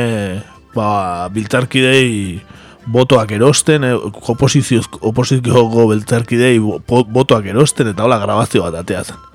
ba, 0.75 1.27
biltzarkidei 1.33 2.41
botoak 2.85 3.31
erosten, 3.31 3.83
eh, 3.83 3.95
oposizio, 4.33 4.81
oposizio 5.01 5.65
beltzarkidei 5.87 6.59
botoak 6.89 7.45
erosten, 7.45 7.91
eta 7.93 8.03
hola 8.03 8.19
grabazio 8.21 8.63
bat 8.65 8.81
atea 8.81 9.03
zen. 9.03 9.27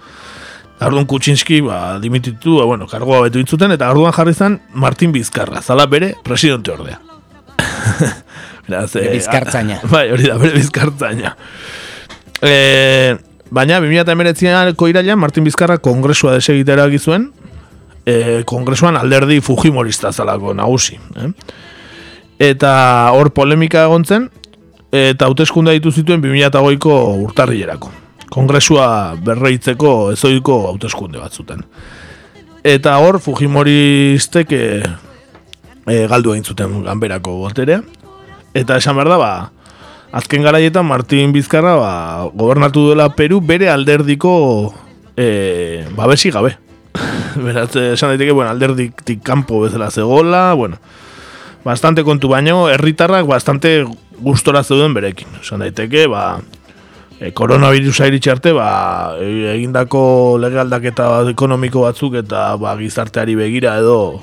Arduan 0.81 1.07
Kutsinski, 1.07 1.63
ba, 1.65 1.99
dimititu, 2.03 2.59
ba, 2.59 2.67
bueno, 2.69 2.87
kargoa 2.87 3.23
betu 3.27 3.41
intzuten, 3.41 3.73
eta 3.73 3.89
arduan 3.89 4.13
jarri 4.13 4.35
zen 4.35 4.61
Martin 4.75 5.13
Bizkarra, 5.13 5.63
zala 5.63 5.87
bere 5.87 6.15
presidente 6.25 6.73
ordea. 6.73 7.01
Beraz, 8.67 8.97
eh, 8.97 9.13
bizkartzaina. 9.15 9.79
bai, 9.93 10.11
hori 10.13 10.27
da, 10.27 10.37
bere 10.43 10.59
bizkartzaina. 10.59 11.37
E, 12.43 13.17
baina, 13.51 13.81
2008ko 13.81 14.91
irailan, 14.91 15.19
Martin 15.19 15.45
Bizkarra 15.45 15.79
kongresua 15.79 16.35
desegitera 16.37 16.89
gizuen, 16.93 17.31
e, 18.05 18.43
kongresuan 18.45 18.97
alderdi 18.97 19.41
Fujimorista 19.41 20.13
zalako 20.13 20.55
nagusi. 20.55 21.01
Eh? 21.17 21.31
eta 22.39 23.11
hor 23.17 23.31
polemika 23.33 23.85
egon 23.87 24.05
zen, 24.05 24.29
eta 24.93 25.29
hauteskunde 25.29 25.73
ditu 25.77 25.93
zituen 25.93 26.23
2008ko 26.23 26.97
urtarrilerako. 27.25 27.93
Kongresua 28.33 29.17
berreitzeko 29.25 30.13
ezoiko 30.13 30.67
hauteskunde 30.71 31.21
bat 31.23 31.33
zuten. 31.33 31.63
Eta 32.67 32.97
hor 33.01 33.21
Fujimoristek 33.23 34.53
e, 34.53 34.65
galdu 36.11 36.35
egin 36.35 36.45
zuten 36.45 36.83
ganberako 36.85 37.39
boterea. 37.45 37.81
Eta 38.57 38.79
esan 38.81 38.97
behar 38.99 39.13
da, 39.15 39.19
ba, 39.21 39.31
azken 40.17 40.43
garaietan 40.47 40.87
Martin 40.89 41.33
Bizkarra 41.35 41.75
ba, 41.77 41.93
gobernatu 42.33 42.89
dela 42.89 43.11
Peru 43.13 43.43
bere 43.45 43.69
alderdiko 43.69 44.73
e, 45.17 45.85
babesi 45.97 46.33
gabe. 46.33 46.57
Beraz, 47.45 47.75
esan 47.77 48.15
daiteke, 48.15 48.33
bueno, 48.33 48.49
alderdik 48.51 49.03
kanpo 49.23 49.61
bezala 49.61 49.91
zegola, 49.91 50.55
bueno, 50.55 50.79
bastante 51.65 52.05
kontu 52.05 52.31
baino, 52.33 52.71
herritarrak 52.73 53.27
bastante 53.29 53.83
gustora 54.19 54.65
zeuden 54.65 54.95
berekin. 54.97 55.29
Esan 55.43 55.61
daiteke, 55.61 56.07
ba, 56.09 56.41
e, 57.21 57.35
koronavirusa 57.37 58.09
iritsi 58.09 58.33
arte, 58.33 58.55
ba, 58.57 58.71
egindako 59.21 60.01
lege 60.41 60.63
aldaketa 60.65 61.11
ekonomiko 61.35 61.85
batzuk 61.85 62.17
eta 62.23 62.55
ba, 62.57 62.73
gizarteari 62.81 63.37
begira 63.37 63.77
edo 63.83 64.23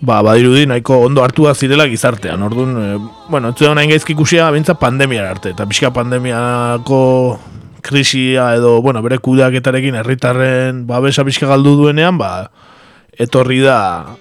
ba, 0.00 0.22
badirudi 0.24 0.66
nahiko 0.66 1.04
ondo 1.04 1.22
hartu 1.22 1.44
da 1.44 1.54
zirela 1.54 1.86
gizartean. 1.88 2.42
Orduan, 2.42 2.76
e, 2.80 2.98
bueno, 3.28 3.52
ez 3.52 3.74
nahi 3.76 3.88
gaizki 3.92 4.16
ikusia 4.16 4.50
bintza 4.50 4.74
pandemia 4.74 5.28
arte. 5.28 5.52
Eta 5.52 5.66
pixka 5.68 5.92
pandemiako 5.92 7.38
krisia 7.82 8.54
edo, 8.56 8.80
bueno, 8.82 9.02
bere 9.02 9.18
kudeaketarekin 9.18 10.00
herritarren 10.00 10.86
babesa 10.86 11.24
pixka 11.24 11.46
galdu 11.46 11.76
duenean, 11.76 12.18
ba, 12.18 12.50
etorri 13.16 13.60
da 13.60 14.16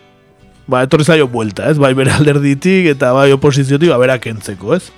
ba, 0.69 0.83
etorri 0.83 1.07
zaio 1.07 1.27
buelta, 1.27 1.69
ez? 1.71 1.77
Bai 1.81 1.93
bere 1.97 2.13
alderditik 2.13 2.91
eta 2.93 3.11
bai 3.15 3.31
oposiziotik, 3.35 3.89
ba, 3.91 3.99
berak 4.01 4.27
entzeko, 4.31 4.75
ez? 4.75 4.91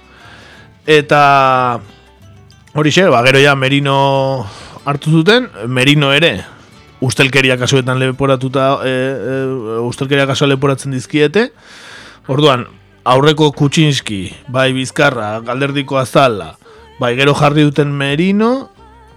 Eta 0.89 1.79
hori 2.73 2.93
xe, 2.93 3.07
ba, 3.13 3.21
gero 3.25 3.41
ja 3.41 3.55
Merino 3.55 4.45
hartu 4.85 5.13
zuten, 5.13 5.47
Merino 5.69 6.11
ere 6.13 6.39
ustelkeria 7.01 7.57
kasuetan 7.57 7.99
leporatuta 7.99 8.67
e, 8.85 8.89
e, 8.91 9.37
ustelkeria 9.81 10.27
kasua 10.29 10.51
leporatzen 10.51 10.93
dizkiete 10.93 11.49
orduan, 12.29 12.67
aurreko 13.03 13.51
Kutsinski 13.57 14.29
bai 14.53 14.71
Bizkarra, 14.77 15.39
galderdiko 15.45 15.97
azala 15.97 16.55
bai 17.01 17.15
gero 17.17 17.33
jarri 17.35 17.65
duten 17.65 17.91
Merino 17.91 18.69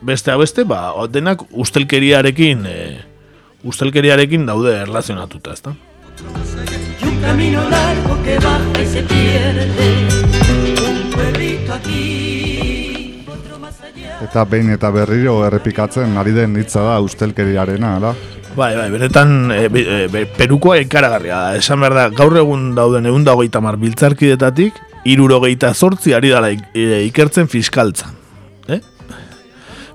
beste 0.04 0.34
beste, 0.36 0.64
ba, 0.68 0.92
denak 1.08 1.44
ustelkeriarekin 1.50 2.66
e, 2.68 2.78
ustelkeriarekin 3.64 4.44
daude 4.46 4.76
erlazionatuta, 4.82 5.52
ezta? 5.52 5.74
Un 7.04 7.20
camino 7.20 7.68
largo 7.68 8.22
que 8.22 8.38
baja 8.38 8.82
y 8.82 8.86
se 8.86 9.02
pierde 9.02 9.88
Un 10.86 11.10
pueblito 11.10 11.72
aquí 11.72 12.13
Eta 14.24 14.46
behin 14.48 14.72
eta 14.72 14.88
berriro 14.94 15.36
errepikatzen 15.46 16.16
ari 16.16 16.32
den 16.32 16.56
hitza 16.56 16.82
da 16.86 16.96
ustelkeriarena, 17.04 17.96
ala? 17.98 18.14
Bai, 18.54 18.72
bai, 18.78 18.88
beretan 18.92 19.50
e, 19.52 19.66
e, 19.66 20.24
perukoa 20.38 20.78
ekaragarria 20.80 21.40
da. 21.48 21.56
Esan 21.58 21.82
behar 21.82 21.96
da, 21.98 22.04
gaur 22.14 22.36
egun 22.40 22.70
dauden 22.76 23.10
egun 23.10 23.26
dagoita 23.26 23.60
mar 23.64 23.76
biltzarkidetatik, 23.82 24.78
irurogeita 25.04 25.74
zortzi 25.74 26.14
ari 26.16 26.30
dala 26.32 26.52
ikertzen 26.54 27.50
fiskaltza. 27.52 28.12
Eh? 28.70 28.80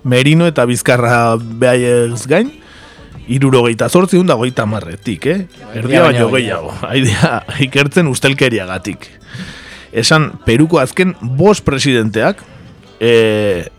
Merino 0.03 0.47
eta 0.47 0.67
Bizkarra 0.69 1.37
behaiez 1.39 2.27
gain, 2.29 2.51
irurogeita 3.29 3.89
zortzi 3.89 4.19
hunda 4.19 4.37
goita 4.37 4.67
marretik, 4.69 5.25
eh? 5.25 5.39
Erdia 5.79 6.03
baino 6.05 6.29
gehiago, 6.33 6.75
haidea 6.85 7.43
ikertzen 7.65 8.11
ustelkeriagatik. 8.11 9.09
Esan, 9.89 10.31
Peruko 10.45 10.77
azken 10.83 11.15
bos 11.21 11.59
presidenteak 11.65 12.43
e, 12.99 13.69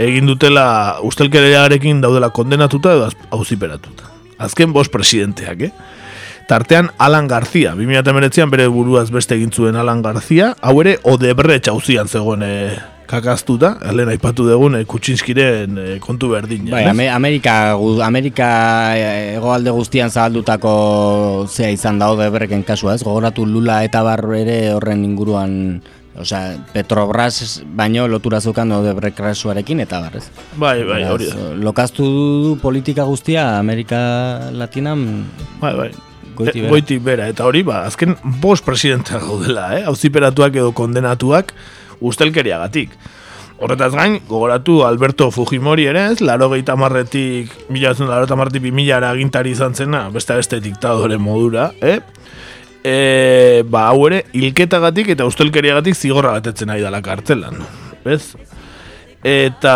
egin 0.00 0.28
dutela 0.30 0.98
ustelkeriagarekin 1.06 2.00
daudela 2.00 2.30
kondenatuta 2.30 2.94
edo 2.96 3.08
hauziperatuta. 3.30 4.08
Azken 4.40 4.72
bos 4.72 4.88
presidenteak, 4.88 5.66
eh? 5.68 5.72
Tartean 6.48 6.90
Alan 6.98 7.28
García, 7.28 7.76
2008an 7.78 8.50
bere 8.50 8.66
buruaz 8.66 9.10
beste 9.14 9.36
egin 9.36 9.52
zuen 9.52 9.76
Alan 9.78 10.02
García, 10.02 10.56
hau 10.60 10.80
ere 10.82 10.96
Odebrecht 11.06 11.68
hauzian 11.70 12.08
zegoen 12.08 12.42
eh, 12.42 12.78
kakaztuta, 13.10 13.74
lehen 13.94 14.10
aipatu 14.12 14.46
dugun 14.46 14.76
e, 14.78 14.84
kutsinskiren 14.88 15.78
e, 15.78 15.86
kontu 16.02 16.30
berdin. 16.30 16.68
Bai, 16.70 16.84
Amerika, 17.10 17.54
Amerika 18.06 18.50
egoalde 19.36 19.74
guztian 19.74 20.12
zabaldutako 20.14 20.74
zea 21.50 21.72
izan 21.74 21.98
da 21.98 22.10
Odebreken 22.14 22.62
kasua, 22.66 22.94
ez? 22.94 23.02
Gogoratu 23.06 23.46
Lula 23.46 23.80
eta 23.86 24.04
Bar 24.06 24.22
ere 24.38 24.60
horren 24.76 25.02
inguruan 25.06 25.54
Osea, 26.18 26.58
Petrobras 26.74 27.62
baino 27.64 28.08
lotura 28.10 28.40
zukan 28.40 28.72
Odebrecht 28.74 29.16
kasuarekin 29.16 29.80
eta 29.84 30.00
bar, 30.02 30.16
ez? 30.18 30.26
Bai, 30.58 30.82
bai, 30.84 31.04
hori 31.06 31.28
da. 31.30 31.50
Lokaztu 31.62 32.04
du 32.04 32.56
politika 32.60 33.04
guztia 33.06 33.58
Amerika 33.58 34.50
Latinan 34.52 35.04
Bai, 35.60 35.74
bai. 35.78 35.90
goiti 36.34 36.58
E, 36.58 36.62
bera. 36.62 36.70
goitik 36.74 37.02
bera. 37.06 37.28
Eta 37.30 37.46
hori, 37.46 37.62
ba, 37.62 37.84
azken 37.86 38.16
bost 38.42 38.64
presidentea 38.66 39.20
gaudela, 39.22 39.68
eh? 39.78 39.84
Auziperatuak 39.86 40.56
edo 40.56 40.72
kondenatuak 40.72 41.54
ustelkeriagatik. 42.00 42.90
Horretaz 43.60 43.92
gain, 43.92 44.18
gogoratu 44.26 44.78
Alberto 44.88 45.30
Fujimori 45.30 45.84
ere 45.90 46.06
ez, 46.14 46.20
laro 46.24 46.48
gehieta 46.48 46.76
marretik, 46.80 47.52
mila 47.68 47.90
batzen 47.92 48.08
laro 48.08 48.36
marretik 48.40 48.62
bi 48.64 48.72
milara 48.72 49.10
agintari 49.12 49.52
izan 49.52 49.74
zena, 49.76 50.06
beste 50.10 50.34
beste 50.34 50.60
diktadore 50.64 51.18
modura, 51.20 51.70
eh? 51.84 52.00
E, 52.84 53.62
ba, 53.68 53.88
hau 53.90 54.06
ere, 54.08 54.22
hilketagatik 54.32 55.12
eta 55.16 55.26
ustelkeriagatik 55.28 55.96
zigorra 55.96 56.32
batetzen 56.38 56.72
ari 56.72 56.84
dela 56.84 57.02
kartzelan. 57.04 57.60
Ez? 58.08 58.36
Eta 59.20 59.74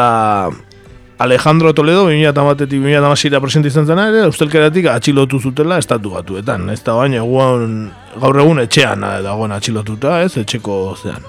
Alejandro 1.24 1.74
Toledo 1.76 2.06
2008-etik 2.08 2.80
2008 2.80 3.40
presidente 3.44 3.68
izan 3.68 3.86
zena 3.86 4.08
ere, 4.08 4.24
ustelkeriatik 4.32 4.88
atxilotu 4.90 5.38
zutela 5.40 5.78
estatu 5.78 6.14
batuetan. 6.16 6.66
Ez 6.72 6.80
da 6.86 6.96
baina 6.96 7.20
eguan, 7.20 7.76
gaur 8.20 8.40
egun 8.40 8.62
etxean 8.64 9.04
dagoen 9.24 9.52
atxilotuta, 9.54 10.22
ez, 10.24 10.32
etxeko 10.40 10.78
zean. 11.02 11.28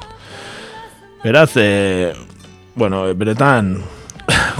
Beraz, 1.26 1.52
e, 1.58 2.14
bueno, 2.76 3.04
beretan 3.18 3.76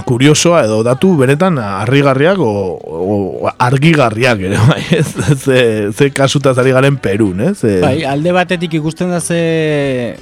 kuriosoa 0.04 0.64
edo 0.66 0.82
datu 0.86 1.14
beretan 1.16 1.58
harrigarriak 1.62 2.40
o, 2.42 2.52
o 2.76 3.50
argigarriak 3.56 4.42
ere, 4.48 4.60
bai, 4.68 4.82
ez? 5.00 5.08
Ze, 5.40 5.60
ze 5.92 6.10
kasutaz 6.14 6.56
ari 6.58 6.74
garen 6.76 6.98
Perun, 7.02 7.40
ez? 7.50 7.60
Bai, 7.82 8.00
alde 8.04 8.34
batetik 8.36 8.76
ikusten 8.80 9.12
da 9.14 9.20
ze 9.20 10.16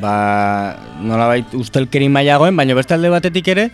ba, 0.00 0.76
nolabait 1.02 1.54
ustelkeri 1.56 2.10
mailagoen, 2.12 2.56
baina 2.56 2.76
beste 2.78 2.94
alde 2.94 3.10
batetik 3.12 3.48
ere 3.54 3.70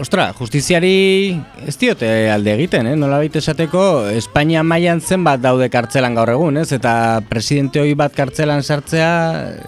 Ostra, 0.00 0.32
justiziari 0.32 1.36
ez 1.66 1.74
diote 1.76 2.08
alde 2.32 2.54
egiten, 2.54 2.86
eh? 2.88 2.94
nolabait 2.96 3.34
esateko 3.36 3.82
Espainia 4.16 4.62
mailan 4.64 5.02
zenbat 5.04 5.42
daude 5.42 5.68
kartzelan 5.72 6.16
gaur 6.16 6.32
egun, 6.32 6.56
ez? 6.62 6.70
Eta 6.72 7.20
presidente 7.28 7.80
hori 7.82 7.92
bat 7.98 8.14
kartzelan 8.16 8.62
sartzea 8.64 9.10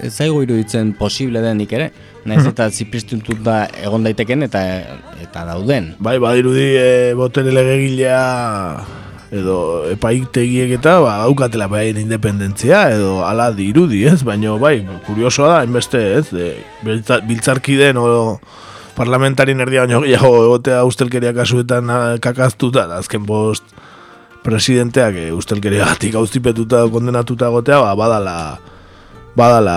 ez 0.07 0.13
zaigu 0.15 0.43
iruditzen 0.47 0.95
posible 0.99 1.43
denik 1.45 1.73
ere. 1.77 1.91
Naiz 2.25 2.47
eta 2.49 2.71
zipristitut 2.73 3.43
da 3.45 3.67
egon 3.85 4.07
daiteken 4.07 4.47
eta 4.47 4.63
eta 5.21 5.45
dauden. 5.51 5.93
Bai, 6.01 6.17
badirudi 6.23 6.71
e, 6.81 6.91
botere 7.19 7.53
legegilea 7.53 8.21
edo 9.35 9.57
epaitegiek 9.93 10.77
eta 10.79 10.99
ba, 11.05 11.19
daukatela 11.27 11.69
baien 11.69 11.99
independentzia 12.01 12.87
edo 12.97 13.19
ala 13.27 13.51
dirudi, 13.53 14.07
ez? 14.09 14.23
Baina 14.25 14.57
bai, 14.61 14.79
kuriosoa 15.07 15.51
da, 15.53 15.59
hainbeste, 15.65 16.05
ez? 16.21 16.29
E, 16.33 16.55
biltza- 16.87 17.21
biltzarkideen 17.29 18.01
o 18.01 18.39
parlamentarien 18.95 19.61
erdia 19.61 19.85
baino 19.85 20.03
gehiago 20.05 20.35
egotea 20.45 20.85
ustelkeria 20.87 21.33
kasuetan 21.35 21.91
ah, 21.91 22.03
kakaztuta, 22.23 22.87
da 22.91 23.01
azken 23.03 23.27
bost 23.27 23.65
presidenteak 24.45 25.17
e, 25.17 25.27
ustelkeriagatik 25.33 26.15
auzipetuta 26.21 26.85
kondenatuta 26.93 27.49
egotea, 27.49 27.81
ba, 27.81 27.95
badala 27.99 28.37
badala 29.35 29.77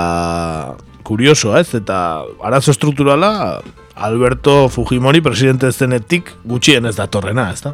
kuriosoa, 1.08 1.62
ez? 1.64 1.74
Eta 1.80 2.24
arazo 2.44 2.76
strukturala 2.76 3.62
Alberto 3.96 4.68
Fujimori 4.70 5.24
presidente 5.26 5.72
zenetik 5.72 6.34
gutxien 6.46 6.86
ez 6.86 6.98
datorrena, 7.00 7.50
ez 7.54 7.64
da? 7.64 7.74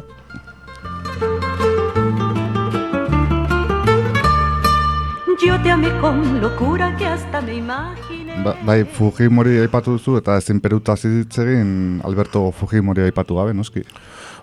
Yo 5.44 5.60
te 5.62 5.70
amé 5.70 5.90
con 6.00 6.40
locura 6.40 6.96
que 6.96 7.06
hasta 7.06 7.42
me 7.42 7.56
imaginé. 7.56 8.03
Ba, 8.44 8.52
bai, 8.60 8.82
Fujimori 8.84 9.56
aipatu 9.62 9.94
duzu 9.96 10.18
eta 10.18 10.36
ezin 10.36 10.58
peruta 10.60 10.98
zitzegin 11.00 12.02
Alberto 12.04 12.50
Fujimori 12.52 13.06
aipatu 13.06 13.38
gabe, 13.38 13.54
noski. 13.56 13.80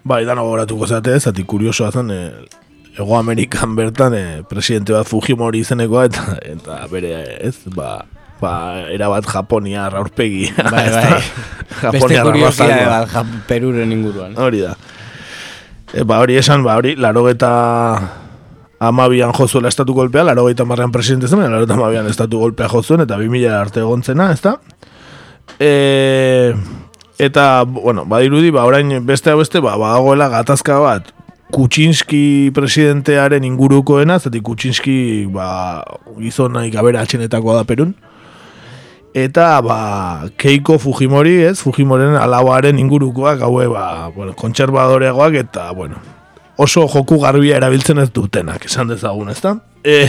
Bai, 0.02 0.24
dano 0.26 0.42
gogoratuko 0.48 0.88
zate, 0.90 1.20
zati 1.20 1.46
kuriosoa 1.46 1.92
zen, 1.92 2.10
e, 2.10 2.22
Ego 2.98 3.14
Amerikan 3.20 3.76
bertan 3.78 4.16
e, 4.18 4.24
presidente 4.50 4.96
bat 4.96 5.06
Fujimori 5.06 5.62
izenekoa 5.62 6.08
eta, 6.10 6.24
eta 6.56 6.80
bere, 6.90 7.14
ez, 7.46 7.54
ba, 7.76 8.00
ba, 8.42 8.56
erabat 8.90 9.30
Japoniar 9.30 9.94
aurpegi. 10.02 10.50
Bai, 10.58 10.88
bai. 10.98 11.06
Beste 11.22 11.86
Japoniar 11.86 12.32
kuriosia 12.32 12.82
bat 12.90 13.38
Peruren 13.48 13.94
inguruan. 13.94 14.34
Hori 14.34 14.66
da. 14.66 14.74
E, 15.94 16.02
ba, 16.02 16.24
hori 16.26 16.42
esan, 16.42 16.66
ba, 16.66 16.80
hori, 16.82 16.98
laro 16.98 17.28
eta 17.30 17.54
amabian 18.82 19.32
jozuela 19.38 19.70
estatu 19.70 19.94
golpea, 19.94 20.24
laro 20.26 20.48
eta 20.50 20.66
marrean 20.66 20.92
presidente 20.92 21.28
zen, 21.30 21.44
laro 21.46 21.68
eta 21.68 21.78
amabian 21.78 22.08
estatu 22.10 22.40
golpea 22.42 22.70
jozuen, 22.72 23.04
eta 23.06 23.20
2000 23.20 23.54
arte 23.54 23.84
egontzena, 23.84 24.32
ez 24.34 24.42
da? 24.42 24.56
E, 25.62 26.54
eta, 27.22 27.64
bueno, 27.70 28.08
badirudi, 28.10 28.50
ba, 28.50 28.64
orain 28.66 29.06
beste 29.06 29.36
beste, 29.38 29.62
ba, 29.62 29.76
badagoela 29.78 30.32
gatazka 30.34 30.80
bat, 30.82 31.12
Kuczynski 31.52 32.50
presidentearen 32.56 33.44
ingurukoena, 33.44 34.18
zatik 34.18 34.48
Kuczynski, 34.48 35.28
ba, 35.30 35.84
gizonaik 36.18 36.78
aberatxenetakoa 36.80 37.60
da 37.60 37.68
Perun, 37.70 37.94
Eta, 39.12 39.60
ba, 39.60 40.30
Keiko 40.40 40.78
Fujimori, 40.80 41.34
ez, 41.44 41.58
Fujimoren 41.60 42.16
alabaren 42.16 42.80
ingurukoak, 42.80 43.44
haue, 43.44 43.68
ba, 43.68 44.08
bueno, 44.16 44.34
kontserbadoreagoak, 44.40 45.36
eta, 45.44 45.66
bueno, 45.76 46.00
oso 46.62 46.86
joku 46.90 47.18
garbia 47.22 47.58
erabiltzen 47.58 48.02
ez 48.04 48.10
dutenak, 48.14 48.66
esan 48.70 48.92
dezagun, 48.92 49.32
ez 49.34 49.40
da? 49.42 49.56
E, 49.84 50.06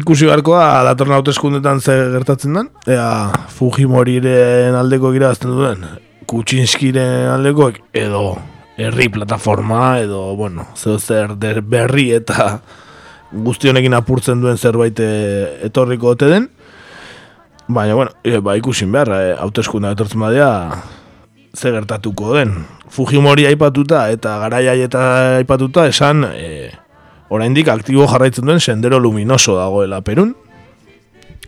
ikusi 0.00 0.28
beharkoa 0.28 0.84
datorren 0.86 1.16
hauteskundetan 1.18 1.82
ze 1.82 1.96
gertatzen 2.14 2.58
den, 2.58 2.70
ea 2.86 3.08
Fujimoriren 3.56 4.76
aldeko 4.78 5.14
irabazten 5.16 5.54
duen, 5.56 5.86
Kuczynskiren 6.26 7.32
aldeko, 7.34 7.70
edo 7.94 8.36
herri 8.76 9.08
plataforma, 9.10 9.98
edo, 10.02 10.34
bueno, 10.38 10.66
zeo 10.76 10.98
zer 10.98 11.34
der 11.40 11.62
berri 11.62 12.10
eta 12.14 12.60
guzti 13.32 13.70
honekin 13.70 13.96
apurtzen 13.96 14.42
duen 14.42 14.58
zerbait 14.58 15.00
eh, 15.02 15.66
etorriko 15.66 16.14
ote 16.14 16.30
den, 16.30 16.50
Baina, 17.66 17.94
bueno, 17.98 18.12
e, 18.22 18.38
ba, 18.38 18.54
ikusin 18.54 18.92
behar, 18.94 19.08
e, 19.10 19.30
hauteskunda 19.42 19.90
etortzen 19.90 20.22
badea, 20.22 20.50
ze 21.56 21.72
gertatuko 21.72 22.34
den. 22.36 22.52
Fujimori 22.92 23.46
aipatuta 23.48 24.06
eta 24.12 24.38
garaiai 24.44 24.80
eta 24.84 25.02
aipatuta 25.40 25.86
esan, 25.88 26.24
e, 26.28 26.70
oraindik 27.32 27.68
aktibo 27.72 28.06
jarraitzen 28.06 28.46
duen 28.46 28.60
sendero 28.60 29.00
luminoso 29.00 29.56
dagoela 29.58 30.02
Perun. 30.02 30.34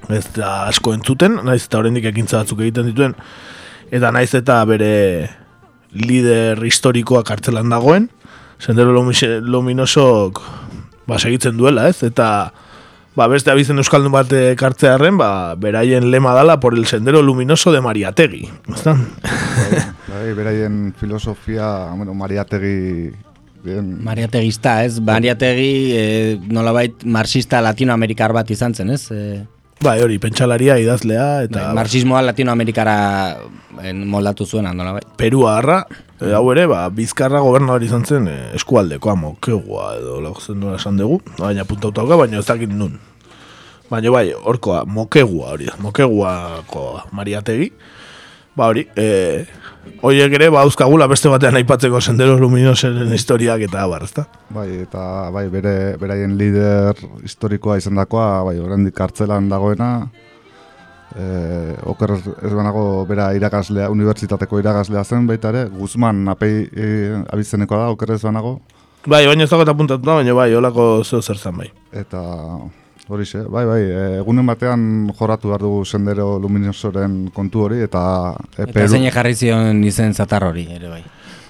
Ez 0.08 0.24
da 0.34 0.68
asko 0.68 0.94
entzuten, 0.96 1.40
naiz 1.44 1.66
eta 1.66 1.78
oraindik 1.82 2.08
ekintza 2.08 2.40
batzuk 2.40 2.62
egiten 2.64 2.88
dituen, 2.88 3.14
eta 3.90 4.12
naiz 4.14 4.30
eta 4.34 4.62
bere 4.64 5.28
lider 5.92 6.62
historikoa 6.64 7.22
kartzelan 7.26 7.68
dagoen, 7.68 8.08
sendero 8.58 8.92
luminosok 8.94 10.40
ba, 11.08 11.18
segitzen 11.18 11.56
duela, 11.56 11.88
ez? 11.88 12.02
Eta 12.06 12.52
ba, 13.18 13.26
beste 13.26 13.50
abizen 13.50 13.82
euskaldun 13.82 14.14
bat 14.14 14.32
kartzearen, 14.58 15.18
ba, 15.18 15.54
beraien 15.58 16.10
lema 16.12 16.36
dala 16.36 16.60
por 16.62 16.78
el 16.78 16.86
sendero 16.86 17.22
luminoso 17.22 17.72
de 17.74 17.80
Mariategi. 17.82 18.44
Ezta? 18.70 18.94
Bai, 20.08 20.32
beraien 20.38 20.94
filosofia, 20.98 21.90
bueno, 21.96 22.14
Mariategi 22.14 23.10
bien, 23.64 23.98
Mariategista, 24.04 24.84
ez? 24.84 25.00
Mariategi 25.00 25.72
e, 25.92 26.02
nolabait 26.46 27.04
marxista 27.04 27.60
latinoamerikar 27.64 28.32
bat 28.36 28.50
izan 28.54 28.74
zen, 28.74 28.94
ez? 28.94 29.10
E, 29.10 29.42
bai, 29.82 30.00
hori, 30.02 30.18
pentsalaria, 30.22 30.78
idazlea, 30.82 31.26
eta 31.46 31.68
bai, 31.68 31.74
marxismoa 31.78 32.22
latinoamerikara 32.26 32.96
en, 33.82 34.02
moldatu 34.10 34.46
zuena, 34.46 34.72
nolabait. 34.74 35.06
Perua 35.20 35.56
harra, 35.58 35.78
e, 36.18 36.32
hau 36.34 36.44
ere, 36.52 36.66
ba, 36.70 36.84
bizkarra 36.94 37.42
gobernador 37.44 37.84
izan 37.86 38.06
zen 38.06 38.26
e, 38.30 38.38
eskualdekoa, 38.58 39.14
mokegua 39.18 39.92
edo 40.00 40.18
lagozen 40.24 40.58
duela 40.62 40.80
esan 40.80 40.98
dugu, 40.98 41.20
baina 41.38 41.66
puntauta 41.68 42.06
baina 42.08 42.42
ez 42.42 42.46
dakit 42.48 42.74
nun. 42.74 42.98
Baina 43.88 44.10
bai, 44.12 44.26
horkoa, 44.32 44.82
mokegua 44.84 45.54
hori, 45.54 45.70
mokeguako 45.78 46.88
mariategi, 47.12 47.70
ba 48.58 48.72
hori, 48.72 48.88
e, 48.96 49.46
Oiek 50.02 50.32
ere, 50.38 50.48
ba, 50.54 50.62
euskagula 50.66 51.06
beste 51.10 51.28
batean 51.28 51.56
aipatzeko 51.58 52.00
sendero 52.00 52.36
luminosen 52.38 53.12
historiak 53.12 53.60
eta 53.66 53.82
abar, 53.82 54.04
ezta? 54.06 54.26
Bai, 54.54 54.68
eta 54.84 55.30
bai, 55.34 55.48
bere, 55.52 55.96
beraien 56.00 56.36
lider 56.38 56.94
historikoa 57.24 57.76
izan 57.80 57.98
dakoa, 57.98 58.42
bai, 58.46 58.58
oraindik 58.62 58.94
kartzelan 58.94 59.48
dagoena, 59.50 59.90
e, 61.18 61.74
oker 61.88 62.12
ez- 62.16 62.54
banago 62.54 63.04
bera 63.08 63.30
irakaslea, 63.34 63.90
unibertsitateko 63.90 64.58
irakaslea 64.60 65.04
zen 65.04 65.26
baita 65.26 65.48
ere, 65.54 65.64
Guzman 65.72 66.28
apei 66.28 66.68
e, 66.72 66.88
abizenekoa 67.32 67.78
da, 67.86 67.88
oker 67.96 68.12
ez 68.16 68.22
banago, 68.22 68.60
Bai, 69.08 69.22
baina 69.26 69.44
ez 69.44 69.50
dago 69.50 69.62
eta 69.62 69.72
puntatuta, 69.78 70.14
baina 70.18 70.34
bai, 70.34 70.50
olako 70.58 71.02
zeo 71.04 71.22
zer 71.22 71.38
zen 71.38 71.56
bai. 71.56 71.70
eta 71.92 72.20
horixe, 73.08 73.42
bai, 73.48 73.64
bai, 73.66 73.82
e, 73.82 74.06
egunen 74.22 74.46
batean 74.46 75.12
joratu 75.18 75.48
behar 75.52 75.62
dugu 75.64 75.84
sendero 75.84 76.38
luminosoren 76.38 77.30
kontu 77.34 77.66
hori, 77.68 77.80
eta 77.86 78.02
e, 78.56 78.66
Eta 78.68 78.88
zein 78.88 79.08
jarri 79.10 79.34
zion 79.34 79.84
izen 79.84 80.14
zatar 80.14 80.44
hori, 80.44 80.66
ere 80.76 80.88
bai. 80.88 81.04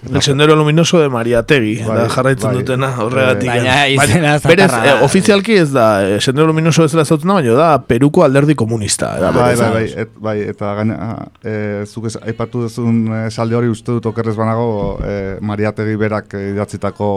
El 0.06 0.22
sendero 0.22 0.54
luminoso 0.54 1.00
de 1.00 1.08
Mariategi, 1.08 1.82
Bai, 1.82 1.96
da 1.98 2.08
jarraitzen 2.08 2.52
bai. 2.52 2.58
dutena 2.60 2.92
horregatik. 3.02 3.48
Baina 3.50 3.88
izena 3.90 4.36
zatarra 4.38 4.82
eh, 4.86 4.92
ofizialki 5.02 5.56
ez 5.58 5.72
da, 5.74 5.86
eh, 6.06 6.20
sendero 6.20 6.46
luminoso 6.46 6.84
ez 6.86 6.92
da 6.94 7.02
zautzen 7.04 7.32
baina 7.34 7.56
da 7.58 7.70
Peruko 7.82 8.22
alderdi 8.22 8.54
komunista. 8.54 9.16
Da, 9.18 9.32
Bai, 9.34 9.56
bai, 9.58 9.70
bai, 9.74 9.84
et, 10.04 10.12
bai, 10.22 10.36
eta 10.54 10.70
gaina, 10.78 10.98
e, 11.42 11.56
zuk 11.90 12.06
ez, 12.06 12.14
aipatu 12.22 12.62
duzun 12.68 13.00
e, 13.10 13.24
salde 13.34 13.58
hori 13.58 13.72
uste 13.74 13.96
dut 13.96 14.06
okerrez 14.12 14.36
banago 14.38 14.68
e, 15.02 15.16
Mariategi 15.42 15.96
berak 15.98 16.38
e, 16.38 16.44
idatzitako 16.52 17.10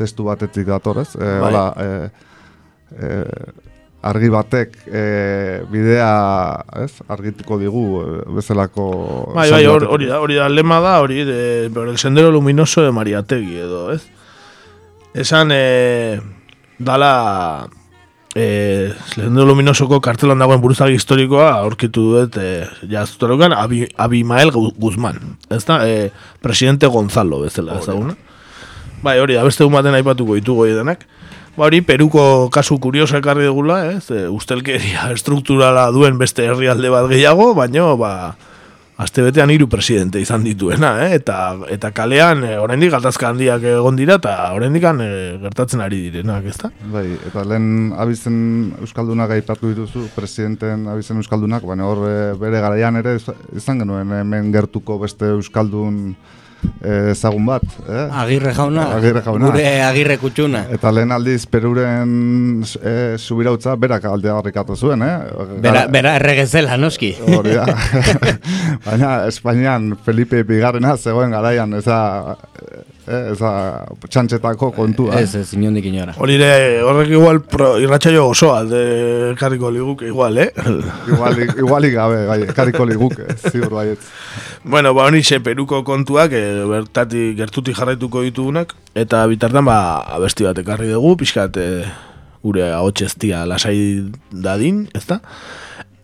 testu 0.00 0.24
batetik 0.30 0.64
dator, 0.72 1.02
ez? 1.04 1.10
E, 1.12 1.28
Bai. 1.28 1.50
hola, 1.50 1.66
e, 1.76 2.25
e, 2.92 3.24
argi 4.06 4.28
batek 4.30 4.76
e, 4.86 5.04
bidea, 5.70 6.10
ez? 6.84 6.92
Argituko 7.10 7.58
digu 7.58 7.84
e, 8.02 8.18
bezalako 8.36 9.32
Bai, 9.34 9.50
bai, 9.50 9.64
hori 9.66 10.06
da, 10.06 10.20
hori 10.22 10.36
da, 10.38 10.48
lema 10.48 10.78
da, 10.80 11.00
hori, 11.02 11.24
de, 11.24 11.66
el 11.66 11.98
sendero 11.98 12.30
luminoso 12.30 12.82
de 12.84 12.92
Mariategi, 12.92 13.56
edo, 13.58 13.90
ez? 13.92 14.02
Esan, 15.16 15.48
eh, 15.50 16.20
dala, 16.78 17.66
eh, 18.36 18.92
sendero 19.14 19.46
luminosoko 19.48 19.98
kartelan 20.04 20.38
dagoen 20.38 20.60
buruzagi 20.60 20.92
historikoa, 20.98 21.54
aurkitu 21.64 22.02
dut, 22.12 22.36
eh, 22.36 22.66
jazutarokan, 22.86 23.54
Abi, 23.56 23.86
Abimael 23.96 24.52
Gu- 24.52 24.74
Guzmán, 24.76 25.38
ez 25.48 25.64
da, 25.64 25.80
eh, 25.88 26.10
presidente 26.44 26.86
Gonzalo, 26.86 27.40
bezala, 27.40 27.78
ezaguna. 27.80 28.14
Bai, 29.02 29.18
hori 29.20 29.34
da, 29.34 29.42
beste 29.44 29.64
egun 29.64 29.72
baten 29.80 29.94
aipatuko 29.96 30.34
ditugu 30.36 30.66
denak. 30.76 31.06
Ba, 31.56 31.64
hori, 31.64 31.80
Peruko 31.80 32.50
kasu 32.52 32.76
kurioso 32.84 33.16
ekarri 33.16 33.46
dugula, 33.48 33.78
ez? 33.94 34.10
E, 34.12 34.26
ustelkeria 34.28 35.08
estrukturala 35.16 35.88
duen 35.94 36.18
beste 36.20 36.44
herrialde 36.50 36.90
bat 36.92 37.08
gehiago, 37.08 37.54
baino, 37.56 37.94
ba, 37.96 38.10
aste 39.00 39.24
betean 39.24 39.48
hiru 39.52 39.64
presidente 39.72 40.20
izan 40.20 40.44
dituena, 40.44 40.90
eh? 41.06 41.14
Eta, 41.16 41.38
eta 41.72 41.90
kalean, 41.96 42.44
e, 42.44 42.58
oraindik 42.60 42.92
gatazka 42.92 43.30
handiak 43.32 43.64
egon 43.72 43.96
dira, 43.96 44.18
eta 44.20 44.36
oraindik 44.52 44.84
e, 44.84 45.08
gertatzen 45.46 45.80
ari 45.84 46.02
direnak, 46.10 46.44
ezta? 46.52 46.70
Bai, 46.92 47.06
eta 47.30 47.44
lehen 47.48 47.94
abizen 47.96 48.38
Euskaldunak 48.84 49.32
aipatu 49.38 49.72
dituzu, 49.72 50.10
presidenten 50.16 50.84
abizen 50.92 51.24
Euskaldunak, 51.24 51.64
baina 51.64 51.88
hor 51.88 52.04
e, 52.04 52.16
bere 52.40 52.60
garaian 52.60 53.00
ere 53.00 53.16
iz- 53.16 53.32
izan 53.56 53.80
genuen 53.80 54.12
hemen 54.12 54.52
gertuko 54.52 55.00
beste 55.00 55.32
Euskaldun 55.38 56.02
ezagun 57.12 57.46
bat. 57.48 57.64
Eh? 57.88 58.06
Agirre 58.22 58.52
jauna. 58.56 58.86
Agirre 58.96 59.22
jauna. 59.24 59.50
Gure 59.50 59.66
agirre 59.86 60.18
kutxuna. 60.22 60.64
Eta 60.76 60.92
lehen 60.94 61.14
aldiz 61.14 61.44
Peruren 61.50 62.62
e, 62.62 62.94
subirautza 63.18 63.76
berak 63.80 64.06
alde 64.10 64.32
harrikatu 64.32 64.76
zuen, 64.76 65.02
eh? 65.06 65.14
Bera, 65.64 65.86
bera 65.92 66.16
erregezela, 66.20 66.76
noski. 66.80 67.12
Hori 67.36 67.56
da. 67.56 67.66
Baina 68.86 69.14
Espainian 69.30 69.92
Felipe 70.04 70.42
Bigarrena 70.46 70.96
zegoen 70.96 71.34
garaian 71.34 71.74
eza, 71.78 71.98
eh, 73.06 73.32
eza 73.32 73.50
txantxetako 74.08 74.70
kontua. 74.76 75.20
Ez, 75.20 75.34
ez, 75.38 75.46
inondik 75.56 75.88
inora. 75.90 76.14
Hori 76.22 76.36
ere, 76.38 76.82
horrek 76.86 77.12
igual 77.14 77.40
pro, 77.46 77.74
irratxaio 77.82 78.26
oso 78.30 78.52
alde 78.54 79.34
karriko 79.40 79.70
liguke 79.74 80.08
igual, 80.10 80.38
eh? 80.42 80.50
Igualik, 81.12 81.54
igualik 81.58 81.94
gabe, 81.94 82.24
bai, 82.28 82.40
ekarriko 82.50 82.86
liguke, 82.88 83.28
ziur 83.50 83.70
baiet. 83.72 84.02
Bueno, 84.64 84.94
ba 84.94 85.06
honixe 85.06 85.40
Peruko 85.44 85.82
kontuak 85.86 86.34
e, 86.34 86.42
bertatik 86.66 87.36
gertutik 87.38 87.76
jarraituko 87.78 88.24
ditugunak 88.26 88.74
eta 88.98 89.22
bitartan 89.30 89.66
ba 89.68 89.78
abesti 90.16 90.46
bat 90.48 90.58
ekarri 90.58 90.90
dugu, 90.90 91.14
pixkat 91.22 91.60
e, 91.62 91.68
gure 92.46 92.70
ahotseztia 92.72 93.44
lasai 93.46 93.78
dadin, 94.30 94.86
ezta? 94.94 95.20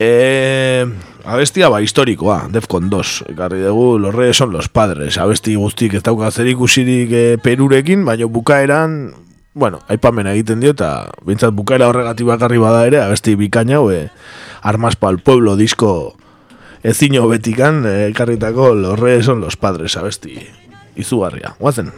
E, 0.02 0.86
abestia 1.24 1.68
ba 1.70 1.78
historikoa, 1.78 2.48
Defcon 2.50 2.90
2, 2.90 3.30
ekarri 3.30 3.60
dugu, 3.62 3.98
los 4.02 4.14
reyes 4.14 4.36
son 4.36 4.50
los 4.50 4.68
padres, 4.68 5.18
abesti 5.18 5.54
guztik 5.54 5.94
ez 5.94 6.02
dauka 6.02 6.32
zer 6.34 6.48
ikusirik 6.50 7.12
e, 7.14 7.26
Perurekin, 7.38 8.02
baina 8.08 8.26
bukaeran, 8.26 9.14
bueno, 9.54 9.78
aipamena 9.86 10.32
egiten 10.34 10.64
dio 10.64 10.72
eta 10.74 11.12
bintzat 11.28 11.54
bukaera 11.54 11.90
horregatik 11.92 12.26
bakarri 12.26 12.58
bada 12.58 12.82
ere, 12.88 12.98
abesti 13.04 13.36
bikaina, 13.38 13.78
e, 13.94 14.08
Armas 14.62 14.96
pa'l 14.98 15.18
pueblo 15.22 15.54
disko 15.58 16.16
ezino 16.82 17.28
betikan 17.28 17.84
eh, 17.86 18.08
ekarritako 18.10 18.74
los 18.74 18.98
reyes 18.98 19.26
son 19.26 19.40
los 19.40 19.56
padres 19.56 19.96
abesti 19.96 20.38
izugarria. 20.96 21.54
Guazen. 21.58 21.92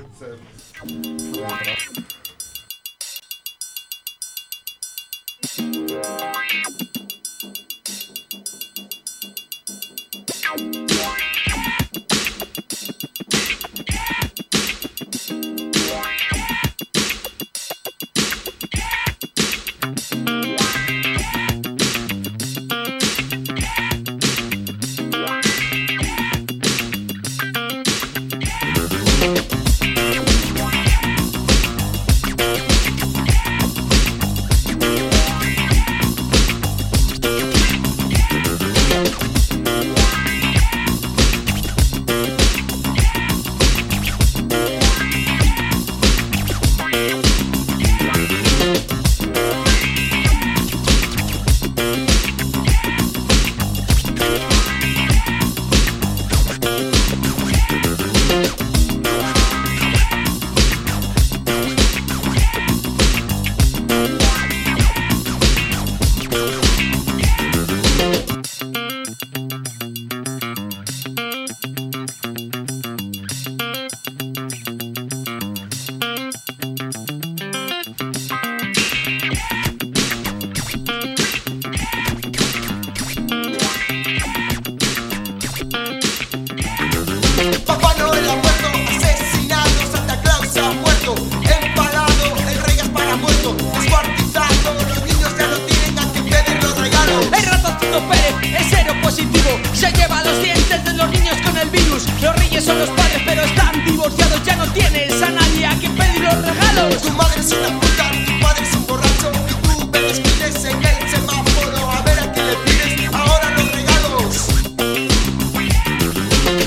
Descuartizado, 93.73 94.75
los 94.89 95.03
niños 95.05 95.31
ya 95.39 95.47
no 95.47 95.57
tienen 95.59 95.99
a 95.99 96.12
quien 96.12 96.25
pedir 96.25 96.62
los 96.62 96.77
regalos. 96.79 97.27
El 97.33 97.45
ratoncito 97.45 98.09
Pérez 98.09 98.61
es 98.61 98.67
cero 98.71 98.95
positivo. 99.03 99.59
Se 99.73 99.91
lleva 99.93 100.23
los 100.25 100.43
dientes 100.43 100.85
de 100.85 100.93
los 100.95 101.11
niños 101.11 101.37
con 101.45 101.57
el 101.57 101.71
virus. 101.71 102.05
Los 102.21 102.37
reyes 102.37 102.65
son 102.65 102.79
los 102.79 102.89
padres, 102.91 103.23
pero 103.25 103.43
están 103.43 103.85
divorciados. 103.85 104.43
Ya 104.45 104.57
no 104.57 104.67
tienes 104.73 105.23
a 105.23 105.31
nadie 105.31 105.67
a 105.67 105.75
quien 105.79 105.95
pedir 105.95 106.21
los 106.21 106.35
regalos. 106.35 107.03
Tu 107.03 107.11
madre 107.12 107.41
es 107.41 107.53
una 107.53 107.69
puta, 107.81 108.11
tu 108.27 108.41
padre 108.41 108.62
es 108.67 108.75
un 108.75 108.87
borracho, 108.87 109.33
y 109.49 109.55
tú 109.62 109.91
vendes 109.91 110.21
miles 110.21 110.65
en 110.65 110.85
el 110.85 111.11
semáforo 111.11 111.91
a 111.91 112.03
ver 112.03 112.19
a 112.21 112.33
quién 112.33 112.47
le 112.47 112.57
pides 112.65 113.15
ahora 113.15 113.51
los 113.51 113.73
regalos. 113.73 114.49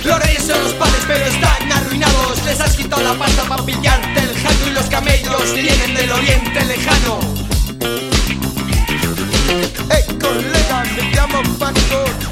Los 0.04 0.20
reyes 0.20 0.44
son 0.44 0.64
los 0.64 0.74
padres, 0.74 1.04
pero 1.08 1.26
están 1.26 1.72
arruinados. 1.72 2.44
Les 2.46 2.60
has 2.60 2.76
quitado 2.76 3.04
la 3.04 3.14
pasta 3.14 3.44
para 3.44 3.64
pillarte 3.64 4.20
el 4.20 4.34
jaco 4.36 4.68
y 4.68 4.74
los 4.74 4.86
camellos 4.86 5.54
vienen 5.54 5.94
del 5.94 6.12
oriente 6.12 6.66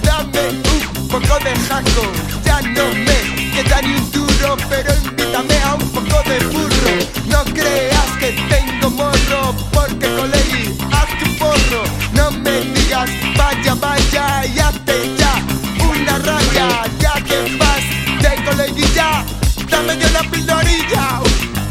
dame 0.03 0.49
un 0.49 1.07
poco 1.07 1.39
de 1.43 1.53
jaco. 1.67 2.11
Ya 2.45 2.61
no 2.61 2.85
me 2.93 3.51
queda 3.51 3.81
ni 3.81 3.95
un 3.95 4.11
duro, 4.11 4.55
pero 4.69 4.93
invítame 4.93 5.57
a 5.63 5.75
un 5.75 5.89
poco 5.91 6.23
de 6.29 6.39
burro. 6.45 6.93
No 7.27 7.43
creas 7.53 8.11
que 8.19 8.31
tengo 8.49 8.89
morro, 8.91 9.55
porque 9.71 10.07
colegui, 10.15 10.77
haz 10.91 11.09
tu 11.19 11.37
porro. 11.37 11.83
No 12.13 12.31
me 12.31 12.61
digas, 12.61 13.09
vaya, 13.37 13.75
vaya, 13.75 14.45
y 14.45 14.59
hazte 14.59 15.15
ya 15.17 15.43
una 15.83 16.17
raya. 16.19 16.67
Ya 16.99 17.13
que 17.23 17.57
vas 17.57 17.85
de 18.21 18.43
coleguilla, 18.43 19.25
dame 19.69 19.97
yo 19.97 20.09
la 20.09 20.23
pildorilla. 20.29 21.21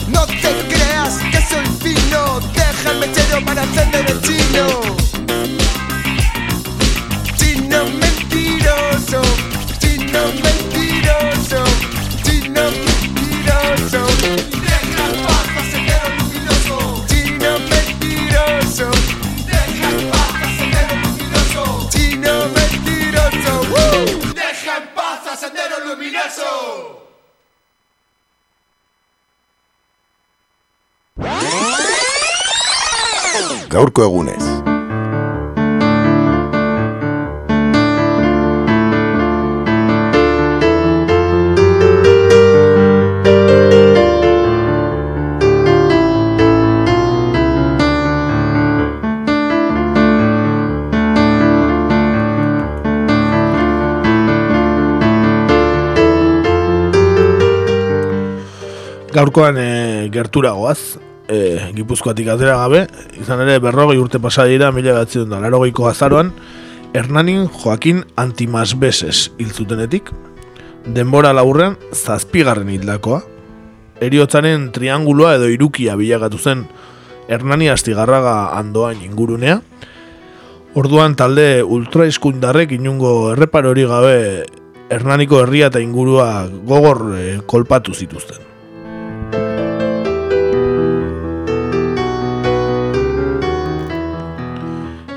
No 0.08 0.26
te 0.26 0.52
creas 0.68 1.14
que 1.30 1.40
soy 1.48 1.66
fino, 1.82 2.40
deja 2.52 2.90
el 2.90 2.98
mechero 2.98 3.44
para 3.44 3.62
encender 3.62 4.10
el. 4.10 4.20
Chino 4.20 4.93
gaurko 33.94 34.02
egunez. 34.02 34.44
Gaurkoan 59.14 59.56
e, 59.56 60.08
gertura 60.10 60.50
goaz, 60.50 60.98
e, 61.34 61.72
Gipuzkoatik 61.74 62.30
atera 62.30 62.56
gabe, 62.62 62.84
izan 63.20 63.42
ere 63.44 63.58
berrogei 63.62 63.98
urte 63.98 64.20
pasa 64.22 64.46
dira 64.50 64.70
mila 64.72 64.94
batzion 65.00 65.28
da 65.32 65.40
larogeiko 65.42 65.88
azaroan, 65.90 66.32
Hernanin 66.94 67.48
Joaquin 67.50 68.04
Antimasbeses 68.16 69.32
hil 69.38 69.50
zutenetik, 69.50 70.12
denbora 70.86 71.34
laburrean 71.34 71.74
zazpigarren 71.92 72.70
hildakoa, 72.70 73.24
eriotzaren 74.04 74.70
trianguloa 74.74 75.34
edo 75.40 75.50
irukia 75.50 75.98
bilagatu 75.98 76.38
zen 76.38 76.68
Hernani 77.28 77.70
Astigarraga 77.72 78.54
andoain 78.58 79.02
ingurunea, 79.02 79.60
Orduan 80.74 81.12
talde 81.14 81.62
ultraiskundarrek 81.62 82.72
inungo 82.74 83.10
erreparori 83.30 83.84
gabe 83.86 84.16
Hernaniko 84.90 85.38
herria 85.44 85.68
eta 85.70 85.78
ingurua 85.78 86.48
gogor 86.66 87.04
eh, 87.14 87.38
kolpatu 87.46 87.94
zituzten. 87.94 88.53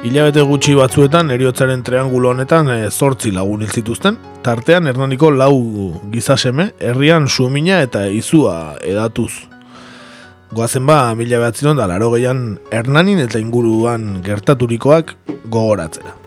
Hilabete 0.08 0.40
gutxi 0.48 0.72
batzuetan 0.78 1.34
eriotzaren 1.36 1.82
triangulo 1.84 2.30
honetan 2.30 2.70
e, 2.72 2.76
zortzi 2.88 3.34
lagun 3.36 3.66
hil 3.66 3.74
zituzten, 3.76 4.16
tartean 4.46 4.88
Hernaniko 4.88 5.34
lau 5.36 5.58
gizaseme, 6.14 6.70
herrian 6.80 7.28
sumina 7.28 7.82
eta 7.84 8.06
izua 8.08 8.78
edatuz. 8.88 9.34
Goazen 10.56 10.88
ba, 10.88 11.02
mila 11.20 11.42
behatziron 11.44 11.76
da 11.82 11.90
laro 11.92 12.14
gehian 12.16 12.46
Hernanin 12.72 13.20
eta 13.26 13.44
inguruan 13.44 14.22
gertaturikoak 14.24 15.12
gogoratzera. 15.52 16.27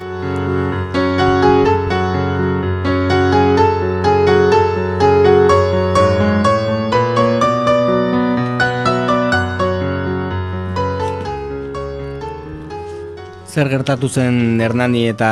Zer 13.50 13.66
gertatu 13.66 14.06
zen 14.06 14.60
Hernani 14.62 15.08
eta 15.10 15.28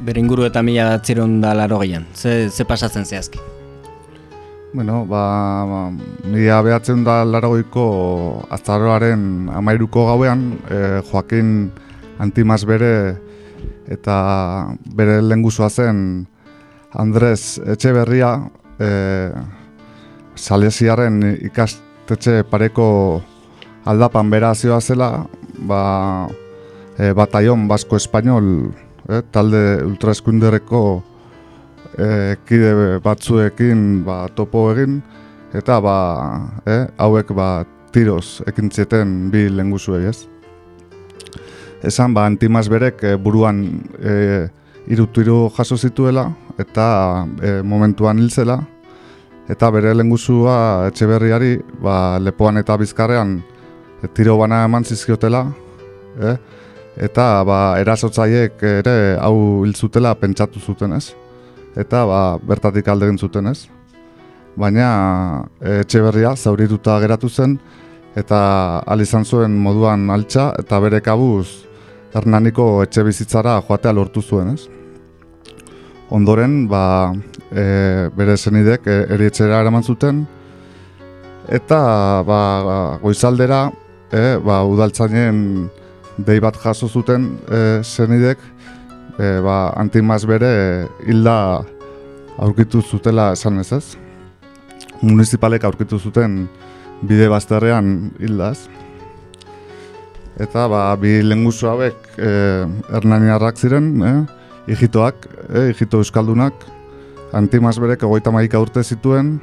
bere 0.00 0.22
inguru 0.22 0.46
eta 0.46 0.62
mila 0.64 0.86
batziron 0.94 1.42
da 1.42 1.50
laro 1.52 1.76
gehian? 1.82 2.06
Ze, 2.16 2.48
ze 2.48 2.64
pasatzen 2.64 3.04
zehazki? 3.04 3.40
Bueno, 4.72 5.02
ba, 5.04 5.20
ba 5.68 5.80
mila 6.24 6.62
behatzen 6.64 7.02
da 7.04 7.18
laragoiko 7.28 7.84
azaroaren 8.48 9.50
amairuko 9.52 10.06
gauean, 10.06 10.54
e, 10.72 10.78
Joaquin 11.10 11.50
Antimas 12.18 12.64
bere 12.64 13.18
eta 13.92 14.16
bere 14.96 15.20
lenguzua 15.20 15.68
zen 15.68 16.24
Andres 16.96 17.58
Etxeberria 17.60 18.38
e, 18.80 18.88
Salesiaren 20.34 21.20
ikastetxe 21.44 22.40
pareko 22.48 22.88
aldapan 23.84 24.32
bera 24.32 24.54
zela, 24.54 25.26
ba, 25.68 25.82
e, 26.98 27.12
bataion 27.12 27.68
basko 27.68 27.96
espainol, 27.96 28.70
e, 29.08 29.22
talde 29.32 29.82
ultraeskundereko 29.84 30.82
e, 31.98 32.36
kide 32.46 32.98
batzuekin 33.04 34.04
ba, 34.06 34.24
topo 34.34 34.68
egin, 34.72 35.00
eta 35.54 35.80
ba, 35.82 35.96
e, 36.66 36.84
hauek 36.98 37.32
ba, 37.36 37.48
tiroz 37.94 38.42
ekin 38.50 38.70
zeten 38.70 39.30
bi 39.30 39.46
lenguzuei 39.50 40.08
ez. 40.10 40.24
Esan 41.84 42.14
ba, 42.14 42.26
antimaz 42.26 42.66
berek 42.72 43.02
e, 43.04 43.16
buruan 43.16 43.64
e, 44.00 44.48
irutu 44.90 45.50
jaso 45.56 45.76
zituela, 45.76 46.30
eta 46.58 47.26
e, 47.42 47.62
momentuan 47.62 48.18
hil 48.18 48.30
zela, 48.30 48.60
eta 49.48 49.70
bere 49.70 49.92
lenguzua 49.94 50.88
etxe 50.88 51.06
berriari 51.06 51.58
ba, 51.82 52.18
lepoan 52.18 52.56
eta 52.58 52.76
bizkarrean 52.80 53.38
e, 54.02 54.08
tiro 54.08 54.38
bana 54.38 54.64
eman 54.64 54.84
zizkiotela, 54.84 55.46
eh? 56.20 56.36
Eta 56.96 57.42
ba, 57.46 57.76
erasotzaiek 57.82 58.62
ere 58.62 59.16
hau 59.20 59.64
hil 59.64 59.74
zutela 59.74 60.14
pentsatu 60.14 60.60
zuten 60.60 60.92
ez. 60.94 61.14
Eta 61.76 62.04
ba, 62.06 62.20
bertatik 62.38 62.88
alde 62.88 63.08
egin 63.08 63.18
zuten 63.18 63.50
ez. 63.50 63.66
Baina 64.56 65.44
etxe 65.58 66.02
berria 66.02 66.36
zaurituta 66.36 67.00
geratu 67.02 67.28
zen 67.28 67.58
eta 68.14 68.38
al 68.86 69.02
izan 69.02 69.24
zuen 69.24 69.56
moduan 69.58 70.06
altxa 70.14 70.52
eta 70.58 70.78
bere 70.78 71.00
kabuz 71.02 71.64
Hernaniko 72.14 72.84
etxe 72.84 73.02
bizitzara 73.02 73.56
joatea 73.66 73.92
lortu 73.92 74.22
zuen 74.22 74.52
ez. 74.54 74.68
Ondoren 76.14 76.68
ba, 76.70 77.10
e, 77.50 77.64
bere 78.14 78.36
zenidek 78.36 78.86
e, 78.86 78.98
erietxera 79.16 79.58
eraman 79.64 79.82
zuten 79.82 80.22
eta 81.50 81.80
ba, 82.22 82.38
goizaldera 83.02 83.64
e, 84.12 84.36
ba, 84.38 84.62
udaltzainen 84.62 85.40
dei 86.16 86.40
bat 86.40 86.56
jaso 86.62 86.88
zuten 86.88 87.34
e, 87.50 87.82
zenidek, 87.82 88.38
e, 89.18 89.40
ba, 89.42 89.72
antimaz 89.76 90.24
bere 90.26 90.86
hilda 91.06 91.64
aurkitu 92.38 92.82
zutela 92.82 93.32
esan 93.32 93.58
ez 93.58 93.72
ez. 93.72 93.84
Municipalek 95.02 95.64
aurkitu 95.64 95.98
zuten 95.98 96.44
bide 97.02 97.28
bazterrean 97.28 98.10
hildaz. 98.20 98.66
Eta 100.40 100.66
ba, 100.70 100.86
bi 100.98 101.20
lenguzu 101.22 101.68
hauek 101.70 102.14
e, 102.18 102.30
hernaniarrak 102.90 103.58
ziren, 103.58 103.90
e, 104.02 104.14
hijitoak, 104.70 105.28
e, 105.50 105.66
hijito 105.72 106.00
euskaldunak, 106.02 106.64
antimaz 107.34 107.76
berek 107.82 108.02
egoita 108.06 108.32
maika 108.34 108.62
urte 108.62 108.82
zituen, 108.82 109.36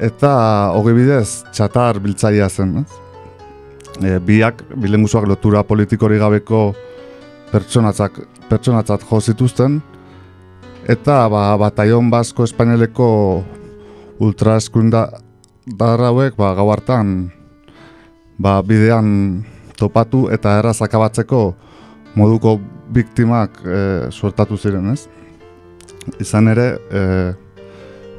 eta 0.00 0.32
hogi 0.76 0.92
bidez 0.96 1.42
txatar 1.52 2.00
biltzaia 2.04 2.48
zen, 2.48 2.78
ez? 2.84 3.05
E, 4.02 4.18
biak 4.18 4.64
bilenguzuak 4.76 5.26
lotura 5.28 5.62
politikori 5.62 6.18
gabeko 6.18 6.74
pertsonatzak 7.52 8.20
pertsonatzat 8.48 9.04
jo 9.10 9.20
zituzten 9.20 9.80
eta 10.88 11.28
ba 11.28 11.56
bataion 11.58 12.10
basko 12.10 12.44
espainoleko 12.44 13.44
ultraskunda 14.20 15.08
darrauek 15.66 16.36
ba 16.36 16.54
gau 16.54 16.70
hartan 16.70 17.30
ba 18.38 18.62
bidean 18.62 19.44
topatu 19.76 20.28
eta 20.32 20.58
erraz 20.58 20.80
akabatzeko 20.82 21.54
moduko 22.16 22.56
biktimak 22.92 23.60
e, 23.64 23.78
suertatu 24.10 24.56
ziren, 24.56 24.92
ez? 24.92 25.06
Izan 26.22 26.48
ere, 26.48 26.66
e, 26.90 27.02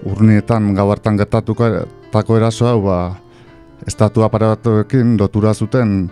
urnietan 0.08 0.74
gau 0.78 0.90
hartan 0.92 1.18
gertatuko 1.18 1.70
tako 2.14 2.38
eraso 2.38 2.68
hau, 2.70 2.82
ba, 2.86 3.00
estatu 3.88 4.24
aparatuekin 4.28 5.16
lotura 5.20 5.54
zuten 5.54 6.10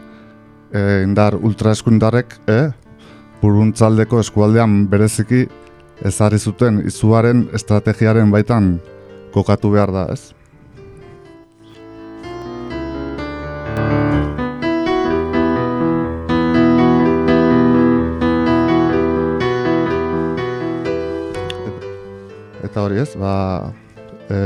e, 0.72 1.04
indar 1.04 1.36
ultraeskundarek 1.36 2.38
e, 2.48 2.60
buruntzaldeko 3.42 4.22
eskualdean 4.24 4.86
bereziki 4.90 5.44
ezarri 6.08 6.40
zuten 6.40 6.80
izuaren 6.88 7.46
estrategiaren 7.54 8.32
baitan 8.32 8.78
kokatu 9.36 9.76
behar 9.76 9.92
da, 9.92 10.08
ez? 10.16 10.32
Eta 22.64 22.84
hori 22.84 23.04
ez, 23.04 23.12
ba, 23.20 23.34
e, 24.32 24.40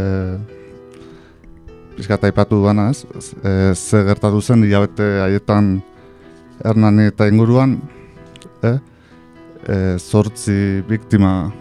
pixkat 2.00 2.30
aipatu 2.30 2.62
duana 2.64 2.90
ez, 2.94 3.04
e, 3.44 3.74
ze 3.76 4.04
gertatu 4.08 4.40
zen 4.42 4.64
hilabete 4.64 5.08
haietan 5.26 5.82
Hernani 6.64 7.10
eta 7.12 7.28
inguruan, 7.28 7.76
e, 8.64 8.72
e, 9.68 9.76
zortzi 10.00 10.80
biktima 10.88 11.52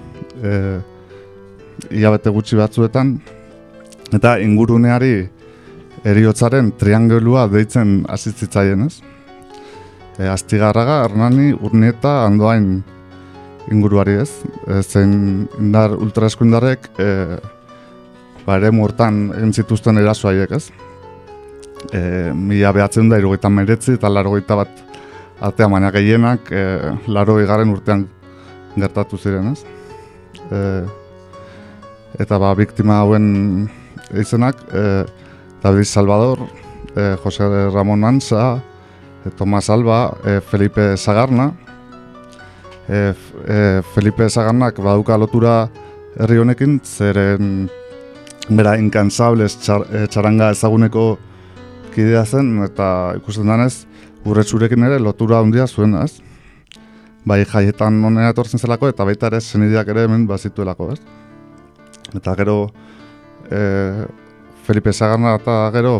e, 0.42 0.52
hilabete 1.90 2.30
gutxi 2.34 2.58
batzuetan, 2.58 3.16
eta 4.14 4.36
inguruneari 4.42 5.28
eriotzaren 6.06 6.70
triangelua 6.78 7.48
deitzen 7.50 8.04
asitzitzaien 8.08 8.86
ez. 8.86 8.94
E, 10.18 10.26
Astigarraga, 10.30 11.02
Hernani, 11.06 11.52
Urnieta, 11.54 12.24
Andoain 12.26 12.78
inguruari 13.74 14.20
ez, 14.22 14.30
e, 14.66 14.82
zein 14.82 15.14
indar 15.58 15.98
ultraeskundarek, 15.98 16.92
e, 16.98 17.08
ba, 18.48 18.56
ere 18.56 18.72
mortan 18.72 19.26
egin 19.36 19.52
zituzten 19.52 20.00
erasoaiek, 20.00 20.56
ez? 20.56 20.70
e, 21.92 22.32
mila 22.34 22.72
behatzen 22.74 23.08
da 23.08 23.18
irugaita 23.20 23.50
meretzi 23.52 23.96
eta 23.96 24.10
larogeita 24.12 24.56
bat 24.58 24.84
artean, 25.40 25.72
baina 25.72 25.90
gehienak 25.94 26.50
e, 26.52 26.62
laro 27.06 27.38
garen 27.46 27.72
urtean 27.74 28.06
gertatu 28.76 29.18
ziren, 29.18 29.52
ez? 29.52 29.64
E, 30.50 30.60
eta 32.24 32.38
ba, 32.40 32.54
biktima 32.58 33.00
hauen 33.02 33.68
izenak, 34.16 34.60
e, 34.72 35.04
David 35.62 35.86
Salvador, 35.90 36.44
e, 36.94 37.14
Jose 37.22 37.48
Ramon 37.74 38.04
Ansa, 38.04 38.58
e, 39.24 39.30
Tomas 39.30 39.68
Alba, 39.70 40.16
e, 40.24 40.40
Felipe 40.40 40.96
Zagarna, 40.96 41.52
e, 42.88 43.12
e, 43.46 43.58
Felipe 43.94 44.28
Zagarnak 44.28 44.80
baduka 44.82 45.18
lotura 45.18 45.68
herri 46.18 46.38
honekin, 46.42 46.80
zeren 46.82 47.68
bera 48.48 48.76
inkansables 48.80 49.58
txar, 49.60 49.84
e, 49.92 50.06
txaranga 50.08 50.50
ezaguneko 50.54 51.18
kidea 51.94 52.24
zen, 52.24 52.62
eta 52.64 53.14
ikusten 53.18 53.48
danez, 53.48 53.86
urretsurekin 54.28 54.84
ere 54.88 54.98
lotura 55.02 55.40
handia 55.42 55.66
zuen, 55.66 55.96
ez? 56.02 56.20
Bai 57.28 57.42
jaietan 57.44 57.98
honera 58.04 58.32
etortzen 58.32 58.60
zelako, 58.60 58.88
eta 58.88 59.04
baita 59.04 59.28
ere 59.28 59.40
zenideak 59.40 59.88
ere 59.92 60.06
hemen 60.08 60.26
bazituelako, 60.28 60.92
ez? 60.94 61.00
Eta 62.16 62.34
gero 62.38 62.70
e, 63.50 64.06
Felipe 64.64 64.92
Zagarna 64.92 65.34
eta 65.36 65.70
gero 65.72 65.98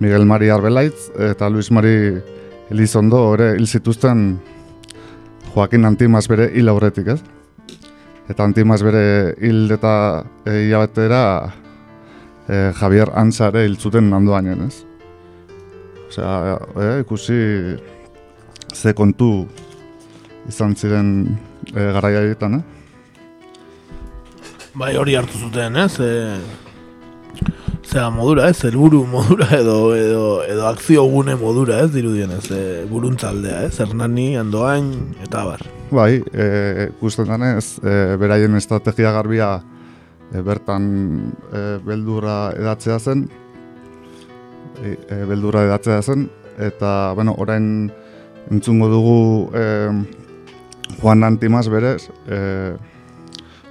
Miguel 0.00 0.26
Mari 0.26 0.50
Arbelaitz 0.50 1.10
eta 1.30 1.48
Luis 1.50 1.70
Mari 1.70 2.18
Elizondo 2.70 3.22
ere 3.34 3.54
hil 3.56 3.66
zituzten 3.66 4.38
Joaquin 5.54 5.84
Antimaz 5.84 6.26
bere 6.28 6.50
hil 6.54 6.68
aurretik, 6.68 7.08
ez? 7.14 7.20
Eta 8.28 8.44
Antimaz 8.44 8.82
bere 8.84 9.34
hil 9.40 9.70
eta 9.72 10.24
e, 10.44 10.66
Javier 12.48 13.10
Antza 13.12 13.50
ere 13.52 13.66
hil 13.66 13.76
zuten 13.76 14.08
nandoainen, 14.08 14.66
ez? 14.68 14.84
Osea, 16.08 16.56
e, 16.80 17.00
ikusi 17.02 17.38
ze 18.72 18.94
kontu 18.96 19.46
izan 20.48 20.74
ziren 20.76 21.10
e, 21.74 21.92
garaia 21.92 22.22
eh? 22.24 22.62
Bai, 24.74 24.96
hori 24.96 25.14
hartu 25.18 25.38
zuten, 25.38 25.76
ez? 25.76 25.98
E, 26.00 26.38
zera 27.84 28.10
modura, 28.10 28.48
ez? 28.48 28.62
Helburu 28.64 29.04
modura 29.06 29.48
edo, 29.58 29.94
edo, 29.96 30.42
edo 30.48 30.66
akzio 30.68 31.04
gune 31.10 31.36
modura, 31.36 31.82
ez? 31.84 31.90
Dirudien, 31.92 32.30
ez? 32.38 32.50
E, 32.50 32.84
buruntzaldea, 32.88 33.64
ez? 33.68 33.78
Hernani, 33.80 34.36
Andoain, 34.40 34.92
eta 35.24 35.44
bar. 35.44 35.66
Bai, 35.90 36.22
e, 36.32 36.88
ikusten 36.92 37.28
danez, 37.28 37.78
e, 37.82 38.16
beraien 38.20 38.56
estrategia 38.56 39.12
garbia 39.12 39.58
e, 40.32 40.40
bertan 40.42 41.32
e, 41.52 41.62
beldurra 41.84 42.52
edatzea 42.56 42.98
zen, 42.98 43.28
e, 44.82 44.96
e, 44.96 45.24
beldurra 45.28 45.64
edatzea 45.68 46.02
zen, 46.02 46.28
eta, 46.58 47.12
bueno, 47.14 47.34
orain 47.38 47.90
entzungo 48.50 48.88
dugu 48.88 49.18
e, 49.54 49.64
Juan 51.00 51.24
Antimaz 51.24 51.68
berez, 51.68 52.10
e, 52.26 52.76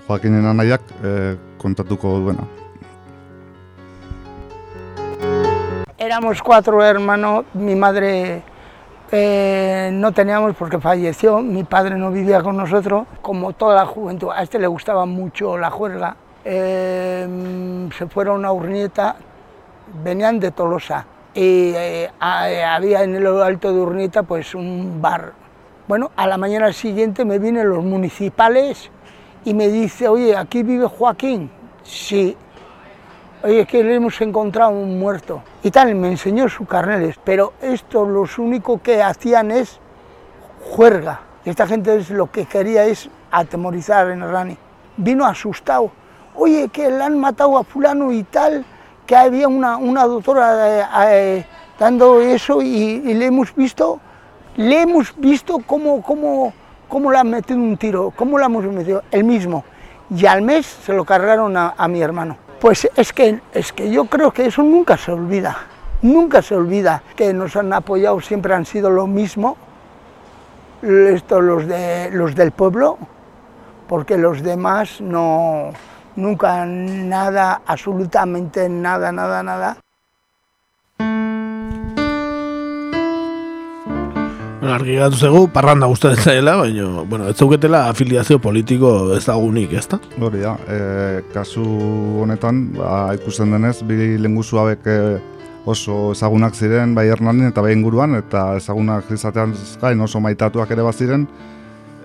Joakinen 0.07 0.45
anaiak 0.45 0.81
e, 1.03 1.35
kontatuko 1.57 2.19
duena. 2.19 2.47
Éramos 5.97 6.41
cuatro 6.41 6.83
hermanos, 6.83 7.45
mi 7.53 7.75
madre 7.75 8.43
eh, 9.11 9.89
no 9.93 10.11
teníamos 10.11 10.55
porque 10.55 10.79
falleció, 10.79 11.41
mi 11.41 11.63
padre 11.63 11.95
no 11.97 12.11
vivía 12.11 12.41
con 12.41 12.57
nosotros, 12.57 13.07
como 13.21 13.53
toda 13.53 13.75
la 13.75 13.85
juventud, 13.85 14.29
a 14.33 14.43
este 14.43 14.59
le 14.59 14.67
gustaba 14.67 15.05
mucho 15.05 15.57
la 15.57 15.69
juerga, 15.69 16.15
eh, 16.49 17.89
se 17.97 18.07
fueron 18.07 18.45
a 18.45 18.53
Urnieta, 18.53 19.17
venían 20.01 20.39
de 20.39 20.51
Tolosa 20.51 21.05
y 21.33 21.73
eh, 21.75 22.09
había 22.19 23.03
en 23.03 23.15
el 23.15 23.27
alto 23.27 23.73
de 23.73 23.79
Urnieta 23.79 24.23
pues 24.23 24.55
un 24.55 25.01
bar. 25.01 25.33
Bueno, 25.89 26.11
a 26.15 26.25
la 26.25 26.37
mañana 26.37 26.71
siguiente 26.71 27.25
me 27.25 27.37
vienen 27.37 27.69
los 27.69 27.83
municipales 27.83 28.89
y 29.43 29.53
me 29.53 29.67
dice, 29.67 30.07
oye, 30.07 30.37
¿aquí 30.37 30.63
vive 30.63 30.87
Joaquín? 30.87 31.51
Sí. 31.83 32.37
Oye, 33.43 33.61
es 33.61 33.67
que 33.67 33.83
le 33.83 33.95
hemos 33.95 34.19
encontrado 34.21 34.71
un 34.71 34.97
muerto. 34.97 35.43
Y 35.63 35.71
tal, 35.71 35.95
me 35.95 36.09
enseñó 36.09 36.47
sus 36.47 36.67
carneles. 36.67 37.19
Pero 37.23 37.53
esto 37.61 38.05
lo 38.05 38.25
único 38.37 38.81
que 38.81 39.03
hacían 39.03 39.51
es 39.51 39.79
juerga. 40.61 41.21
Esta 41.43 41.67
gente 41.67 41.95
es, 41.95 42.09
lo 42.09 42.31
que 42.31 42.45
quería 42.45 42.85
es 42.85 43.09
atemorizar 43.31 44.09
en 44.09 44.21
Rani. 44.21 44.57
Vino 44.95 45.25
asustado. 45.25 45.91
Oye, 46.37 46.69
que 46.69 46.89
le 46.89 47.03
han 47.03 47.19
matado 47.19 47.57
a 47.57 47.63
fulano 47.63 48.11
y 48.11 48.23
tal, 48.23 48.63
que 49.05 49.15
había 49.15 49.47
una, 49.47 49.77
una 49.77 50.05
doctora 50.05 50.81
eh, 50.81 50.85
eh, 51.07 51.45
dando 51.79 52.21
eso 52.21 52.61
y, 52.61 52.99
le 52.99 53.25
hemos 53.25 53.55
visto, 53.55 53.99
le 54.55 54.81
hemos 54.81 55.13
visto 55.17 55.57
cómo, 55.65 56.01
cómo, 56.03 56.53
cómo 56.87 57.11
le 57.11 57.17
han 57.17 57.29
metido 57.29 57.59
un 57.59 57.75
tiro, 57.75 58.13
cómo 58.15 58.37
le 58.37 58.45
hemos 58.45 58.63
metido, 58.65 59.03
el 59.09 59.23
mismo. 59.23 59.63
Y 60.09 60.25
al 60.25 60.43
mes 60.43 60.65
se 60.65 60.93
lo 60.93 61.03
cargaron 61.03 61.57
a, 61.57 61.73
a 61.75 61.87
mi 61.87 62.01
hermano. 62.01 62.37
Pues 62.59 62.87
es 62.95 63.11
que, 63.11 63.41
es 63.53 63.73
que 63.73 63.89
yo 63.89 64.05
creo 64.05 64.31
que 64.31 64.45
eso 64.45 64.61
nunca 64.61 64.95
se 64.95 65.11
olvida, 65.11 65.57
nunca 66.01 66.41
se 66.41 66.55
olvida 66.55 67.01
que 67.15 67.33
nos 67.33 67.55
han 67.55 67.73
apoyado, 67.73 68.21
siempre 68.21 68.53
han 68.53 68.65
sido 68.65 68.89
lo 68.89 69.07
mismo, 69.07 69.57
esto, 70.81 71.41
los, 71.41 71.67
de, 71.67 72.09
los 72.11 72.35
del 72.35 72.51
pueblo, 72.51 72.97
porque 73.87 74.17
los 74.17 74.43
demás 74.43 75.01
no, 75.01 75.71
nunca 76.17 76.65
nada, 76.65 77.61
absolutamente 77.65 78.67
nada, 78.67 79.11
nada, 79.11 79.43
nada. 79.43 79.77
Bueno, 84.59 84.73
argi 84.73 84.95
gatu 84.97 85.15
zegu, 85.15 85.47
parranda 85.53 85.87
gustatzen 85.87 86.23
zaila, 86.23 86.57
baina, 86.57 87.03
bueno, 87.07 87.29
ez 87.29 87.37
zauketela 87.37 87.85
afiliazio 87.87 88.39
politiko 88.43 89.13
ezagunik, 89.15 89.71
ezta? 89.79 89.99
Hori 90.19 90.41
da, 90.41 90.57
e, 90.67 90.79
kasu 91.31 91.63
honetan, 92.23 92.73
ba, 92.75 93.13
ikusten 93.15 93.53
denez, 93.53 93.77
bi 93.87 94.17
lenguzu 94.19 94.59
hauek 94.59 94.89
e, 94.91 94.97
oso 95.69 96.11
ezagunak 96.11 96.57
ziren, 96.57 96.95
bai 96.97 97.05
Hernanin 97.07 97.47
eta 97.51 97.63
bai 97.63 97.71
inguruan, 97.77 98.17
eta 98.17 98.57
ezagunak 98.57 99.07
izatean 99.13 99.53
gain 99.79 100.01
oso 100.01 100.19
maitatuak 100.19 100.73
ere 100.75 100.83
baziren, 100.83 101.27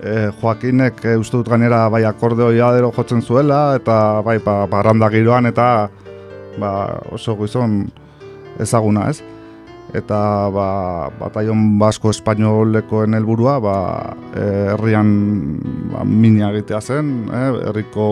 e, 0.02 0.30
Joakinek 0.40 1.04
e, 1.04 1.16
uste 1.16 1.38
dut 1.38 1.48
gainera 1.48 1.88
bai 1.90 2.04
akordeoia 2.04 2.72
dero 2.76 2.92
jotzen 2.92 3.22
zuela, 3.22 3.76
eta 3.78 4.22
bai 4.26 4.38
pa, 4.44 4.66
parranda 4.70 5.10
giroan, 5.10 5.46
eta 5.46 5.88
ba, 6.58 6.72
oso 7.14 7.36
gizon 7.40 7.86
ezaguna, 8.60 9.08
ez? 9.10 9.22
eta 9.96 10.48
ba, 10.52 10.66
bataion 11.20 11.76
basko 11.80 12.12
espainolekoen 12.14 13.16
helburua 13.18 13.58
ba, 13.60 13.76
herrian 14.38 15.12
ba, 15.92 16.04
mina 16.08 16.50
egitea 16.52 16.80
zen, 16.80 17.12
eh, 17.28 17.48
herriko 17.68 18.08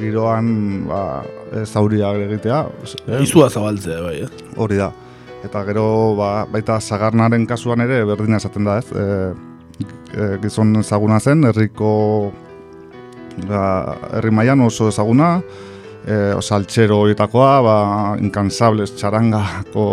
giroan 0.00 0.48
ba, 0.88 1.00
zauria 1.64 2.10
egitea. 2.26 2.62
Eh? 3.06 3.20
Izua 3.22 3.50
zabaltzea, 3.50 4.00
bai, 4.02 4.16
eh? 4.24 4.46
Hori 4.56 4.80
da. 4.80 4.90
Eta 5.46 5.62
gero 5.68 5.86
ba, 6.18 6.30
baita 6.50 6.80
zagarnaren 6.80 7.46
kasuan 7.46 7.84
ere 7.84 8.02
berdina 8.08 8.40
esaten 8.42 8.66
da, 8.66 8.80
ez? 8.82 8.90
E, 8.90 9.04
e, 9.04 9.55
gizon 10.42 10.76
ezaguna 10.80 11.20
zen, 11.20 11.44
herriko 11.44 11.90
ba, 13.48 13.62
herri 14.16 14.32
mailan 14.32 14.64
oso 14.64 14.88
ezaguna, 14.88 15.40
e, 16.06 16.32
osaltxero 16.38 17.02
horietakoa, 17.02 17.52
ba, 17.66 17.76
inkansables 18.22 18.94
txarangako 18.96 19.86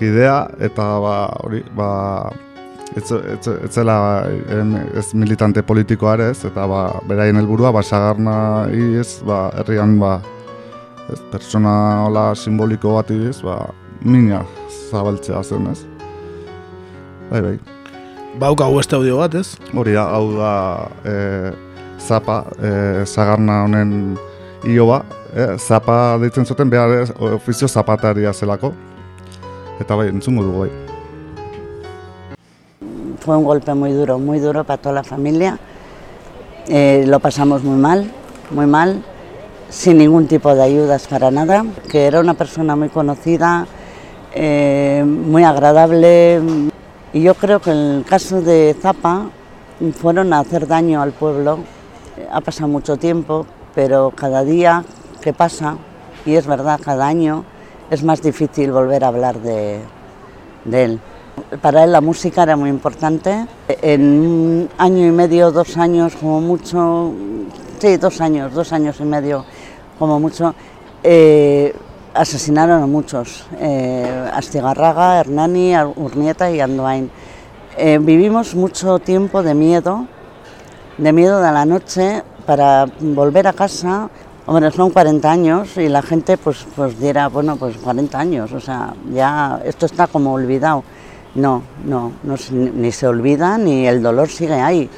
kidea 0.00 0.48
eta 0.64 0.86
ba 1.04 1.16
hori 1.44 1.60
ba 1.76 1.90
ez 2.96 3.12
ez 3.12 3.70
zela 3.70 3.96
ez 4.96 5.12
militante 5.14 5.62
politikoa 5.62 6.14
ere 6.18 6.30
ez 6.32 6.44
eta 6.48 6.66
ba 6.70 6.82
beraien 7.08 7.36
helburua 7.40 7.72
ba 7.76 7.82
sagarna 7.82 8.36
ez 9.00 9.20
ba 9.28 9.40
herrian 9.60 9.98
ba 10.00 10.14
ez 11.12 11.20
persona 11.32 11.74
hola 12.06 12.24
simboliko 12.34 12.96
bat 12.96 13.10
ez 13.10 13.42
ba 13.44 13.58
mina 14.02 14.40
zabaltzea 14.90 15.42
zen 15.42 15.68
ez? 15.74 15.84
Bai 17.30 17.42
bai 17.42 17.79
Bauka 18.38 18.64
hau 18.64 18.78
este 18.78 18.94
audio 18.94 19.16
bat, 19.18 19.34
ez? 19.34 19.56
Hori 19.74 19.92
da, 19.92 20.04
hau 20.14 20.30
da 20.36 20.52
e, 21.04 21.14
zapa, 21.98 22.44
e, 22.62 23.02
zagarna 23.04 23.64
honen 23.64 24.16
ioba, 24.64 25.02
e, 25.34 25.58
zapa 25.58 26.16
deitzen 26.22 26.46
zuten 26.46 26.70
behar 26.70 27.10
ofizio 27.34 27.68
zapataria 27.68 28.32
zelako, 28.32 28.72
eta 29.82 29.96
bai, 29.98 30.08
entzungo 30.12 30.44
dugu 30.46 30.60
bai. 30.60 30.70
Fue 33.18 33.36
un 33.36 33.44
golpe 33.44 33.74
muy 33.74 33.92
duro, 33.92 34.18
muy 34.18 34.38
duro 34.38 34.64
para 34.64 34.80
toda 34.80 34.94
la 34.94 35.04
familia. 35.04 35.58
Eh, 36.68 37.04
lo 37.06 37.18
pasamos 37.18 37.64
muy 37.64 37.78
mal, 37.78 38.10
muy 38.50 38.66
mal, 38.66 39.02
sin 39.68 39.98
ningún 39.98 40.28
tipo 40.28 40.54
de 40.54 40.62
ayudas 40.62 41.08
para 41.08 41.30
nada, 41.30 41.64
que 41.90 42.06
era 42.06 42.20
una 42.20 42.34
persona 42.34 42.76
muy 42.76 42.90
conocida, 42.90 43.66
eh, 44.32 45.04
muy 45.04 45.42
agradable. 45.42 46.70
Y 47.12 47.22
yo 47.22 47.34
creo 47.34 47.60
que 47.60 47.72
en 47.72 47.76
el 47.76 48.04
caso 48.04 48.40
de 48.40 48.76
Zapa 48.80 49.30
fueron 49.98 50.32
a 50.32 50.40
hacer 50.40 50.68
daño 50.68 51.02
al 51.02 51.10
pueblo. 51.10 51.58
Ha 52.30 52.40
pasado 52.40 52.68
mucho 52.68 52.96
tiempo, 52.98 53.46
pero 53.74 54.12
cada 54.14 54.44
día 54.44 54.84
que 55.20 55.32
pasa, 55.32 55.76
y 56.24 56.36
es 56.36 56.46
verdad, 56.46 56.78
cada 56.82 57.08
año, 57.08 57.44
es 57.90 58.04
más 58.04 58.22
difícil 58.22 58.70
volver 58.70 59.02
a 59.02 59.08
hablar 59.08 59.40
de, 59.40 59.80
él. 60.70 61.00
Para 61.60 61.82
él 61.82 61.90
la 61.90 62.00
música 62.00 62.44
era 62.44 62.54
muy 62.54 62.70
importante. 62.70 63.44
En 63.66 64.02
un 64.02 64.68
año 64.78 65.04
y 65.04 65.10
medio, 65.10 65.50
dos 65.50 65.76
años 65.78 66.14
como 66.14 66.40
mucho, 66.40 67.12
sí, 67.80 67.96
dos 67.96 68.20
años, 68.20 68.54
dos 68.54 68.72
años 68.72 69.00
y 69.00 69.04
medio 69.04 69.44
como 69.98 70.20
mucho, 70.20 70.54
eh, 71.02 71.74
asesinaron 72.14 72.82
a 72.82 72.86
muchos. 72.86 73.46
Eh, 73.58 74.30
Astigarraga, 74.32 75.20
Hernani, 75.20 75.74
Urnieta 75.96 76.50
y 76.50 76.60
Andoain. 76.60 77.10
Eh, 77.76 77.98
vivimos 78.00 78.54
mucho 78.54 78.98
tiempo 78.98 79.42
de 79.42 79.54
miedo, 79.54 80.06
de 80.98 81.12
miedo 81.12 81.40
de 81.40 81.52
la 81.52 81.64
noche 81.64 82.22
para 82.46 82.86
volver 83.00 83.46
a 83.46 83.52
casa. 83.52 84.10
Hombre, 84.46 84.70
son 84.72 84.90
40 84.90 85.30
años 85.30 85.76
y 85.76 85.88
la 85.88 86.02
gente 86.02 86.36
pues, 86.36 86.66
pues 86.74 86.98
dirá, 86.98 87.28
bueno, 87.28 87.56
pues 87.56 87.76
40 87.76 88.18
años, 88.18 88.52
o 88.52 88.60
sea, 88.60 88.94
ya 89.12 89.60
esto 89.64 89.86
está 89.86 90.06
como 90.08 90.32
olvidado. 90.32 90.82
No, 91.36 91.62
no, 91.84 92.12
no 92.24 92.34
ni 92.52 92.90
se 92.90 93.06
olvida 93.06 93.56
ni 93.56 93.86
el 93.86 94.02
dolor 94.02 94.28
sigue 94.28 94.54
ahí. 94.54 94.90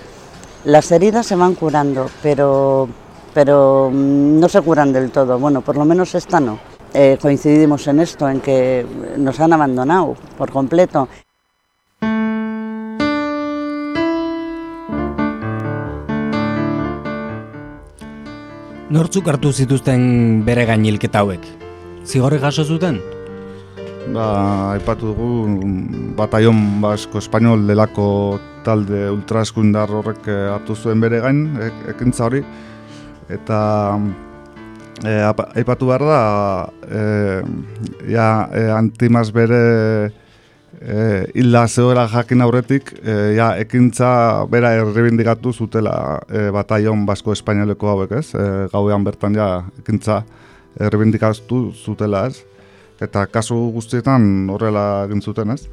Las 0.65 0.91
heridas 0.93 1.27
se 1.27 1.37
van 1.37 1.55
curando, 1.55 2.09
pero, 2.23 2.89
pero 3.35 3.91
mm, 3.93 4.41
no 4.41 4.49
se 4.49 4.63
curan 4.63 4.93
del 4.93 5.11
todo. 5.11 5.39
Bueno, 5.39 5.61
por 5.61 5.77
lo 5.77 5.85
menos 5.85 6.15
esta 6.15 6.41
no. 6.41 6.72
Eh, 6.95 7.19
coincidimos 7.21 7.87
en 7.89 8.01
esto, 8.01 8.29
en 8.29 8.41
que 8.41 8.85
nos 9.17 9.41
han 9.41 9.53
abandonado 9.53 10.15
por 10.37 10.51
completo. 10.51 11.09
Nortzuk 18.93 19.29
hartu 19.33 19.55
zituzten 19.57 20.45
bere 20.45 20.67
gainilketa 20.69 21.23
hauek? 21.25 21.47
Zigorri 22.05 22.37
jaso 22.43 22.67
zuten? 22.69 22.99
Ba, 24.13 24.75
aipatu 24.75 25.15
dugu 25.15 25.31
bataion 26.19 26.83
basko 26.83 27.23
espainol 27.23 27.65
delako 27.65 28.39
talde 28.67 29.07
ultraskundar 29.09 29.89
horrek 29.89 30.29
eh, 30.29 30.51
hartu 30.53 30.77
zuen 30.77 31.01
bere 31.01 31.23
gain 31.25 31.41
ek, 31.57 31.79
ekintza 31.95 32.27
hori 32.27 32.43
eta 33.33 33.63
e, 35.05 35.13
aipatu 35.55 35.89
behar 35.91 36.05
da 36.07 36.21
e, 36.89 37.03
ja, 38.13 38.49
e, 38.53 38.67
antimaz 38.71 39.31
bere 39.35 40.13
e, 40.81 40.99
hilda 41.35 41.67
zegoela 41.69 42.07
jakin 42.09 42.43
aurretik 42.43 42.95
e, 43.03 43.35
ja, 43.37 43.53
ekintza 43.59 44.47
bera 44.51 44.75
errebindikatu 44.79 45.53
zutela 45.53 46.21
e, 46.29 46.49
bataion 46.55 47.07
basko 47.07 47.35
espainoleko 47.37 47.93
hauek 47.95 48.17
ez 48.21 48.29
e, 48.35 48.47
gauean 48.73 49.05
bertan 49.05 49.37
ja 49.39 49.51
ekintza 49.83 50.23
errebindikatu 50.81 51.69
zutela 51.85 52.27
ez 52.31 52.43
eta 53.03 53.27
kasu 53.27 53.57
guztietan 53.75 54.51
horrela 54.53 55.05
egin 55.07 55.23
zuten, 55.23 55.55
ez? 55.55 55.67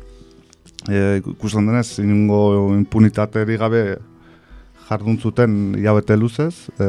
E, 0.89 1.19
ikusten 1.21 1.67
denez, 1.69 1.99
inungo 2.01 2.39
impunitateri 2.77 3.57
gabe 3.61 3.84
jardun 4.89 5.19
zuten 5.21 5.57
hilabete 5.77 6.17
luzez, 6.17 6.69
e, 6.82 6.88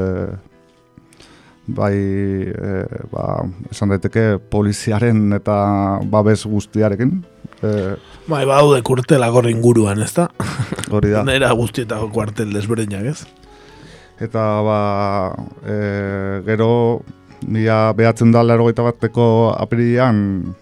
bai, 1.77 1.95
e, 2.51 2.85
ba, 3.13 3.27
esan 3.71 3.93
daiteke 3.95 4.39
poliziaren 4.53 5.37
eta 5.37 5.57
babes 6.11 6.45
guztiarekin. 6.49 7.19
E, 7.61 7.75
Bai, 8.31 8.45
baude 8.49 8.81
kurtela 8.87 9.31
gorri 9.33 9.53
inguruan, 9.57 10.03
ez 10.05 10.13
da? 10.17 10.29
Hori 10.95 11.13
da. 11.15 11.25
Nera 11.27 11.53
guztietako 11.59 12.11
kuartel 12.15 12.53
desberdinak, 12.55 13.11
ez? 13.13 13.25
Eta 14.21 14.45
ba, 14.67 14.81
e, 15.65 15.77
gero 16.47 16.71
mila 17.49 17.93
behatzen 17.97 18.33
da 18.35 18.43
larogeita 18.45 18.85
bateko 18.85 19.27
apirilean 19.57 20.55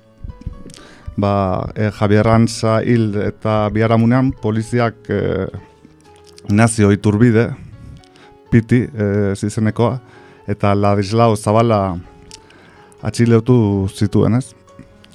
ba, 1.18 1.66
e, 1.74 1.90
Javier 1.90 2.26
Rantza 2.26 2.78
hil 2.86 3.10
eta 3.24 3.66
biharamunean 3.74 4.30
poliziak 4.42 5.10
e, 5.10 5.48
nazio 6.48 6.92
iturbide 6.94 7.48
piti 8.52 8.84
e, 8.86 9.34
zizenekoa 9.34 9.98
eta 10.48 10.74
Ladislao 10.74 11.36
Zabala 11.36 11.98
atxileutu 13.02 13.88
zituen 13.92 14.40
ez. 14.40 14.54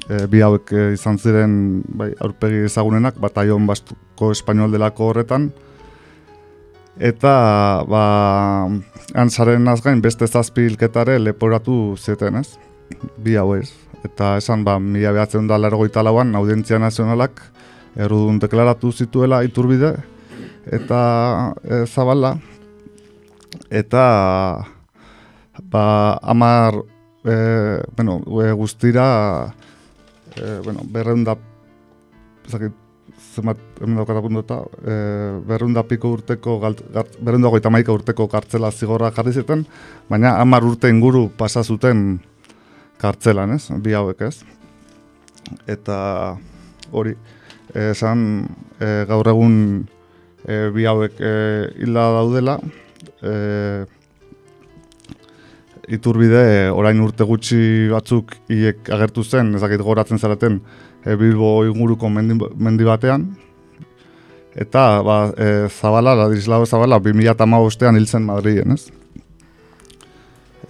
E, 0.10 0.26
bi 0.28 0.42
hauek 0.42 0.72
e, 0.74 0.88
izan 0.94 1.18
ziren 1.18 1.84
bai, 1.98 2.12
aurpegi 2.22 2.66
ezagunenak 2.70 3.20
bataion 3.22 3.68
bastuko 3.68 4.32
espainol 4.32 4.72
delako 4.72 5.12
horretan 5.12 5.52
Eta, 7.02 7.84
ba, 7.90 8.70
antzaren 9.18 9.66
azgain 9.68 10.02
beste 10.02 10.28
zazpi 10.28 10.68
hilketare 10.68 11.18
leporatu 11.18 11.96
zeten, 11.98 12.38
ez? 12.38 12.60
Bi 13.18 13.34
hau 13.36 13.56
ez. 13.58 13.72
Eta 14.06 14.36
esan, 14.38 14.62
ba, 14.64 14.78
mila 14.78 15.14
behatzen 15.16 15.48
da 15.50 15.58
largoita 15.58 16.04
lauan, 16.06 16.36
audientzia 16.38 16.78
nazionalak 16.78 17.42
errudun 17.98 18.38
deklaratu 18.42 18.92
zituela 18.92 19.42
iturbide, 19.46 19.96
eta 20.70 21.02
e, 21.64 21.86
zabala, 21.88 22.36
eta, 23.72 24.06
ba, 25.74 26.20
amar, 26.22 26.76
e, 27.26 27.82
bueno, 27.98 28.22
e, 28.46 28.52
guztira, 28.54 29.54
e, 30.38 30.60
bueno, 30.64 30.82
berreunda, 30.86 31.34
ezakit, 32.46 32.76
zenbat, 33.34 33.58
hemen 33.82 33.98
daukat 33.98 34.20
apuntuta, 34.20 34.60
e, 34.86 34.96
berrunda 35.50 35.82
piko 35.90 36.12
urteko, 36.20 36.60
galt- 36.62 36.84
gart- 36.94 37.18
berrunda 37.26 37.50
goita 37.50 37.72
maika 37.74 37.92
urteko 37.96 38.28
kartzela 38.30 38.70
zigorra 38.72 39.10
jarri 39.16 39.34
zuten, 39.34 39.66
baina 40.10 40.36
hamar 40.42 40.64
urte 40.68 40.92
inguru 40.94 41.30
pasa 41.38 41.64
zuten 41.64 42.20
kartzelan, 43.02 43.56
ez, 43.58 43.72
bi 43.82 43.96
hauek 43.98 44.22
ez. 44.30 44.44
Eta 45.68 46.38
hori, 46.94 47.16
eh, 47.74 47.90
esan 47.92 48.46
e, 48.80 49.06
gaur 49.10 49.28
egun 49.28 49.58
e, 50.46 50.70
bi 50.76 50.86
hauek 50.86 51.18
e, 51.20 51.34
hilda 51.82 52.06
daudela, 52.20 52.60
e, 53.24 53.86
iturbide 55.92 56.72
orain 56.72 57.00
urte 57.04 57.26
gutxi 57.28 57.90
batzuk 57.92 58.36
hiek 58.52 58.90
agertu 58.94 59.24
zen, 59.24 59.54
ezakit 59.58 59.82
goratzen 59.84 60.20
zareten, 60.20 60.62
e, 61.04 61.16
Bilbo 61.20 61.64
inguruko 61.68 62.10
mendi, 62.10 62.38
mendi 62.56 62.88
batean, 62.88 63.28
eta 64.56 65.02
ba, 65.04 65.18
e, 65.36 65.68
Zabala, 65.70 66.16
Ladislao 66.24 66.66
Zabala, 66.66 67.00
2008an 67.04 67.98
hil 67.98 68.08
zen 68.08 68.30
Madrilen, 68.30 68.78
ez? 68.78 68.88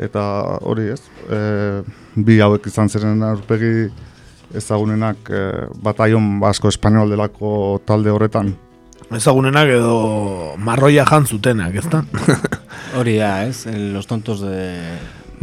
Eta 0.02 0.24
hori 0.66 0.90
ez, 0.96 1.02
e, 1.30 1.40
bi 2.16 2.40
hauek 2.42 2.66
izan 2.68 2.90
ziren 2.90 3.22
aurpegi 3.28 3.90
ezagunenak 4.58 5.30
e, 5.30 5.44
bataion 5.84 6.40
basko 6.42 6.72
espanol 6.74 7.14
delako 7.14 7.80
talde 7.86 8.14
horretan. 8.14 8.54
Ezagunenak 9.18 9.70
edo 9.70 9.96
marroia 10.58 11.06
jan 11.06 11.28
zutenak, 11.30 11.76
ez 11.78 11.86
da? 11.92 12.02
Hori 12.98 13.18
da, 13.20 13.44
ez? 13.46 13.66
Los 13.94 14.08
tontos 14.10 14.42
de... 14.42 14.58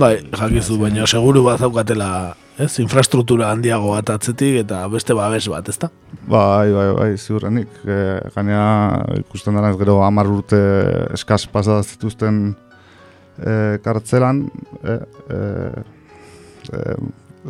Bai, 0.01 0.17
jakizu, 0.33 0.79
baina 0.81 1.07
seguru 1.07 1.43
bat 1.45 1.61
zaukatela, 1.61 2.35
ez? 2.59 2.71
Infrastruktura 2.83 3.51
handiago 3.53 3.93
bat 3.95 4.11
atzetik 4.15 4.61
eta 4.63 4.83
beste 4.91 5.15
babes 5.15 5.45
bat, 5.53 5.69
ez 5.69 5.77
da? 5.83 5.91
Bai, 6.31 6.71
bai, 6.73 6.87
bai, 6.97 7.09
ziurrenik. 7.19 7.81
E, 7.85 7.99
gainea 8.35 8.67
ikusten 9.21 9.59
dara 9.59 9.73
gero 9.79 10.01
hamar 10.07 10.31
urte 10.31 10.61
eskaz 11.15 11.45
pasada 11.53 11.85
zituzten 11.85 12.55
e, 13.39 13.79
kartzelan, 13.85 14.47
e, 14.83 14.97
e, 15.37 15.43
e, 16.71 16.97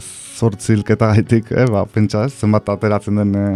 zortzi 0.00 0.74
hilketa 0.76 1.14
gaitik, 1.14 1.52
e, 1.52 1.68
ba, 1.70 1.86
pentsa 1.88 2.26
ez, 2.28 2.34
zenbat 2.40 2.68
ateratzen 2.72 3.22
den 3.22 3.36
e, 3.36 3.46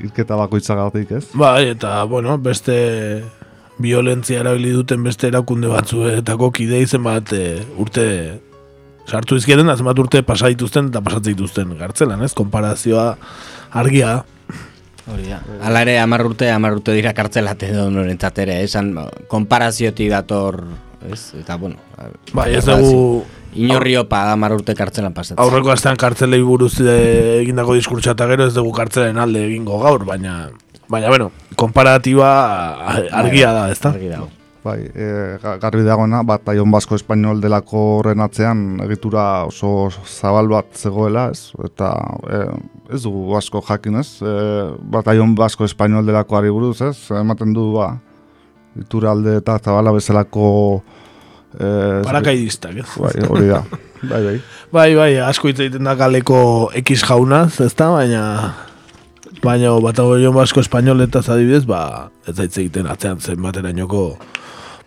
hilketa 0.00 0.38
bakoitzagatik, 0.40 1.10
ez? 1.18 1.24
Bai, 1.34 1.72
eta, 1.74 2.02
bueno, 2.10 2.38
beste 2.38 2.76
violentzia 3.82 4.40
erabili 4.40 4.72
duten 4.76 5.02
beste 5.04 5.28
erakunde 5.32 5.70
batzuetako 5.72 6.50
kide 6.54 6.80
izen 6.84 7.02
bat 7.04 7.32
e, 7.34 7.56
urte 7.82 8.06
sartu 9.08 9.38
izkieten, 9.40 9.66
da 9.66 9.76
zenbat 9.76 9.98
urte 9.98 10.22
pasa 10.26 10.50
dituzten 10.52 10.92
eta 10.92 11.02
pasatzen 11.04 11.34
dituzten 11.34 11.74
gartzelan, 11.78 12.22
ez? 12.22 12.32
Konparazioa 12.38 13.08
argia. 13.82 14.20
Hori 15.10 15.26
da. 15.26 15.40
Hala 15.66 15.82
ere, 15.82 15.96
amar 15.98 16.22
urte, 16.28 16.46
amar 16.52 16.76
urte 16.78 16.94
dira 16.94 17.10
kartzelate 17.16 17.72
edo 17.72 17.88
norentzat 17.90 18.38
ere, 18.44 18.60
esan 18.62 18.94
konparaziotik 19.32 20.12
dator, 20.12 20.62
ez? 21.10 21.32
Eta, 21.40 21.56
bueno, 21.56 21.76
Bai, 22.32 22.54
ez 22.54 22.64
dugu- 22.66 23.24
Inorrio 23.54 24.06
pa 24.08 24.32
amar 24.32 24.52
urte 24.54 24.74
kartzelan 24.74 25.12
pasatzen. 25.12 25.36
Aurreko 25.42 25.70
astean 25.70 25.96
kartzelei 26.00 26.40
buruz 26.40 26.78
e, 26.80 27.40
egindako 27.42 27.74
diskurtsa 27.76 28.12
eta 28.16 28.26
gero 28.30 28.46
ez 28.48 28.54
dugu 28.54 28.72
kartzelen 28.72 29.18
alde 29.18 29.42
egingo 29.46 29.78
gaur, 29.82 30.06
baina 30.08 30.48
baina 30.88 31.08
bueno, 31.08 31.30
konparatiba 31.56 32.30
a- 32.80 33.02
argia 33.12 33.52
da, 33.52 33.70
ezta? 33.70 33.90
Argi 33.90 34.08
dago. 34.08 34.28
Bai, 34.64 34.78
e, 34.94 35.38
ga- 35.42 35.56
garbi 35.58 35.82
dagoena, 35.82 36.22
bataion 36.22 36.70
basko 36.70 36.94
espainol 36.94 37.40
delako 37.42 37.80
horren 37.98 38.20
atzean 38.22 38.78
egitura 38.84 39.44
oso 39.44 39.88
zabal 40.06 40.46
bat 40.48 40.66
zegoela, 40.78 41.30
ez? 41.34 41.50
Eta 41.66 41.90
e, 42.30 42.40
ez 42.94 43.02
dugu 43.02 43.34
asko 43.36 43.60
jakin, 43.68 43.96
ez? 43.98 44.20
E, 44.22 44.34
bataion 44.96 45.34
basko 45.34 45.64
espainol 45.66 46.06
delakoari 46.06 46.48
buruz, 46.54 46.80
ez? 46.80 46.94
Ematen 47.10 47.52
du, 47.52 47.72
ba, 47.74 47.98
itura 48.80 49.12
alde 49.12 49.38
eta 49.42 49.58
zabala 49.58 49.92
bezalako... 49.94 50.82
E, 51.52 52.02
Parakaidistak, 52.06 52.76
ez? 52.82 52.90
Bai, 52.96 53.14
hori 53.28 53.48
da. 53.50 53.62
Bai, 54.02 54.18
bai. 54.24 54.36
Bai, 54.74 54.88
bai, 54.98 55.10
asko 55.22 55.46
hitz 55.46 55.60
egiten 55.62 55.86
da 55.86 55.92
kaleko 55.94 56.36
X 56.80 57.04
jaunaz, 57.06 57.60
ezta, 57.62 57.86
baina 57.94 58.22
baina 59.42 59.72
batagoion 59.82 60.34
basko 60.34 60.62
espainoletaz 60.62 61.28
adibidez, 61.30 61.64
ba, 61.68 62.10
ez 62.26 62.34
da 62.34 62.46
egiten 62.48 62.88
atzean 62.90 63.20
zen 63.22 63.38
baterainoko 63.42 64.04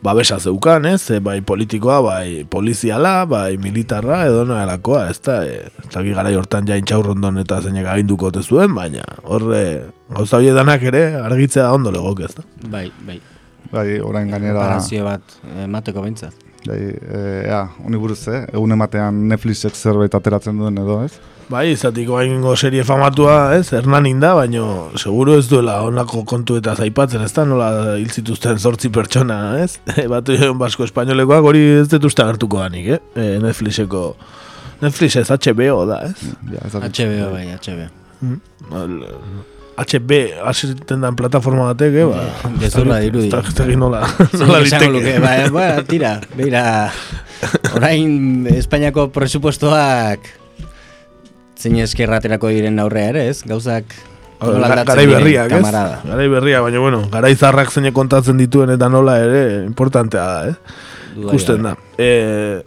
babesa 0.05 0.37
zeukan, 0.39 0.85
ez? 0.89 1.09
E, 1.11 1.19
bai 1.23 1.39
politikoa, 1.41 1.99
bai 2.05 2.43
poliziala, 2.49 3.13
bai 3.29 3.57
militarra, 3.61 4.23
edo 4.29 4.43
nahalakoa, 4.49 5.05
ez 5.11 5.19
da, 5.25 5.39
e, 5.47 5.61
ez 5.65 5.91
da 5.93 6.03
garai 6.05 6.35
hortan 6.37 6.67
jain 6.69 6.85
txaurrondon 6.85 7.39
eta 7.41 7.61
zeinek 7.61 7.87
aginduko 7.93 8.31
zuen, 8.43 8.75
baina 8.75 9.05
horre, 9.23 9.63
gauza 10.11 10.41
danak 10.41 10.83
ere, 10.83 11.05
argitzea 11.23 11.71
ondo 11.73 11.91
legoke, 11.91 12.29
ez 12.29 12.35
da? 12.35 12.45
Bai, 12.69 12.91
bai. 13.07 13.19
Bai, 13.75 13.99
orain 13.99 14.31
gainera... 14.31 14.61
Parazio 14.63 15.05
bat 15.07 15.37
emateko 15.65 16.03
behintzat. 16.05 16.43
Bai, 16.65 16.79
e, 16.89 17.21
ea, 17.45 17.61
honi 17.85 17.99
buruz, 18.01 18.23
eh? 18.31 18.41
Egun 18.53 18.73
ematean 18.73 19.25
Netflixek 19.29 19.75
zerbait 19.77 20.15
ateratzen 20.17 20.57
duen 20.57 20.79
edo, 20.81 20.97
ez? 21.05 21.13
Bai, 21.45 21.67
izatiko 21.75 22.17
haingo 22.17 22.55
serie 22.57 22.81
famatua, 22.87 23.35
ez, 23.53 23.67
Hernanin 23.77 24.23
da, 24.23 24.31
baino 24.39 24.63
seguru 24.97 25.35
ez 25.37 25.45
duela 25.51 25.77
honako 25.85 26.23
kontu 26.25 26.57
eta 26.57 26.73
zaipatzen, 26.73 27.21
ez 27.21 27.33
da, 27.35 27.45
nola 27.45 27.69
hil 27.99 28.09
zituzten 28.09 28.57
zortzi 28.57 28.89
pertsona, 28.93 29.39
ez? 29.61 29.75
Batu 30.13 30.39
joan 30.39 30.57
basko 30.61 30.87
espainolekoak 30.89 31.51
hori 31.51 31.65
ez 31.83 31.87
dut 31.91 32.09
uste 32.09 32.25
agertuko 32.25 32.63
danik, 32.63 32.95
eh? 32.97 33.01
E, 33.13 33.27
Netflixeko, 33.45 34.05
Netflix 34.81 35.21
ez 35.21 35.27
HBO 35.29 35.83
da, 35.91 36.01
ez? 36.09 36.31
Ja, 36.55 36.65
HBO, 36.71 37.33
bai, 37.35 37.45
HBO. 37.59 37.91
Mm. 38.25 39.53
HB, 39.75 40.39
asisten 40.47 41.01
dan 41.03 41.17
plataforma 41.19 41.73
batek, 41.73 41.99
eh? 41.99 42.05
Ba, 42.07 42.23
Gezurra 42.63 43.01
dirudi. 43.03 43.27
Ez 43.27 43.53
da, 43.57 43.65
nola, 43.75 44.05
nola 44.39 44.61
esango 44.63 44.93
liteke. 44.95 45.19
luke, 45.19 45.19
Ba, 45.19 45.35
ba, 45.51 45.83
tira, 45.83 46.15
beira, 46.37 46.63
orain 47.75 48.47
Espainiako 48.55 49.09
presupuestoak 49.15 50.31
zein 51.59 51.79
eskerraterako 51.83 52.51
diren 52.53 52.79
aurrea 52.79 53.11
ere, 53.15 53.29
ez? 53.31 53.41
Gauzak 53.47 53.95
Garai 54.39 55.07
berriak, 55.07 55.51
ez? 55.55 55.63
Garai 56.05 56.27
berriak, 56.29 56.61
baina 56.67 56.79
bueno, 56.83 57.01
garai 57.11 57.33
zarrak 57.35 57.71
zein 57.71 57.91
kontatzen 57.95 58.37
dituen 58.37 58.69
eta 58.75 58.89
nola 58.91 59.17
ere, 59.23 59.43
importantea 59.65 60.25
da, 60.27 60.49
eh? 60.51 60.55
Ikusten 61.15 61.63
da. 61.63 61.75
Eh, 61.97 62.59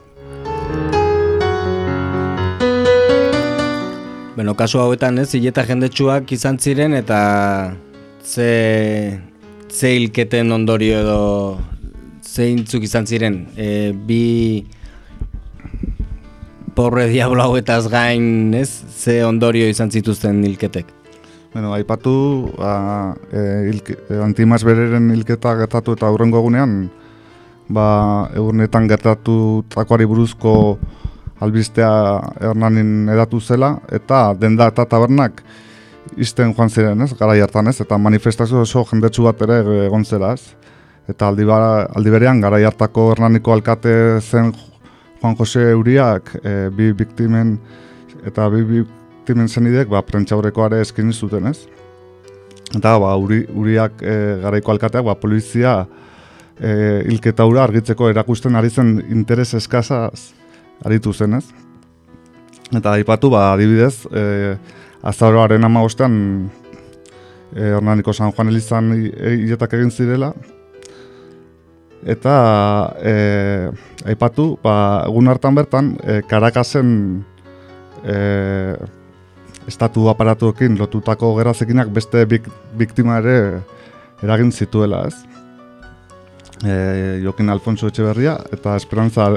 Bueno, 4.39 4.53
kasu 4.55 4.79
hauetan 4.79 5.17
ez, 5.19 5.33
hileta 5.35 5.65
jendetsuak 5.67 6.31
izan 6.31 6.61
ziren 6.63 6.93
eta 6.95 7.17
ze, 8.23 9.19
ze 9.67 9.89
hilketen 9.97 10.55
ondorio 10.55 11.01
edo 11.01 11.23
zeintzuk 12.23 12.87
izan 12.87 13.09
ziren. 13.11 13.41
E, 13.59 13.91
bi 13.91 14.63
porre 16.79 17.09
diablo 17.11 17.43
hauetaz 17.49 17.89
gain, 17.91 18.55
ez? 18.55 18.69
Ze 18.71 19.25
ondorio 19.27 19.67
izan 19.67 19.91
zituzten 19.91 20.39
hilketek. 20.47 20.95
Bueno, 21.57 21.75
aipatu, 21.75 22.15
ba, 22.61 23.17
e, 23.33 23.43
hilke, 23.73 23.99
e, 24.07 24.21
antimaz 24.23 24.63
bereren 24.63 25.11
hilketa 25.17 25.57
gertatu 25.65 25.99
eta 25.99 26.07
aurrengo 26.07 26.39
egunean, 26.45 26.85
ba, 27.67 27.89
egunetan 28.39 28.87
gertatu 28.87 29.41
takoari 29.75 30.07
buruzko 30.07 30.55
albistea 31.41 31.91
Hernanin 32.41 33.09
edatu 33.13 33.41
zela, 33.41 33.77
eta 33.93 34.33
denda 34.39 34.69
eta 34.73 34.85
tabernak 34.89 35.43
izten 36.19 36.55
joan 36.57 36.71
ziren, 36.71 37.03
ez, 37.05 37.13
gara 37.19 37.37
hartan 37.43 37.69
ez, 37.71 37.79
eta 37.85 37.99
manifestazio 37.99 38.63
oso 38.65 38.85
jendetsu 38.91 39.27
bat 39.27 39.43
ere 39.47 39.61
egon 39.87 40.05
zela, 40.05 40.33
ez. 40.35 40.55
Eta 41.09 41.29
aldi, 41.31 41.45
ba, 41.49 41.59
aldi 41.97 42.13
berean, 42.13 42.41
gara 42.41 42.59
hartako 42.69 43.13
Hernaniko 43.13 43.53
alkate 43.53 43.93
zen 44.21 44.53
Juan 45.21 45.37
Jose 45.39 45.71
Euriak, 45.73 46.35
e, 46.43 46.55
bi 46.75 46.93
biktimen, 46.93 47.57
eta 48.27 48.49
bi 48.53 48.65
biktimen 48.73 49.49
zenidek, 49.49 49.89
ba, 49.93 50.03
prentxaurrekoare 50.05 50.83
eskin 50.85 51.13
zuten, 51.13 51.49
ez. 51.53 51.63
Eta, 52.75 52.99
ba, 53.01 53.15
uri, 53.17 53.45
uriak 53.55 54.03
e, 54.03 54.19
garaiko 54.43 54.75
alkateak, 54.75 55.07
ba, 55.07 55.17
polizia 55.17 55.79
e, 56.59 57.05
hilketa 57.09 57.47
hura 57.49 57.65
argitzeko 57.65 58.11
erakusten 58.11 58.59
ari 58.59 58.71
zen 58.71 58.99
interes 59.09 59.55
eskasaz 59.55 60.38
aritu 60.85 61.13
zen, 61.13 61.35
ez? 61.41 61.45
Eta 62.75 62.93
aipatu, 62.99 63.31
ba, 63.33 63.53
adibidez, 63.55 64.05
e, 64.13 64.57
azaroaren 65.03 65.65
ama 65.65 65.83
ostean, 65.83 66.51
e, 67.55 67.63
Hernaniko 67.75 68.13
San 68.13 68.33
Juan 68.33 68.49
Elizan 68.53 68.93
hi- 68.93 69.13
hiletak 69.47 69.73
egin 69.79 69.91
zirela, 69.91 70.33
eta 72.07 72.35
e, 73.03 73.15
aipatu, 74.07 74.53
ba, 74.63 75.05
egun 75.09 75.29
hartan 75.33 75.57
bertan, 75.59 75.95
e, 76.05 76.21
Karakasen 76.29 76.93
e, 78.05 78.77
estatu 79.69 80.07
aparatuekin 80.09 80.79
lotutako 80.79 81.35
gerrazekinak 81.39 81.91
beste 81.93 82.23
bik, 82.25 82.47
biktima 82.79 83.19
ere 83.21 83.63
eragin 84.23 84.53
zituela, 84.53 85.03
ez? 85.09 85.17
E, 86.65 87.21
Jokin 87.25 87.51
Alfonso 87.53 87.87
Etxeberria 87.91 88.37
eta 88.53 88.77
Esperantza 88.77 89.29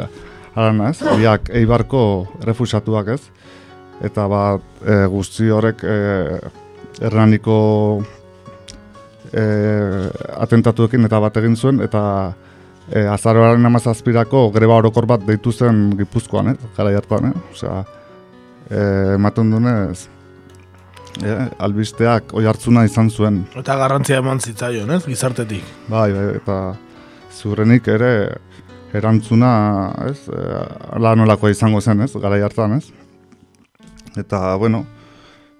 Arana, 0.56 0.90
ez? 0.92 1.00
Biak 1.18 1.50
Eibarko 1.56 2.04
refusatuak, 2.44 3.14
ez? 3.16 3.22
Eta 4.04 4.26
bat 4.28 4.84
e, 4.84 4.98
guzti 5.12 5.48
horrek 5.54 5.84
e, 5.88 5.98
Hernaniko 7.02 7.58
e, 9.32 9.44
atentatuekin 10.44 11.08
eta 11.08 11.22
bat 11.24 11.38
egin 11.40 11.56
zuen, 11.56 11.82
eta 11.86 12.04
e, 12.90 13.06
azaroaren 13.08 13.66
amazazpirako 13.72 14.50
greba 14.56 14.80
orokor 14.82 15.08
bat 15.08 15.24
deitu 15.28 15.54
zen 15.54 15.92
Gipuzkoan, 16.00 16.52
eh? 16.54 16.72
gara 16.78 16.96
hartan, 16.98 17.32
eh? 17.32 17.46
Osea, 17.54 17.80
e, 18.68 18.84
ematen 19.16 19.56
dunez, 19.56 20.08
e, 21.24 21.38
albisteak 21.64 22.36
oi 22.36 22.46
hartzuna 22.50 22.84
izan 22.90 23.10
zuen. 23.10 23.46
eta 23.56 23.78
garrantzia 23.80 24.20
eman 24.20 24.44
zitzaion, 24.44 24.98
ez? 24.98 25.04
Gizartetik. 25.08 25.64
Bai, 25.88 26.10
bai, 26.12 26.30
eta 26.42 26.62
zurrenik 27.32 27.88
ere 27.88 28.14
erantzuna, 28.98 29.52
ez, 30.10 30.26
e, 30.30 30.42
ala 30.98 31.14
nolakoa 31.16 31.52
izango 31.54 31.82
zen, 31.82 32.04
ez, 32.06 32.12
gara 32.22 32.40
hartan, 32.46 32.78
ez. 32.80 32.92
Eta, 34.20 34.56
bueno, 34.60 34.84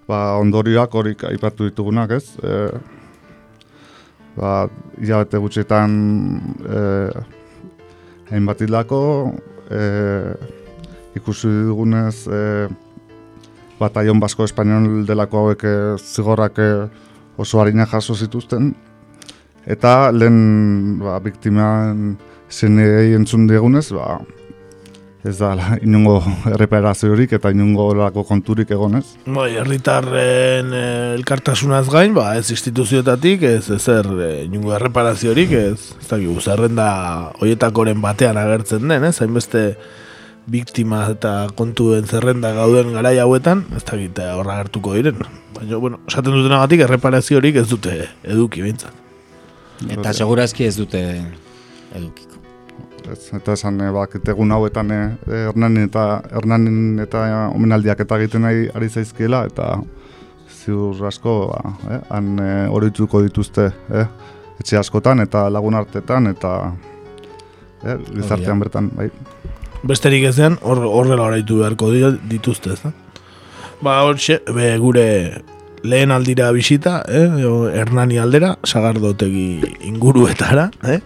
ba, 0.08 0.36
ondorioak 0.40 0.94
horik 0.94 1.24
aipatu 1.30 1.68
ditugunak, 1.70 2.12
ez, 2.18 2.36
e, 2.42 2.58
ba, 4.36 4.68
hilabete 5.00 5.40
gutxetan 5.40 5.96
e, 6.66 6.84
hainbat 8.32 8.64
hildako, 8.64 9.02
e, 9.70 9.82
ikusi 11.16 11.50
dugunez, 11.68 12.16
e, 12.28 12.42
bataion 13.80 14.20
basko 14.22 14.46
espainol 14.46 15.02
delako 15.08 15.46
hauek 15.46 15.66
e, 15.66 15.76
zigorrak 15.98 16.60
oso 17.40 17.60
harina 17.60 17.88
jaso 17.88 18.14
zituzten, 18.14 18.74
Eta 19.62 20.10
lehen 20.10 20.98
ba, 20.98 21.18
biktiman 21.22 22.16
zenei 22.52 23.14
entzun 23.16 23.46
digunez, 23.48 23.88
ba, 23.96 24.20
ez 25.24 25.36
da 25.38 25.52
la, 25.54 25.76
inungo 25.82 26.16
erreparaziorik 26.50 27.32
eta 27.38 27.52
inungo 27.54 27.88
lako 27.96 28.24
konturik 28.28 28.70
egonez. 28.74 29.04
Bai, 29.24 29.52
herritarren 29.60 30.72
eh, 30.74 31.14
elkartasunaz 31.16 31.86
gain, 31.92 32.14
ba, 32.16 32.32
ez 32.38 32.50
instituzioetatik, 32.54 33.46
ez 33.46 33.70
ezer 33.78 34.08
eh, 34.18 34.30
inungo 34.48 34.74
erreparaziorik, 34.76 35.54
ez, 35.58 35.92
ez 36.00 36.08
dakigu, 36.10 36.38
zerrenda 36.42 36.88
hoietakoren 37.40 38.02
batean 38.02 38.40
agertzen 38.40 38.88
den, 38.90 39.06
ez, 39.08 39.18
hainbeste 39.22 39.68
biktima 40.50 41.04
eta 41.12 41.52
kontuen 41.54 42.08
zerrenda 42.10 42.50
gauden 42.56 42.90
garai 42.96 43.14
hauetan, 43.22 43.62
ez 43.78 43.84
dakit 43.86 44.18
eh, 44.18 44.32
horra 44.34 44.58
agertuko 44.58 44.96
diren. 44.98 45.22
Baina, 45.54 45.78
bueno, 45.78 46.02
esaten 46.10 46.34
dutenagatik 46.34 46.82
erreparaziorik 46.88 47.62
ez 47.62 47.68
dute 47.70 47.94
eduki 48.26 48.66
behintzat. 48.66 48.98
Eta 49.86 50.12
segurazki 50.14 50.66
ez 50.66 50.76
dute 50.78 51.00
edukiko. 51.94 52.31
Ez, 53.10 53.32
eta 53.34 53.56
esan 53.56 53.80
e, 53.80 53.90
bakit 53.90 54.28
egun 54.28 54.52
hauetan 54.54 54.90
e, 54.90 55.00
Hernanin 55.26 55.88
eta 55.88 56.22
Hernanin 56.30 57.00
eta 57.02 57.24
omenaldiak 57.54 58.00
eta 58.04 58.20
egiten 58.22 58.44
ari, 58.44 58.68
ari 58.74 58.88
zaizkiela 58.88 59.46
eta 59.50 59.74
ziur 60.62 61.06
asko 61.06 61.34
ba, 61.50 61.74
eh, 61.90 62.00
han 62.10 62.38
e, 62.38 62.50
horituko 62.70 63.22
dituzte 63.24 63.68
eh, 63.90 64.06
etxe 64.60 64.78
askotan 64.78 65.22
eta 65.24 65.48
lagun 65.50 65.74
artetan 65.78 66.30
eta 66.30 66.52
eh, 67.82 67.96
gizartean 68.12 68.62
bertan 68.62 68.90
bai. 68.96 69.08
Besterik 69.82 70.28
hor, 70.62 70.84
horrela 70.86 71.24
oraitu 71.26 71.58
beharko 71.58 71.90
di- 71.90 72.18
dituzte, 72.30 72.76
ez 72.76 72.82
da? 72.84 72.92
Ba, 73.82 73.96
horxe, 74.06 74.38
be, 74.46 74.68
gure 74.78 75.42
lehen 75.82 76.12
aldira 76.14 76.52
bisita, 76.54 77.00
eh? 77.08 77.26
Hernani 77.74 78.20
aldera, 78.22 78.54
sagardotegi 78.62 79.74
inguruetara, 79.90 80.68
eh? 80.86 81.00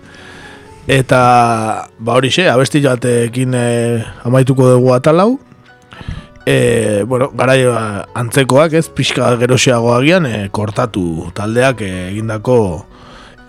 Eta, 0.87 1.89
ba 1.99 2.15
horixe, 2.15 2.45
abesti 2.47 2.79
jatekin 2.79 3.55
eh, 3.59 4.07
amaituko 4.23 4.69
dugu 4.71 4.93
atalau. 4.95 5.41
E, 6.47 7.03
bueno, 7.03 7.33
garai 7.35 7.65
ba, 7.67 7.81
antzekoak, 8.15 8.77
ez, 8.79 8.87
pixka 8.95 9.33
geroxeago 9.41 9.91
agian, 9.97 10.29
eh, 10.31 10.47
kortatu 10.55 11.33
taldeak 11.35 11.83
eh, 11.83 12.13
egindako 12.13 12.87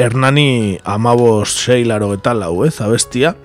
Hernani 0.01 0.79
amabos 0.81 1.53
sei 1.53 1.83
laro 1.85 2.09
eta 2.17 2.33
lau, 2.33 2.65
ez, 2.65 2.73
abestia. 2.81 3.35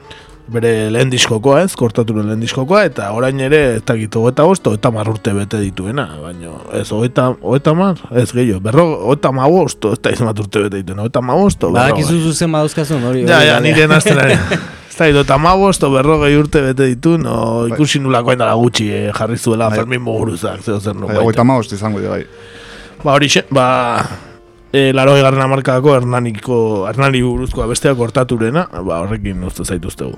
Bere 0.51 0.91
lehen 0.91 1.11
diskokoa 1.13 1.63
ez, 1.63 1.75
kortaturen 1.79 2.27
lehen 2.27 2.43
diskokoa, 2.43 2.83
eta 2.89 3.09
orain 3.15 3.39
ere, 3.41 3.61
ez 3.77 3.83
dakit, 3.87 4.15
hogeita 4.19 4.45
bost, 4.49 4.67
hogeita 4.67 4.91
marrurte 4.95 5.35
bete 5.37 5.61
dituena, 5.63 6.09
baina 6.23 6.55
ez, 6.79 6.89
hogeita, 6.91 7.29
hogeita 7.41 7.75
mar, 7.79 8.01
ez 8.11 8.29
gehiago, 8.33 8.61
berro, 8.65 8.87
hogeita 9.07 9.33
ma 9.37 9.49
bost, 9.51 9.87
ez 9.93 10.01
da 10.03 10.13
izan 10.15 10.31
bat 10.31 10.43
urte 10.43 10.65
bete 10.65 10.83
dituen, 10.83 11.05
hogeita 11.05 11.23
ma 11.23 11.37
bost, 11.39 11.61
berro. 11.63 11.77
Badakizu 11.79 12.19
zuzen 12.27 12.53
badauzkazun, 12.53 13.05
hori. 13.07 13.23
Ja, 13.29 13.39
hori 13.39 13.51
ja, 13.53 13.61
da. 13.61 13.67
nire 13.69 13.87
nazten 13.91 14.23
Ez 14.93 14.99
da, 14.99 15.07
hogeita 15.07 15.39
ma 15.41 15.55
bost, 15.57 15.87
berrogei 15.95 16.35
urte 16.37 16.65
bete 16.67 16.91
ditu, 16.91 17.15
no, 17.21 17.69
ikusi 17.71 18.03
nulako 18.03 18.35
endala 18.35 18.59
gutxi 18.61 18.91
eh, 18.93 19.07
jarri 19.15 19.39
zuela 19.39 19.71
Fermin 19.73 20.03
Muguruzak, 20.03 20.61
zeo 20.67 20.81
zer 20.81 20.93
Bai, 20.93 21.07
nukait. 21.07 21.23
Hogeita 21.23 21.47
maost 21.49 21.73
izango 21.79 22.03
dira, 22.03 22.19
bai. 22.19 22.27
Ba, 23.03 23.15
hori 23.15 23.31
xe, 23.33 23.47
ba, 23.51 23.65
e, 24.73 24.91
laro 24.93 25.17
egarren 25.17 25.45
amarkadako 25.45 25.97
Hernaniko, 25.97 26.59
Hernani 26.91 27.23
buruzkoa 27.25 27.69
besteak 27.71 27.97
kortaturena, 28.01 28.67
ba, 28.73 29.03
horrekin 29.05 29.43
uste 29.49 29.65
zaituztegu. 29.69 30.17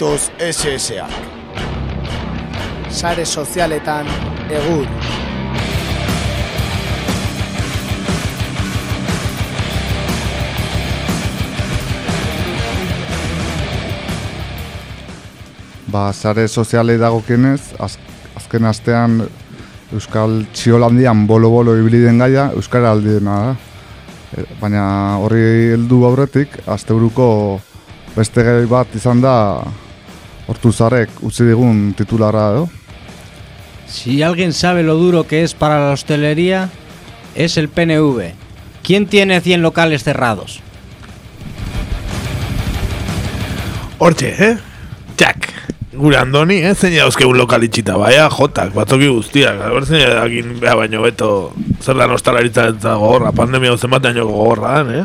Kriptos 0.00 0.30
SSA. 0.52 1.06
Sare 2.88 3.24
sozialetan 3.24 4.06
egur. 4.48 4.86
Ba, 15.92 16.12
sare 16.12 16.48
sozialei 16.48 16.96
dagokienez, 16.96 17.60
az, 17.78 17.98
azken 18.34 18.64
astean 18.64 19.20
Euskal 19.92 20.46
Txiolandian 20.54 21.26
bolo-bolo 21.26 21.76
ibiliden 21.76 22.24
gaia, 22.24 22.48
Euskara 22.56 22.94
aldiena 22.96 23.36
da. 23.36 23.52
E, 24.32 24.48
baina 24.64 24.88
horri 25.20 25.44
heldu 25.74 26.00
aurretik, 26.08 26.56
asteburuko 26.64 27.28
beste 28.16 28.48
gai 28.48 28.64
bat 28.64 28.96
izan 28.96 29.20
da 29.20 29.36
Hortuzarrek 30.60 31.22
utzi 31.24 31.46
digun 31.48 31.94
titularra 31.96 32.50
edo. 32.52 32.66
Si 33.88 34.22
alguien 34.22 34.52
sabe 34.52 34.82
lo 34.82 34.94
duro 34.94 35.26
que 35.26 35.42
es 35.42 35.54
para 35.54 35.80
la 35.80 35.92
hostelería, 35.92 36.68
es 37.34 37.56
el 37.56 37.70
PNV. 37.70 38.34
¿Quién 38.82 39.06
tiene 39.06 39.40
100 39.40 39.62
locales 39.62 40.04
cerrados? 40.04 40.60
Hortxe, 43.98 44.34
eh? 44.38 44.58
Jack. 45.16 45.48
Gure 45.94 46.18
andoni, 46.18 46.60
eh? 46.60 46.74
Zein 46.74 46.98
dauzkegun 46.98 47.40
lokal 47.40 47.64
itxita, 47.64 47.96
baina 47.96 48.28
jotak, 48.28 48.74
batzoki 48.76 49.08
guztiak. 49.08 49.56
Gaur 49.64 49.88
zein 49.88 50.04
dakin 50.12 50.58
beha 50.60 50.76
baino 50.76 51.00
beto 51.00 51.54
zer 51.80 51.96
lan 51.96 52.12
ostalaritza 52.12 52.68
eta 52.74 52.98
gogorra, 53.00 53.32
pandemia 53.32 53.78
zen 53.78 53.96
bat 53.96 54.04
daño 54.04 54.28
gogorra, 54.28 54.84
eh? 54.92 55.04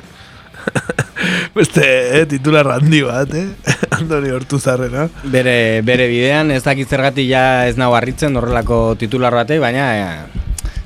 Beste, 1.55 1.87
eh, 2.19 2.25
titular 2.27 2.67
handi 2.75 3.01
bat, 3.07 3.33
eh? 3.33 3.47
Andoni 3.95 4.31
hortu 4.35 4.59
zarrena. 4.59 5.07
Bere, 5.23 5.81
bere 5.85 6.07
bidean, 6.11 6.51
ez 6.51 6.63
dakit 6.65 6.89
zergatik 6.89 7.29
ja 7.29 7.65
ez 7.69 7.77
nago 7.79 7.95
harritzen 7.97 8.35
horrelako 8.37 8.79
titular 8.99 9.35
batei, 9.35 9.59
baina 9.63 9.85
eh, 9.95 10.43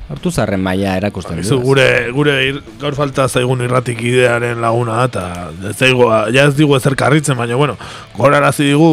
hartu 0.10 0.32
zarren 0.32 0.62
maila 0.64 0.96
erakusten 0.98 1.40
Izu, 1.42 1.60
gure, 1.64 1.88
gure 2.16 2.36
ir, 2.48 2.62
gaur 2.82 2.98
falta 2.98 3.28
zaigun 3.30 3.62
irratik 3.66 4.02
idearen 4.02 4.62
laguna 4.62 5.04
eta 5.06 5.26
ez 5.70 5.76
zaigu, 5.78 6.10
ja 6.34 6.48
ez 6.50 6.56
digu 6.58 6.78
ezer 6.78 6.98
karritzen, 7.00 7.38
baina 7.38 7.60
bueno, 7.60 7.78
gorarazi 8.18 8.72
digu 8.72 8.92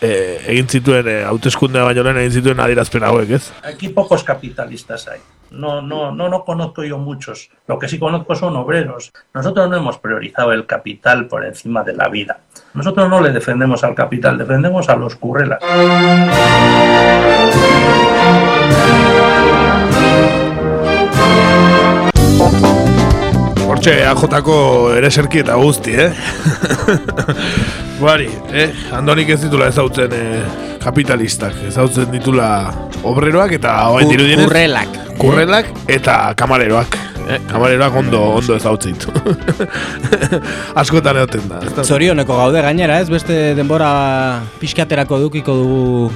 eh, 0.00 0.40
egin 0.52 0.68
zituen, 0.68 1.08
eh, 1.08 1.20
hauteskundea 1.28 1.88
baino 1.88 2.04
lehen 2.04 2.22
egin 2.24 2.40
zituen 2.40 2.64
adierazpen 2.64 3.06
hauek, 3.08 3.36
ez? 3.40 3.44
Aquí 3.64 3.88
pocos 3.96 4.24
capitalistas 4.24 5.08
hay. 5.08 5.20
No, 5.50 5.80
no, 5.82 6.12
no, 6.12 6.28
no 6.28 6.44
conozco 6.44 6.84
yo 6.84 6.98
muchos. 6.98 7.50
Lo 7.66 7.78
que 7.78 7.88
sí 7.88 7.98
conozco 7.98 8.36
son 8.36 8.54
obreros. 8.56 9.12
Nosotros 9.34 9.68
no 9.68 9.76
hemos 9.76 9.98
priorizado 9.98 10.52
el 10.52 10.64
capital 10.64 11.26
por 11.26 11.44
encima 11.44 11.82
de 11.82 11.94
la 11.94 12.08
vida. 12.08 12.38
Nosotros 12.74 13.08
no 13.10 13.20
le 13.20 13.32
defendemos 13.32 13.82
al 13.82 13.94
capital, 13.94 14.38
defendemos 14.38 14.88
a 14.88 14.96
los 14.96 15.16
currelas. 15.16 15.58
Hortxe, 23.70 23.94
AJ-ko 24.10 24.56
ere 24.98 25.10
serki 25.14 25.40
eta 25.44 25.54
guzti, 25.60 25.94
eh? 25.94 26.10
Bari, 28.00 28.28
eh? 28.56 28.68
Andonik 28.96 29.30
ez 29.34 29.38
ditula 29.44 29.68
ezautzen 29.70 30.14
eh, 30.16 30.40
kapitalistak, 30.82 31.54
ezautzen 31.68 32.10
ditula 32.12 32.48
obreroak 33.06 33.54
eta 33.60 33.76
Kur- 33.92 34.08
dirudienez 34.10 34.46
kurrelak. 34.48 34.98
Kurrelak 35.20 35.70
eta 35.92 36.18
kamareroak. 36.36 36.96
Eh? 37.30 37.38
Kamareroak 37.50 37.94
ondo, 38.00 38.22
ondo 38.40 38.56
ezautzen 38.58 38.96
ditu. 38.98 39.12
Askotan 40.82 41.20
egoten 41.22 41.46
da. 41.50 41.60
Zorioneko 41.84 42.36
gaude 42.40 42.62
gainera, 42.64 42.98
ez 43.00 43.10
beste 43.12 43.54
denbora 43.58 43.90
pixkaterako 44.62 45.20
dukiko 45.28 45.54
dugu 45.60 46.10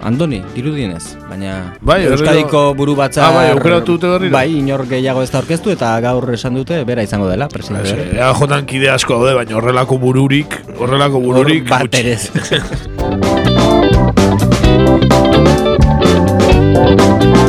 Andoni, 0.00 0.38
dirudienez, 0.54 1.16
baina 1.28 1.74
Bai, 1.84 2.06
Euskadiko 2.08 2.72
buru 2.76 2.94
batzar 2.96 3.26
Ah, 3.26 3.34
bai, 3.34 3.50
aukeratu 3.52 3.98
dute 3.98 4.08
berriro? 4.08 4.32
Bai, 4.32 4.46
inor 4.56 4.86
gehiago 4.88 5.20
ez 5.20 5.28
da 5.28 5.42
orkestu 5.42 5.74
eta 5.74 5.92
gaur 6.00 6.24
esan 6.32 6.56
dute 6.56 6.78
bera 6.88 7.04
izango 7.04 7.28
dela, 7.28 7.48
presidente 7.52 7.92
Eh, 7.92 8.16
EAJ-an 8.16 8.64
kide 8.70 8.88
asko 8.94 9.20
daude, 9.20 9.36
baina 9.36 9.60
horrelako 9.60 10.00
bururik, 10.00 10.56
horrelako 10.78 11.20
bururik 11.26 11.68
Hor 11.68 11.84
bat 11.84 11.92
gutxi. 11.92 12.16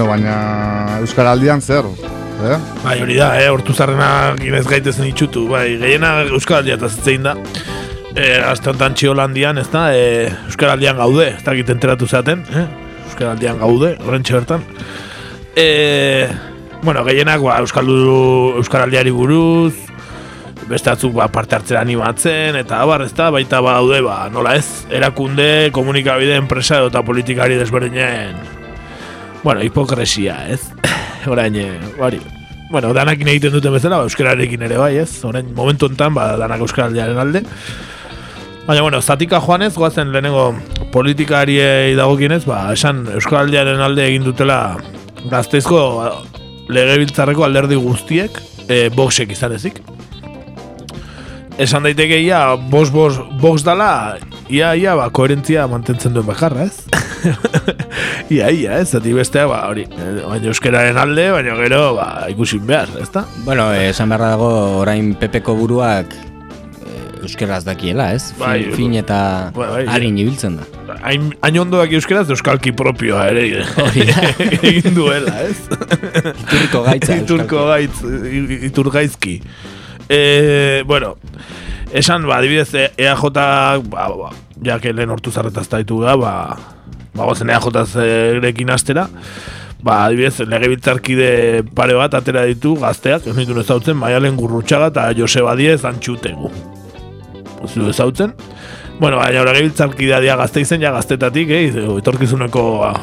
Baina 0.06 1.00
Euskaraldian 1.02 1.60
zer, 1.60 1.86
eh? 2.46 2.56
Bai, 2.84 3.00
hori 3.02 3.16
da, 3.18 3.32
eh, 3.40 3.48
hortu 3.50 3.74
zarrenak 3.74 4.38
inez 4.46 4.64
gaitezen 4.68 5.08
itxutu, 5.08 5.46
bai, 5.50 5.66
gehiena 5.80 6.20
Euskaraldia 6.28 6.76
eta 6.78 6.90
zitzein 6.92 7.26
da. 7.26 7.34
E, 8.16 8.36
Azte 8.40 8.70
honetan 8.70 8.94
txiolandian, 8.96 9.58
ez 9.58 9.66
da, 9.72 9.88
e, 9.92 10.30
Euskaraldian 10.46 10.96
gaude, 10.96 11.26
ez 11.34 11.42
dakit 11.44 11.74
enteratu 11.74 12.06
zaten, 12.06 12.46
eh? 12.54 12.64
Euskaraldian 13.10 13.58
gaude, 13.60 13.96
horrentxe 14.06 14.38
bertan. 14.38 14.64
E, 15.58 16.28
bueno, 16.82 17.04
gehienak, 17.04 17.42
ba, 17.44 17.58
Euskaldu, 17.64 18.56
Euskaraldiari 18.62 19.12
buruz, 19.12 19.74
beste 20.70 20.94
batzuk 20.94 21.16
ba, 21.18 21.28
parte 21.34 21.58
hartzera 21.58 21.82
animatzen, 21.82 22.56
eta 22.62 22.80
abar, 22.86 23.04
ez 23.04 23.12
da, 23.16 23.32
baita 23.34 23.60
badaude, 23.64 24.00
ba, 24.06 24.20
nola 24.32 24.54
ez, 24.56 24.86
erakunde, 24.88 25.72
komunikabide, 25.76 26.38
enpresa 26.40 26.84
eta 26.86 27.04
politikari 27.04 27.58
desberdinen 27.60 28.55
Bueno, 29.46 29.62
hipokresia, 29.62 30.48
ez? 30.48 30.72
Orain, 31.30 31.54
eh, 31.54 31.78
hori. 32.00 32.18
Bueno, 32.68 32.92
danakin 32.92 33.28
egiten 33.30 33.52
duten 33.54 33.76
bezala, 33.76 34.00
ba, 34.00 34.08
euskararekin 34.08 34.64
ere 34.66 34.74
bai, 34.80 34.96
ez? 34.98 35.20
Orain, 35.22 35.52
momentu 35.54 35.86
honetan, 35.86 36.16
ba, 36.16 36.32
danak 36.40 36.64
euskaraldiaren 36.66 37.20
alde. 37.22 37.44
Baina, 38.66 38.82
bueno, 38.82 38.98
zatika 38.98 39.38
joanez, 39.38 39.70
goazen 39.78 40.10
lehenengo 40.10 40.48
politikariei 40.90 41.94
dagokienez, 41.94 42.40
ba, 42.42 42.64
esan 42.74 43.04
euskaraldiaren 43.14 43.84
alde 43.86 44.08
egin 44.08 44.26
dutela 44.26 44.58
gazteizko 45.30 45.84
ba, 46.00 46.10
legebiltzarreko 46.66 47.46
alderdi 47.46 47.78
guztiek, 47.78 48.42
e, 48.66 48.88
boxek 48.98 49.38
izan 49.38 49.54
ezik. 49.54 49.78
Esan 51.54 51.86
daiteke 51.86 52.18
ia, 52.18 52.48
bos, 52.74 52.90
bos, 52.90 53.22
box 53.38 53.62
dala, 53.62 53.92
ia, 54.48 54.74
ia, 54.78 54.94
ba, 54.98 55.08
koherentzia 55.10 55.66
mantentzen 55.70 56.14
duen 56.14 56.26
bakarra, 56.28 56.66
ez? 56.68 56.84
ia, 58.34 58.50
ia, 58.50 58.78
ez? 58.80 58.90
Zati 58.94 59.12
bestea, 59.16 59.46
ba, 59.50 59.64
hori, 59.70 59.86
baina 59.90 60.50
euskararen 60.52 60.98
alde, 61.00 61.28
baina 61.34 61.56
gero, 61.58 61.82
ba, 61.98 62.08
ikusin 62.32 62.64
behar, 62.68 62.90
ezta? 63.02 63.24
Bueno, 63.46 63.68
esan 63.74 64.12
beharra 64.12 64.32
dago 64.36 64.50
orain 64.82 65.14
Pepeko 65.18 65.56
buruak 65.58 66.14
eh, 66.14 67.24
euskeraz 67.26 67.64
dakiela, 67.66 68.12
ez? 68.14 68.30
Fin, 68.36 68.44
Bai, 68.44 68.58
fin 68.76 68.94
eta 69.02 69.20
bai, 69.56 69.68
bai. 69.74 69.84
harin 69.96 70.18
ibiltzen 70.22 70.60
da. 70.60 70.68
Hain, 71.06 71.32
hain 71.44 71.58
ondo 71.60 71.80
daki 71.82 71.98
euskeraz, 71.98 72.28
euskalki 72.30 72.72
propioa 72.78 73.26
ere 73.34 73.64
egin 74.70 74.94
duela, 74.96 75.34
ez? 75.44 75.58
Iturriko 76.46 76.84
gaitza, 76.86 77.18
Iturko 77.22 77.66
gaitz, 77.72 77.98
iturgaizki. 78.70 79.40
E, 80.06 80.82
bueno, 80.86 81.16
esan, 81.92 82.26
ba, 82.26 82.38
adibidez, 82.38 82.74
E- 82.74 82.92
EAJ, 82.96 83.22
ba, 83.32 84.08
ba, 84.08 84.30
ja 84.62 84.78
que 84.80 84.92
lehen 84.92 85.10
hortu 85.10 85.30
zarretaz 85.30 85.68
ditu 85.68 86.00
ga, 86.00 86.16
ba, 86.16 86.56
ba, 87.14 87.24
gozen 87.24 87.50
EAJ 87.50 87.96
erekin 88.36 88.70
astera, 88.70 89.08
ba, 89.82 90.04
adibidez, 90.04 90.40
legebiltzarkide 90.40 91.64
pare 91.74 91.94
bat 91.94 92.14
atera 92.14 92.44
ditu 92.48 92.76
gazteak, 92.80 93.26
ez 93.26 93.36
nitu 93.36 93.58
ezautzen, 93.60 93.96
Maialen 93.96 94.36
Gurrutxaga 94.36 94.90
eta 94.92 95.10
Joseba 95.16 95.54
Diez 95.56 95.84
antxutegu. 95.84 96.50
Ez 97.64 97.74
du 97.74 97.88
ezautzen. 97.88 98.34
Bueno, 98.98 99.18
baina 99.20 99.44
legebiltzarkidea 99.44 100.20
dia 100.24 100.36
gazte 100.36 100.60
izen, 100.64 100.80
ja 100.80 100.92
gaztetatik, 100.92 101.50
eh, 101.50 101.68
etorkizuneko 101.98 102.66
ba, 102.80 102.94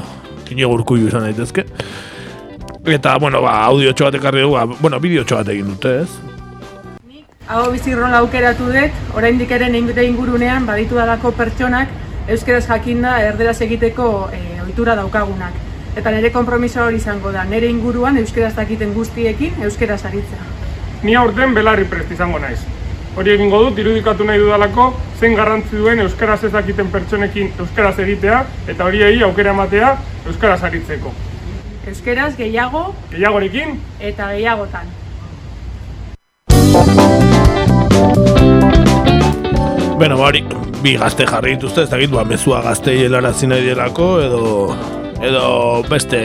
Inigo 0.49 0.73
Urkullu 0.73 1.07
izan 1.07 1.25
daitezke. 1.27 1.65
Eta, 2.85 3.17
bueno, 3.17 3.41
ba, 3.41 3.63
audio 3.65 3.93
bat 3.99 4.15
ekarri 4.15 4.41
dugu, 4.43 4.57
ba, 4.57 4.65
bueno, 4.81 4.99
bideo 4.99 5.23
bat 5.29 5.47
egin 5.47 5.69
dute, 5.71 6.01
ez? 6.03 6.32
Hau 7.43 7.71
bizi 7.73 7.91
rola 7.91 8.21
aukeratu 8.23 8.69
dut, 8.71 8.99
oraindik 9.19 9.49
ere 9.51 9.67
nengute 9.67 10.03
ingurunean 10.07 10.63
baditu 10.65 10.95
dalako 10.95 11.33
pertsonak 11.35 11.89
euskeraz 12.31 12.63
jakinda 12.69 13.17
erderaz 13.19 13.57
egiteko 13.65 14.29
e, 14.31 14.39
ohitura 14.63 14.95
daukagunak. 14.95 15.57
Eta 15.99 16.13
nire 16.15 16.31
konpromiso 16.31 16.85
hori 16.85 17.01
izango 17.01 17.33
da, 17.35 17.43
nire 17.43 17.67
inguruan 17.67 18.17
euskeraz 18.21 18.53
dakiten 18.55 18.93
guztiekin 18.95 19.59
euskeraz 19.67 20.05
aritzea. 20.07 20.47
Ni 21.03 21.17
aurten 21.19 21.53
belarri 21.53 21.83
prest 21.91 22.15
izango 22.15 22.39
naiz. 22.39 22.61
Hori 23.19 23.35
egingo 23.35 23.59
dut 23.65 23.83
irudikatu 23.83 24.23
nahi 24.23 24.39
dudalako 24.39 24.87
zein 25.19 25.35
garrantzi 25.35 25.75
duen 25.75 25.99
euskaraz 25.99 26.39
ez 26.47 26.53
dakiten 26.55 26.87
pertsonekin 26.95 27.51
euskaraz 27.59 27.97
egitea 28.07 28.39
eta 28.71 28.87
horiei 28.87 29.21
aukera 29.27 29.51
ematea 29.51 29.97
euskaraz 30.25 30.61
aritzeko. 30.63 31.11
Euskeraz 31.91 32.33
gehiago 32.39 32.87
Gehiagorekin 33.11 33.79
eta 33.99 34.31
gehiagotan. 34.31 34.87
Bueno, 39.97 40.17
ba, 40.17 40.27
hori, 40.27 40.43
bi 40.83 40.97
gazte 40.99 41.25
jarri 41.29 41.55
dituzte, 41.55 41.85
ez 41.85 41.89
dakit, 41.89 42.11
ba, 42.11 42.25
mezua 42.27 42.61
gaztei 42.65 42.97
helarazi 43.05 43.47
nahi 43.47 43.63
delako, 43.69 44.07
edo, 44.19 44.41
edo 45.23 45.45
beste 45.87 46.19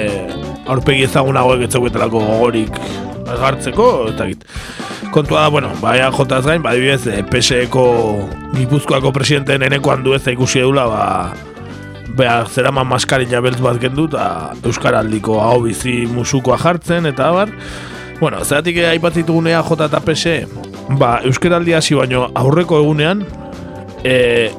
aurpegi 0.66 1.04
ezagunagoek 1.06 1.62
etzeguetelako 1.68 2.22
gogorik 2.24 2.80
hartzeko, 3.36 3.88
ez 4.10 4.16
dakit. 4.18 4.42
Kontua 5.14 5.44
da, 5.44 5.52
bueno, 5.54 5.70
baina 5.82 6.10
jotaz 6.12 6.42
gain, 6.48 6.64
ba, 6.64 6.72
adibidez, 6.74 7.06
eh, 7.06 7.22
PSE-ko 7.30 7.84
Gipuzkoako 8.56 9.12
presidenteen 9.14 9.62
eneko 9.68 9.94
handu 9.94 10.16
ez 10.16 10.24
da 10.24 10.34
ikusi 10.34 10.64
eula, 10.64 10.88
ba, 10.90 11.04
behar 12.18 12.48
zerama 12.50 12.82
maskarilla 12.88 13.40
beltz 13.44 13.60
bat 13.62 13.78
gendu 13.80 14.08
eta 14.10 14.56
Euskaraldiko 14.66 15.38
hau 15.44 15.60
bizi 15.68 16.00
musukoa 16.10 16.58
jartzen 16.58 17.06
eta 17.06 17.30
abar. 17.30 17.52
Bueno, 18.18 18.42
zeratik 18.42 18.80
aipatzitugun 18.90 19.46
EAJ 19.52 19.74
eta 19.86 20.00
PSE, 20.02 20.36
ba, 20.96 21.18
Euskaraldi 21.28 21.74
hasi 21.76 21.96
baino 21.98 22.28
aurreko 22.38 22.80
egunean, 22.80 23.24
e, 24.04 24.50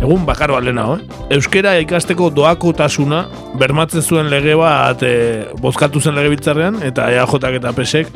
egun 0.00 0.24
bakar 0.28 0.52
balena, 0.52 0.86
eh? 0.96 1.20
Euskara 1.36 1.76
ikasteko 1.82 2.30
doakotasuna 2.34 3.24
bermatzen 3.60 4.02
zuen 4.02 4.30
lege 4.32 4.56
bat 4.60 5.02
e, 5.06 5.14
bozkatu 5.62 6.02
zen 6.02 6.18
lege 6.18 6.34
biltzarrean, 6.34 6.82
eta 6.84 7.08
EAJ 7.12 7.60
eta 7.60 7.72
PSEk 7.76 8.12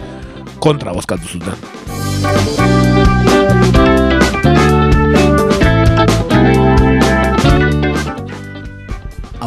kontra 0.60 0.92
bozkatu 0.96 1.38
zuten. 1.38 2.77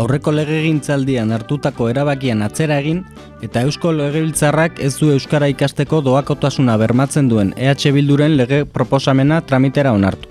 Aurreko 0.01 0.31
legegintzaldian 0.33 1.29
hartutako 1.35 1.85
erabakian 1.91 2.39
atzera 2.41 2.79
egin 2.81 3.03
eta 3.45 3.61
Eusko 3.67 3.91
Legebiltzarrak 3.93 4.79
ez 4.81 4.95
du 4.97 5.11
euskara 5.13 5.49
ikasteko 5.51 5.99
doakotasuna 6.01 6.77
bermatzen 6.81 7.29
duen 7.29 7.51
EH 7.57 7.91
Bilduren 7.93 8.33
lege 8.39 8.63
proposamena 8.65 9.41
tramitera 9.45 9.91
onartu. 9.93 10.25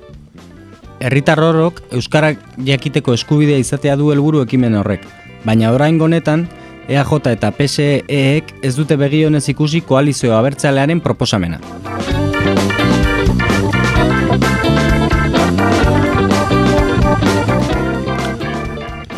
Herritar 0.98 1.38
orok 1.44 1.82
euskara 1.94 2.32
jakiteko 2.66 3.14
eskubidea 3.14 3.62
izatea 3.62 3.94
du 3.96 4.10
helburu 4.10 4.42
ekimen 4.42 4.74
horrek, 4.80 5.06
baina 5.44 5.70
orain 5.76 6.00
honetan 6.02 6.48
EAJ 6.88 7.30
eta 7.36 7.52
PSEek 7.54 8.54
ez 8.62 8.74
dute 8.74 8.98
begionez 8.98 9.46
ikusi 9.54 9.86
koalizio 9.86 10.34
abertzalearen 10.36 11.00
proposamena. 11.00 11.62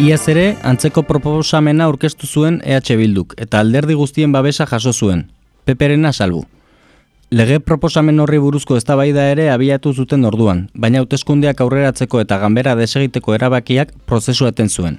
Iaz 0.03 0.25
ere, 0.27 0.57
antzeko 0.67 1.05
proposamena 1.07 1.85
aurkeztu 1.87 2.27
zuen 2.27 2.57
EH 2.67 2.97
Bilduk, 2.99 3.37
eta 3.39 3.61
alderdi 3.63 3.95
guztien 3.95 4.33
babesa 4.35 4.65
jaso 4.67 4.91
zuen, 4.93 5.29
peperena 5.65 6.11
salbu. 6.13 6.41
Lege 7.31 7.61
proposamen 7.63 8.19
horri 8.19 8.41
buruzko 8.43 8.75
eztabaida 8.75 9.29
ere 9.31 9.45
abiatu 9.53 9.93
zuten 9.95 10.25
orduan, 10.27 10.65
baina 10.75 10.99
hauteskundeak 10.99 11.63
aurreratzeko 11.63 12.19
eta 12.19 12.41
ganbera 12.43 12.75
desegiteko 12.75 13.37
erabakiak 13.37 13.93
prozesu 14.11 14.49
eten 14.51 14.69
zuen. 14.75 14.99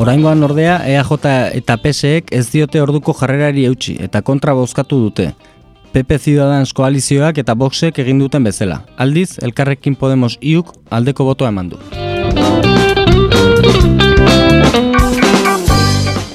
Oraingoan 0.00 0.44
ordea 0.44 0.82
EAJ 0.84 1.56
eta 1.62 1.78
PSEek 1.80 2.28
ez 2.32 2.50
diote 2.52 2.84
orduko 2.84 3.16
jarrerari 3.16 3.64
eutxi 3.72 3.96
eta 4.04 4.20
kontra 4.20 4.52
bozkatu 4.52 5.00
dute. 5.06 5.30
PP 5.92 6.18
Ciudadans 6.22 6.72
koalizioak 6.72 7.40
eta 7.42 7.56
Voxek 7.58 7.98
egin 7.98 8.20
duten 8.22 8.44
bezala. 8.46 8.84
Aldiz, 8.96 9.40
Elkarrekin 9.42 9.96
Podemos 9.98 10.36
iuk 10.40 10.70
aldeko 10.90 11.26
botoa 11.26 11.50
eman 11.50 11.72
du. 11.72 11.80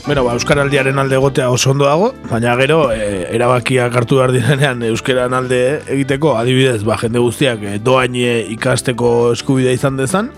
Bero, 0.05 0.21
ba, 0.21 0.35
Euskaraldiaren 0.37 0.99
alde 1.01 1.15
egotea 1.17 1.47
oso 1.49 1.71
ondo 1.71 1.87
dago, 1.87 2.11
baina 2.29 2.51
gero, 2.59 2.91
e, 2.93 3.23
erabakiak 3.33 3.95
hartu 3.97 4.19
behar 4.19 4.35
direnean 4.35 4.83
Euskaran 4.85 5.33
alde 5.33 5.61
egiteko, 5.95 6.35
adibidez, 6.37 6.83
ba, 6.85 6.99
jende 7.01 7.23
guztiak 7.23 7.63
e, 7.65 7.79
doaine 7.81 8.35
ikasteko 8.53 9.31
eskubidea 9.33 9.73
izan 9.73 9.97
dezan, 9.97 10.29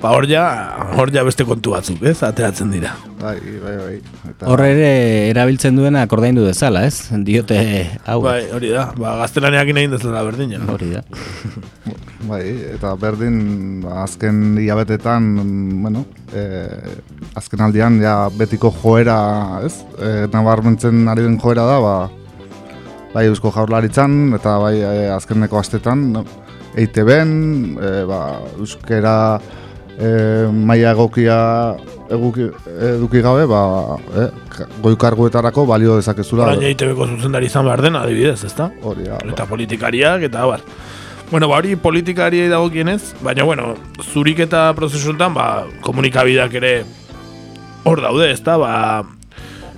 ba, 0.00 0.12
hor 0.16 0.26
ja, 0.28 0.44
hor 0.96 1.12
ja 1.12 1.24
beste 1.26 1.44
kontu 1.48 1.74
batzuk, 1.74 2.02
ez, 2.08 2.18
ateratzen 2.26 2.72
dira. 2.72 2.94
Bai, 3.20 3.36
bai, 3.62 3.74
bai. 3.76 3.96
Eta, 4.30 4.46
Hor 4.48 4.62
ere 4.64 4.92
erabiltzen 5.28 5.76
duena 5.76 6.04
akordaindu 6.06 6.46
dezala, 6.46 6.86
ez? 6.88 7.10
Diote 7.26 7.58
hau. 8.08 8.20
Bai, 8.24 8.42
hori 8.56 8.72
da, 8.72 8.88
ba, 8.96 9.18
gaztelaniak 9.20 9.72
egin 9.74 9.96
dezala 9.96 10.22
berdina. 10.24 10.62
Hori 10.72 10.94
da. 10.94 11.04
bai, 12.30 12.42
eta 12.76 12.94
berdin 13.00 13.40
ba, 13.84 14.00
azken 14.06 14.56
hilabetetan, 14.60 15.28
bueno, 15.82 16.06
e, 16.32 16.46
azken 17.36 17.66
aldian 17.66 18.00
ja 18.00 18.14
betiko 18.32 18.72
joera, 18.80 19.20
ez? 19.68 19.76
E, 19.98 20.30
nabarmentzen 20.32 21.04
ari 21.12 21.28
den 21.28 21.38
joera 21.42 21.68
da, 21.68 21.78
ba, 21.84 21.96
bai 23.14 23.26
Eusko 23.26 23.50
Jaurlaritzan 23.52 24.36
eta 24.38 24.56
bai 24.62 24.76
e, 24.80 25.08
azkeneko 25.12 25.58
astetan 25.58 26.12
no? 26.14 26.24
EITB-en, 26.78 27.32
e, 27.82 27.88
ba, 28.06 28.20
euskera 28.56 29.14
e, 30.00 30.10
maila 30.50 30.94
egokia 30.96 31.38
eguki, 32.10 32.48
eduki 32.90 33.22
gabe, 33.24 33.44
ba, 33.50 33.60
e, 34.16 34.26
goi 34.82 34.96
karguetarako 35.00 35.66
balio 35.68 35.98
dezakezula. 36.00 36.48
Orain 36.48 36.64
EITB-ko 36.70 37.06
zuzendari 37.14 37.50
izan 37.50 37.68
behar 37.68 37.84
den, 37.84 37.98
adibidez, 38.00 38.40
ezta? 38.48 38.70
Hori 38.82 39.06
da. 39.06 39.20
Eta 39.30 39.46
politikariak, 39.50 40.26
eta 40.30 40.42
abar. 40.46 40.64
Bueno, 41.30 41.46
ba, 41.46 41.60
hori 41.60 41.76
politikariei 41.78 42.48
dagokienez, 42.50 43.14
baina, 43.22 43.46
bueno, 43.46 43.74
zurik 44.02 44.42
eta 44.46 44.70
prozesuetan, 44.78 45.36
ba, 45.36 45.46
komunikabideak 45.86 46.58
ere 46.58 46.74
hor 47.86 48.02
daude, 48.02 48.32
ezta, 48.32 48.56
ba, 48.58 48.72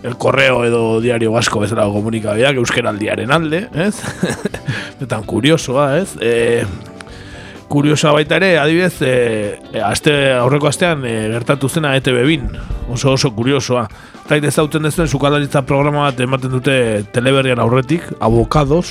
el 0.03 0.17
correo 0.17 0.65
edo 0.65 1.01
diario 1.01 1.31
vasco 1.31 1.61
bezala 1.63 1.85
komunikabideak 1.93 2.57
euskeraldiaren 2.63 3.31
alde, 3.31 3.67
ez? 3.77 3.95
Etan 5.05 5.29
kuriosoa, 5.29 5.99
ez? 6.01 6.17
E, 6.19 6.65
kuriosoa 7.73 8.13
baita 8.19 8.37
ere, 8.41 8.53
adibidez, 8.61 8.95
e, 9.07 9.81
aste, 9.85 10.13
aurreko 10.37 10.69
astean 10.69 11.07
e, 11.09 11.15
gertatu 11.33 11.71
zena 11.73 11.95
ETV 11.99 12.21
bin, 12.29 12.47
oso 12.93 13.15
oso 13.17 13.33
kuriosoa. 13.37 13.87
Eta 14.27 14.39
ez 14.39 14.55
zautzen 14.55 14.85
dezuen, 14.87 15.09
sukalaritza 15.09 15.65
programa 15.69 16.07
bat 16.11 16.21
ematen 16.21 16.53
dute 16.53 16.77
teleberrian 17.17 17.63
aurretik, 17.65 18.07
abokados, 18.21 18.87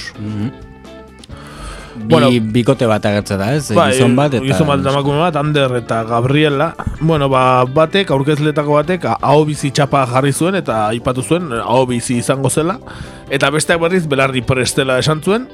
Bi, 2.02 2.16
Bueno. 2.16 2.30
bikote 2.54 2.88
bat 2.90 3.04
agertzen 3.06 3.38
da, 3.38 3.50
ez? 3.54 3.74
Bai, 3.76 3.92
gizon 3.94 4.16
bat 4.18 4.34
eta... 4.34 4.46
gizon 4.46 4.70
bat 4.70 4.86
emakume 4.94 5.20
bat, 5.22 5.36
Ander 5.38 5.76
eta 5.82 6.02
Gabriela. 6.08 6.72
Bueno, 7.00 7.28
ba, 7.30 7.64
batek, 7.68 8.14
aurkezletako 8.16 8.78
batek, 8.80 9.06
aho 9.12 9.44
bizi 9.46 9.74
txapa 9.76 10.06
jarri 10.10 10.32
zuen 10.34 10.58
eta 10.58 10.86
aipatu 10.88 11.22
zuen, 11.22 11.52
aho 11.60 11.86
bizi 11.90 12.18
izango 12.22 12.50
zela. 12.50 12.80
Eta 13.30 13.52
besteak 13.54 13.82
berriz, 13.84 14.06
belarri 14.10 14.42
prestela 14.48 14.98
esan 15.04 15.22
zuen, 15.22 15.48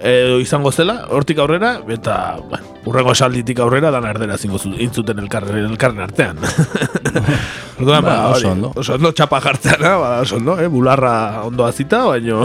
edo 0.00 0.40
izango 0.40 0.72
zela, 0.72 1.06
hortik 1.10 1.38
aurrera, 1.40 1.76
eta 1.88 2.36
ba, 2.50 2.60
urrengo 2.86 3.12
esalditik 3.16 3.60
aurrera, 3.64 3.90
dan 3.94 4.04
erdera 4.08 4.36
zingo 4.38 4.58
zu, 4.58 4.74
intzuten 4.78 5.18
elkarren, 5.22 5.64
elkarren 5.70 6.02
artean. 6.04 6.38
Orduan, 7.80 8.04
Ba, 8.04 8.10
ba, 8.10 8.28
oso 8.34 8.50
ondo. 8.52 8.72
oso 8.76 8.94
ondo 8.96 9.12
txapa 9.12 9.40
jartzeana, 9.44 9.96
ba, 10.00 10.10
oso 10.24 10.36
ondo, 10.36 10.58
eh? 10.60 10.68
bularra 10.68 11.42
ondo 11.44 11.66
azita, 11.66 12.04
baino, 12.12 12.44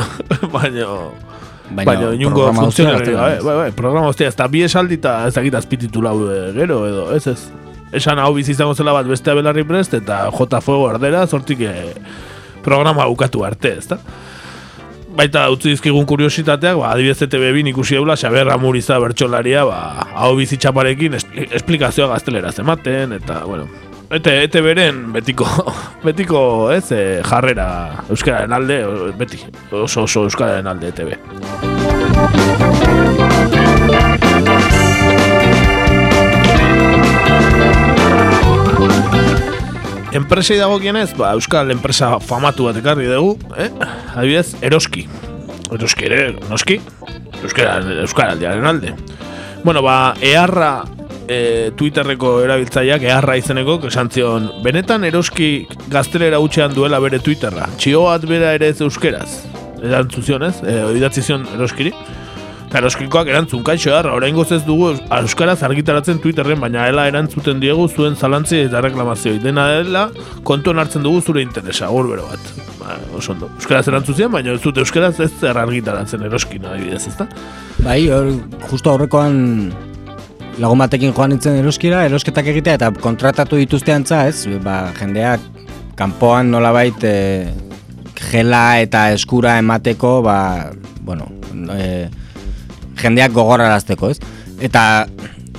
baino, 0.51 1.11
Baina 1.71 1.87
baina 1.87 2.13
inungo 2.17 2.49
funtzionari, 2.53 3.13
bai, 3.15 3.37
bai, 3.39 3.55
bai, 3.55 3.69
programa 3.71 4.09
guztia, 4.09 4.27
ez 4.27 4.35
da 4.35 4.47
bi 4.51 4.63
esaldi 4.67 4.97
eta 4.99 5.21
ez 5.29 5.35
dakit 5.37 5.55
azpititu 5.55 6.01
lau 6.03 6.17
gero, 6.55 6.81
edo, 6.87 7.05
ez 7.15 7.25
ez. 7.31 7.39
Esan 7.95 8.19
hau 8.23 8.33
bizi 8.35 8.51
izango 8.55 8.75
zela 8.75 8.91
bat 8.95 9.07
bestea 9.07 9.35
belarri 9.35 9.63
prest, 9.67 9.93
eta 9.95 10.25
J 10.31 10.59
Fuego 10.63 10.89
ardera, 10.89 11.25
zortik 11.27 11.59
eh, 11.67 11.93
programa 12.63 13.03
bukatu 13.07 13.43
arte, 13.43 13.73
ez 13.79 13.87
da? 13.87 13.97
Baita 15.11 15.43
utzi 15.51 15.73
dizkigun 15.73 16.05
kuriositateak, 16.07 16.77
ba, 16.79 16.91
adibidez 16.95 17.25
ETV 17.25 17.49
bin 17.57 17.67
ikusi 17.73 17.97
eula, 17.99 18.15
Xaber 18.19 18.47
Ramuriza 18.47 18.97
bertxolaria, 19.03 19.65
ba, 19.67 19.79
hau 20.15 20.33
bizi 20.39 20.57
txaparekin 20.61 21.17
espli- 21.19 21.47
esplikazioa 21.59 22.07
gazteleraz 22.13 22.57
ematen, 22.63 23.17
eta, 23.19 23.41
bueno, 23.45 23.67
Ete, 24.11 24.33
ete 24.43 24.59
beren 24.59 25.05
betiko, 25.13 25.45
betiko, 26.07 26.41
ez, 26.75 26.89
eh, 26.91 27.21
jarrera 27.23 27.67
euskararen 28.11 28.51
alde, 28.57 28.81
beti, 29.19 29.39
oso 29.71 30.03
oso 30.03 30.25
euskararen 30.27 30.67
alde 30.67 30.91
ETB. 30.91 31.15
Enpresei 40.11 40.57
dagokienez, 40.59 41.13
ba, 41.15 41.29
euskal 41.37 41.71
enpresa 41.71 42.17
famatu 42.19 42.65
bat 42.67 42.75
ekarri 42.81 43.05
dugu, 43.07 43.37
eh? 43.55 43.69
Adibidez, 44.11 44.57
eroski. 44.59 45.05
Eroski 45.71 46.07
ere, 46.09 46.33
noski, 46.49 46.81
euskara, 47.39 47.77
euskaraldiaren 48.03 48.67
alde. 48.67 48.91
Bueno, 49.63 49.79
ba, 49.85 50.13
eharra 50.19 50.83
e, 51.31 51.71
Twitterreko 51.79 52.33
erabiltzaileak 52.43 53.05
eharra 53.07 53.37
izeneko 53.39 53.77
esan 53.87 54.11
zion, 54.11 54.49
benetan 54.65 55.07
eroski 55.07 55.51
gaztelera 55.87 56.41
utxean 56.43 56.75
duela 56.75 56.99
bere 56.99 57.21
Twitterra. 57.23 57.69
Txio 57.77 58.03
bat 58.09 58.27
bera 58.27 58.51
ere 58.57 58.73
ez 58.73 58.81
euskeraz. 58.83 59.29
Erantzun 59.81 60.27
zion 60.27 60.43
ez, 60.49 60.57
e, 60.59 60.75
idatzi 60.99 61.23
zion 61.23 61.47
eroskiri. 61.55 61.95
Eta 62.71 62.79
eroskikoak 62.79 63.27
erantzun 63.27 63.65
kaixo 63.67 63.89
eharra, 63.91 64.13
oraingoz 64.15 64.45
ez 64.55 64.61
dugu 64.63 64.85
eus- 64.93 65.01
euskaraz 65.17 65.57
argitaratzen 65.67 66.21
Twitterren, 66.23 66.55
baina 66.63 66.85
ela 66.87 67.03
erantzuten 67.09 67.59
diegu 67.59 67.89
zuen 67.91 68.15
zalantzi 68.15 68.61
eta 68.69 68.79
reklamazioi. 68.85 69.41
Dena 69.43 69.65
dela, 69.73 70.05
kontuan 70.47 70.79
hartzen 70.79 71.03
dugu 71.03 71.19
zure 71.19 71.43
interesa, 71.43 71.89
bero 71.91 72.29
bat. 72.29 72.53
Ba, 72.79 72.95
oso 73.17 73.33
ondo. 73.33 73.49
Euskaraz 73.59 73.89
erantzun 73.91 74.31
baina 74.31 74.53
ez 74.53 74.61
dut 74.63 74.77
euskaraz 74.77 75.19
ez 75.19 75.29
zer 75.41 75.59
argitaratzen 75.59 76.23
eroskin 76.23 76.63
adibidez, 76.63 77.07
ezta? 77.11 77.27
Bai, 77.83 78.07
hor, 78.07 78.31
justo 78.69 78.95
aurrekoan 78.95 79.73
lagun 80.57 80.79
batekin 80.79 81.11
joan 81.11 81.35
nintzen 81.35 81.59
eroskira, 81.59 82.05
erosketak 82.07 82.47
egitea 82.53 82.79
eta 82.79 82.93
kontratatu 83.03 83.59
dituzte 83.59 83.91
antza, 83.91 84.23
ez? 84.31 84.47
Ba, 84.63 84.93
jendeak 84.95 85.43
kanpoan 85.99 86.55
nolabait 86.55 87.03
e, 87.03 87.51
gela 88.31 88.79
eta 88.79 89.09
eskura 89.11 89.59
emateko, 89.59 90.21
ba, 90.23 90.71
bueno, 91.03 91.27
e, 91.75 92.07
jendeak 93.01 93.33
gogorarazteko, 93.35 94.09
ez? 94.13 94.19
Eta 94.61 95.07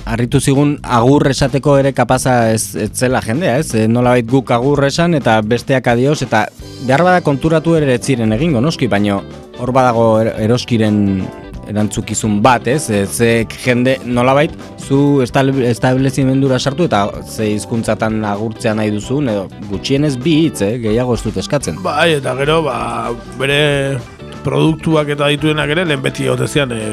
harritu 0.05 0.39
zigun 0.43 0.77
agur 0.83 1.29
esateko 1.31 1.77
ere 1.79 1.93
kapaza 1.95 2.51
ez, 2.51 2.75
ez 2.75 2.89
zela 2.91 3.21
jendea, 3.23 3.57
ez? 3.61 3.73
E, 3.75 3.87
nolabait 3.87 4.27
guk 4.27 4.51
agur 4.51 4.83
esan 4.87 5.15
eta 5.19 5.37
besteak 5.41 5.87
adios 5.87 6.21
eta 6.25 6.47
behar 6.87 7.05
bada 7.07 7.21
konturatu 7.23 7.77
ere 7.79 7.93
ez 7.95 8.01
ziren 8.03 8.33
egingo, 8.35 8.61
noski, 8.61 8.87
baino 8.91 9.21
hor 9.59 9.71
badago 9.71 10.07
er- 10.19 10.33
eroskiren 10.43 10.99
erantzukizun 11.71 12.41
bat, 12.43 12.67
ez? 12.67 12.89
E, 12.91 13.05
ze 13.07 13.29
jende 13.63 13.95
nolabait 14.03 14.51
zu 14.83 15.21
establezimendura 15.23 16.59
sartu 16.59 16.89
eta 16.89 17.05
ze 17.23 17.47
hizkuntzatan 17.53 18.25
agurtzea 18.27 18.73
nahi 18.75 18.91
duzun 18.91 19.29
edo 19.31 19.47
gutxienez 19.69 20.17
bi 20.19 20.33
hitz, 20.45 20.61
eh? 20.61 20.73
gehiago 20.83 21.15
ez 21.15 21.23
dut 21.23 21.39
eskatzen. 21.39 21.79
Bai, 21.83 22.17
eta 22.17 22.35
gero, 22.35 22.59
ba, 22.67 23.13
bere 23.39 23.61
produktuak 24.43 25.09
eta 25.15 25.29
dituenak 25.33 25.71
ere, 25.75 25.85
lehen 25.89 26.03
beti 26.03 26.27
otezian 26.31 26.71
e, 26.75 26.83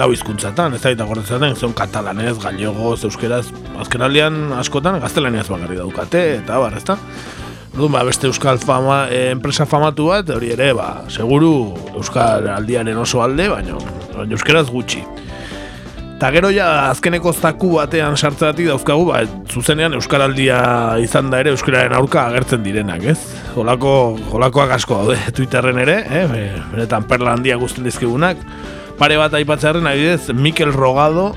lau 0.00 0.10
hizkuntzatan, 0.12 0.76
ez 0.76 0.82
da 0.84 0.92
eta 0.94 1.06
gordezaten, 1.08 1.56
zon 1.56 1.74
katalanez, 1.76 2.36
gallegoz, 2.42 3.02
euskeraz, 3.08 3.46
azkenaldian 3.84 4.54
askotan 4.58 5.00
gaztelaniaz 5.02 5.48
bakarri 5.50 5.78
daukate, 5.80 6.24
eta 6.42 6.60
bar, 6.62 6.76
ez 6.78 6.84
da? 6.88 6.98
Orduan, 7.74 7.92
ba, 7.94 8.04
beste 8.08 8.26
euskal 8.30 8.60
fama, 8.62 9.04
e, 9.12 9.28
enpresa 9.32 9.66
famatu 9.68 10.08
bat, 10.12 10.30
hori 10.34 10.52
ere, 10.54 10.72
ba, 10.76 10.88
seguru 11.12 11.52
euskal 11.98 12.48
aldiaren 12.56 12.98
oso 12.98 13.22
alde, 13.24 13.48
baina 13.52 13.78
euskeraz 14.28 14.68
gutxi. 14.72 15.04
Eta 16.18 16.32
gero 16.34 16.48
ja 16.50 16.88
azkeneko 16.90 17.30
zaku 17.30 17.76
batean 17.76 18.16
sartzeatik 18.18 18.66
dauzkagu, 18.66 19.04
ba, 19.06 19.20
zuzenean 19.54 19.92
Euskaraldia 19.94 20.56
izan 20.98 21.28
da 21.30 21.38
ere 21.44 21.52
Euskararen 21.54 21.94
aurka 21.94 22.24
agertzen 22.26 22.64
direnak, 22.64 23.04
ez? 23.12 23.20
Holako, 23.54 23.92
holakoak 24.34 24.72
asko 24.74 24.98
daude 25.04 25.18
Twitterren 25.36 25.78
ere, 25.78 26.00
eh? 26.10 26.24
Be- 26.32 26.64
benetan 26.72 27.06
perla 27.06 27.36
handia 27.38 27.54
guztien 27.60 27.86
dizkigunak. 27.86 28.40
Pare 28.98 29.14
bat 29.20 29.36
aipatzearen 29.38 29.86
adibidez, 29.86 30.34
Mikel 30.34 30.72
Rogado, 30.74 31.28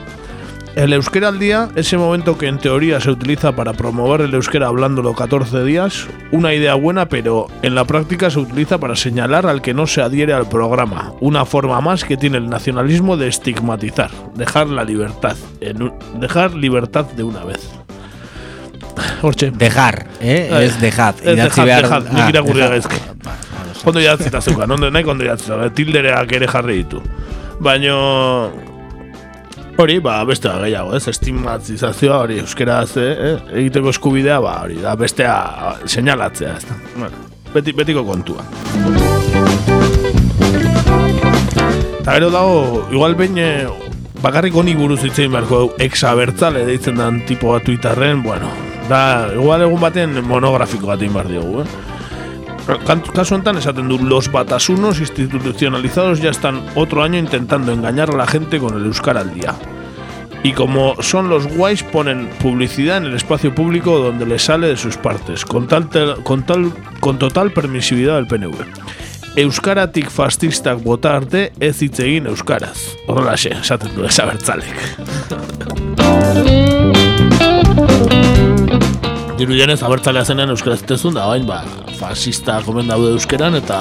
El 0.76 0.94
euskera 0.94 1.28
al 1.28 1.38
día, 1.38 1.68
ese 1.76 1.98
momento 1.98 2.38
que 2.38 2.48
en 2.48 2.58
teoría 2.58 3.02
se 3.02 3.12
utiliza 3.12 3.52
para 3.52 3.74
promover 3.74 4.22
el 4.22 4.34
euskera 4.34 4.68
hablándolo 4.68 5.14
14 5.14 5.66
días, 5.66 6.08
una 6.32 6.54
idea 6.54 6.76
buena, 6.76 7.08
pero 7.08 7.48
en 7.62 7.76
la 7.76 7.84
práctica 7.84 8.30
se 8.30 8.40
utiliza 8.40 8.78
para 8.78 8.96
señalar 8.96 9.48
al 9.48 9.62
que 9.62 9.74
no 9.74 9.86
se 9.86 10.02
adhiere 10.02 10.32
al 10.34 10.48
programa, 10.48 11.12
una 11.20 11.44
forma 11.44 11.82
más 11.82 12.06
que 12.06 12.16
tiene 12.16 12.38
el 12.38 12.50
nacionalismo 12.50 13.18
de 13.18 13.28
estigmatizar, 13.28 14.12
dejar 14.36 14.68
la 14.68 14.86
libertad, 14.86 15.36
en 15.60 15.92
dejar 16.16 16.54
libertad 16.54 17.06
de 17.06 17.24
una 17.24 17.44
vez. 17.44 17.70
Hortxe. 19.22 19.52
Dejar, 19.52 20.08
eh? 20.22 20.72
Dejad. 20.80 21.16
Ez 21.22 21.34
Idatzi 21.34 21.62
dejad, 21.62 21.82
dejad, 21.82 22.04
ah, 22.08 22.14
nik 22.14 22.30
irakurri 22.30 22.60
gaizki. 22.62 22.96
Ondo 23.84 24.00
idatzita 24.00 24.42
zeukan, 24.42 24.72
ondo 24.72 24.90
nahi 24.92 25.04
ondo 25.04 25.26
idatzita, 25.26 25.70
tildereak 25.74 26.32
ere 26.32 26.48
jarri 26.48 26.78
ditu. 26.84 27.02
Baino, 27.60 28.52
hori, 29.78 30.00
ba, 30.04 30.24
beste 30.28 30.50
gehiago, 30.64 30.96
ez, 30.96 31.06
estigmatizazioa 31.12 32.18
hori, 32.26 32.40
euskeraz, 32.44 32.96
eh, 33.02 33.36
egiteko 33.64 33.92
eskubidea, 33.94 34.40
ba, 34.44 34.58
hori, 34.66 34.80
da, 34.84 34.96
bestea 35.00 35.36
seinalatzea, 35.86 36.56
ez 36.58 36.66
da. 36.68 36.78
Bueno, 36.96 37.30
beti, 37.54 37.74
betiko 37.78 38.04
kontua. 38.08 38.46
Eta 42.02 42.18
gero 42.18 42.32
dago, 42.34 42.88
igual 42.92 43.16
behin, 43.16 43.38
eh, 43.38 43.68
bakarrik 44.22 44.56
honi 44.58 44.76
buruz 44.76 45.02
hitzein 45.06 45.32
beharko 45.32 45.64
dugu, 45.66 45.80
ex-abertzale 45.86 46.66
deitzen 46.66 46.98
den 46.98 47.24
tipo 47.30 47.54
bat 47.54 47.66
Twitterren, 47.66 48.24
bueno, 48.24 48.50
da, 48.90 49.32
igual 49.34 49.66
egun 49.68 49.82
baten 49.82 50.22
monografiko 50.26 50.90
bat 50.92 51.02
egin 51.02 51.14
behar 51.18 51.32
diogu, 51.32 51.64
eh? 51.64 51.91
Caso 53.14 53.36
honetan 53.36 53.58
esaten 53.58 53.90
du, 53.90 54.00
los 54.00 54.32
batasunos 54.32 55.00
institucionalizados 55.00 56.22
ya 56.22 56.30
están 56.30 56.66
otro 56.76 57.04
año 57.04 57.20
intentando 57.20 57.72
engañar 57.72 58.10
a 58.12 58.18
la 58.18 58.28
gente 58.28 58.60
con 58.60 58.78
el 58.78 58.86
Euskara 58.86 59.22
al 59.22 59.34
día. 59.34 59.56
Y 60.44 60.54
como 60.54 60.96
son 61.02 61.30
los 61.30 61.48
guays, 61.48 61.84
ponen 61.84 62.30
publicidad 62.42 62.98
en 62.98 63.06
el 63.06 63.14
espacio 63.14 63.54
público 63.54 64.00
donde 64.00 64.26
les 64.26 64.44
sale 64.44 64.68
de 64.68 64.78
sus 64.78 64.98
partes, 64.98 65.46
con, 65.46 65.68
tal, 65.68 65.90
con, 66.24 66.44
tal, 66.44 66.72
con 67.00 67.20
total 67.20 67.52
permisividad 67.52 68.16
del 68.16 68.28
PNV. 68.28 68.56
Euskaratik 69.36 70.10
fascistak 70.10 70.82
bota 70.84 71.16
arte 71.16 71.54
ez 71.60 71.82
hitz 71.82 72.00
egin 72.04 72.26
euskaraz. 72.28 72.98
Horrelaxe, 73.08 73.54
esaten 73.62 73.96
du 73.96 74.04
esabertzalek. 74.04 74.76
Dirudienez 79.42 79.80
abertzalea 79.82 80.22
zenean 80.22 80.52
euskaraz 80.54 80.84
tezun 80.86 81.16
da, 81.18 81.24
bain, 81.26 81.48
ba, 81.50 81.64
fascista 81.98 82.60
komen 82.62 82.92
daude 82.92 83.16
euskeran 83.16 83.58
eta 83.58 83.80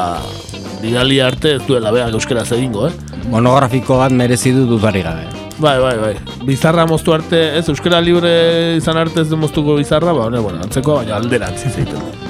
bidali 0.80 1.18
arte 1.20 1.52
ez 1.58 1.66
duela 1.66 1.92
beak 1.92 2.16
euskaraz 2.16 2.46
egingo, 2.56 2.86
eh? 2.88 3.18
Monografiko 3.28 3.98
bat 4.00 4.14
merezi 4.22 4.54
du 4.56 4.64
dudari 4.70 5.04
gabe. 5.04 5.28
Bai, 5.60 5.76
bai, 5.84 5.92
bai. 6.00 6.14
Bizarra 6.48 6.88
moztu 6.88 7.12
arte, 7.12 7.42
ez 7.60 7.66
euskara 7.68 8.00
libre 8.00 8.32
izan 8.78 8.96
arte 9.04 9.20
ez 9.20 9.28
du 9.28 9.36
moztuko 9.36 9.76
bizarra, 9.76 10.16
ba, 10.16 10.32
bueno, 10.32 10.64
antzeko, 10.64 10.96
baina 11.02 11.20
alderantzi 11.20 11.68
zeiten 11.68 12.29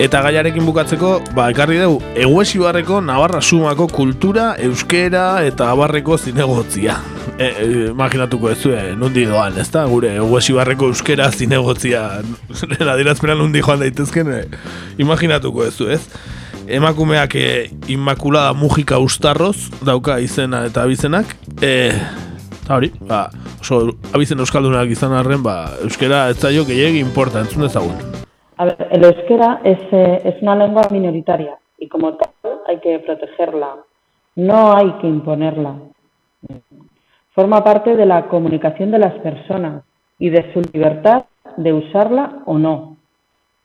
Eta 0.00 0.22
gaiarekin 0.24 0.64
bukatzeko, 0.64 1.08
ba, 1.36 1.50
ekarri 1.52 1.76
dugu, 1.76 1.98
eguesi 2.16 2.56
barreko 2.56 3.02
Navarra 3.04 3.42
Sumako 3.44 3.84
kultura, 3.92 4.54
euskera 4.64 5.42
eta 5.44 5.66
abarreko 5.74 6.16
zinegotzia. 6.16 6.94
E, 7.34 7.44
e, 7.44 7.64
imaginatuko 7.90 8.48
ez 8.48 8.56
zuen, 8.62 8.94
nundi 8.96 9.26
doan, 9.28 9.58
ez 9.60 9.66
da? 9.68 9.82
Gure 9.90 10.14
eguesi 10.16 10.56
barreko 10.56 10.88
euskera 10.88 11.26
zinegotzia, 11.28 12.06
nera 12.72 12.94
dirazpena 12.96 13.36
nundi 13.36 13.60
joan 13.60 13.84
daitezken, 13.84 14.30
e, 14.32 14.62
imaginatuko 15.04 15.66
ez 15.66 15.74
zu, 15.74 15.90
ez? 15.92 16.00
Emakumeak 16.64 17.36
e, 17.36 17.50
Inmaculada 17.92 18.54
Mujika 18.56 19.02
Ustarroz 19.04 19.68
dauka 19.84 20.16
izena 20.24 20.62
eta 20.70 20.86
abizenak, 20.88 21.36
e, 21.60 21.74
eta 22.62 22.78
hori, 22.78 22.88
ba, 23.04 23.26
oso 23.60 23.82
abizen 24.14 24.40
euskaldunak 24.40 24.96
izan 24.96 25.12
arren, 25.20 25.44
ba, 25.44 25.74
euskera 25.84 26.30
ez 26.32 26.38
zaio 26.40 26.64
gehiagi 26.64 27.04
importa, 27.04 27.44
entzun 27.44 27.68
dezagun. 27.68 28.09
A 28.60 28.66
ver, 28.66 28.88
el 28.90 29.02
euskera 29.02 29.62
es, 29.64 29.78
eh, 29.90 30.20
es 30.22 30.42
una 30.42 30.54
lengua 30.54 30.82
minoritaria 30.90 31.56
y 31.78 31.88
como 31.88 32.12
tal 32.12 32.30
hay 32.66 32.76
que 32.80 32.98
protegerla, 32.98 33.76
no 34.36 34.76
hay 34.76 34.92
que 35.00 35.06
imponerla. 35.06 35.76
Forma 37.30 37.64
parte 37.64 37.96
de 37.96 38.04
la 38.04 38.28
comunicación 38.28 38.90
de 38.90 38.98
las 38.98 39.14
personas 39.20 39.82
y 40.18 40.28
de 40.28 40.52
su 40.52 40.60
libertad 40.74 41.24
de 41.56 41.72
usarla 41.72 42.42
o 42.44 42.58
no. 42.58 42.98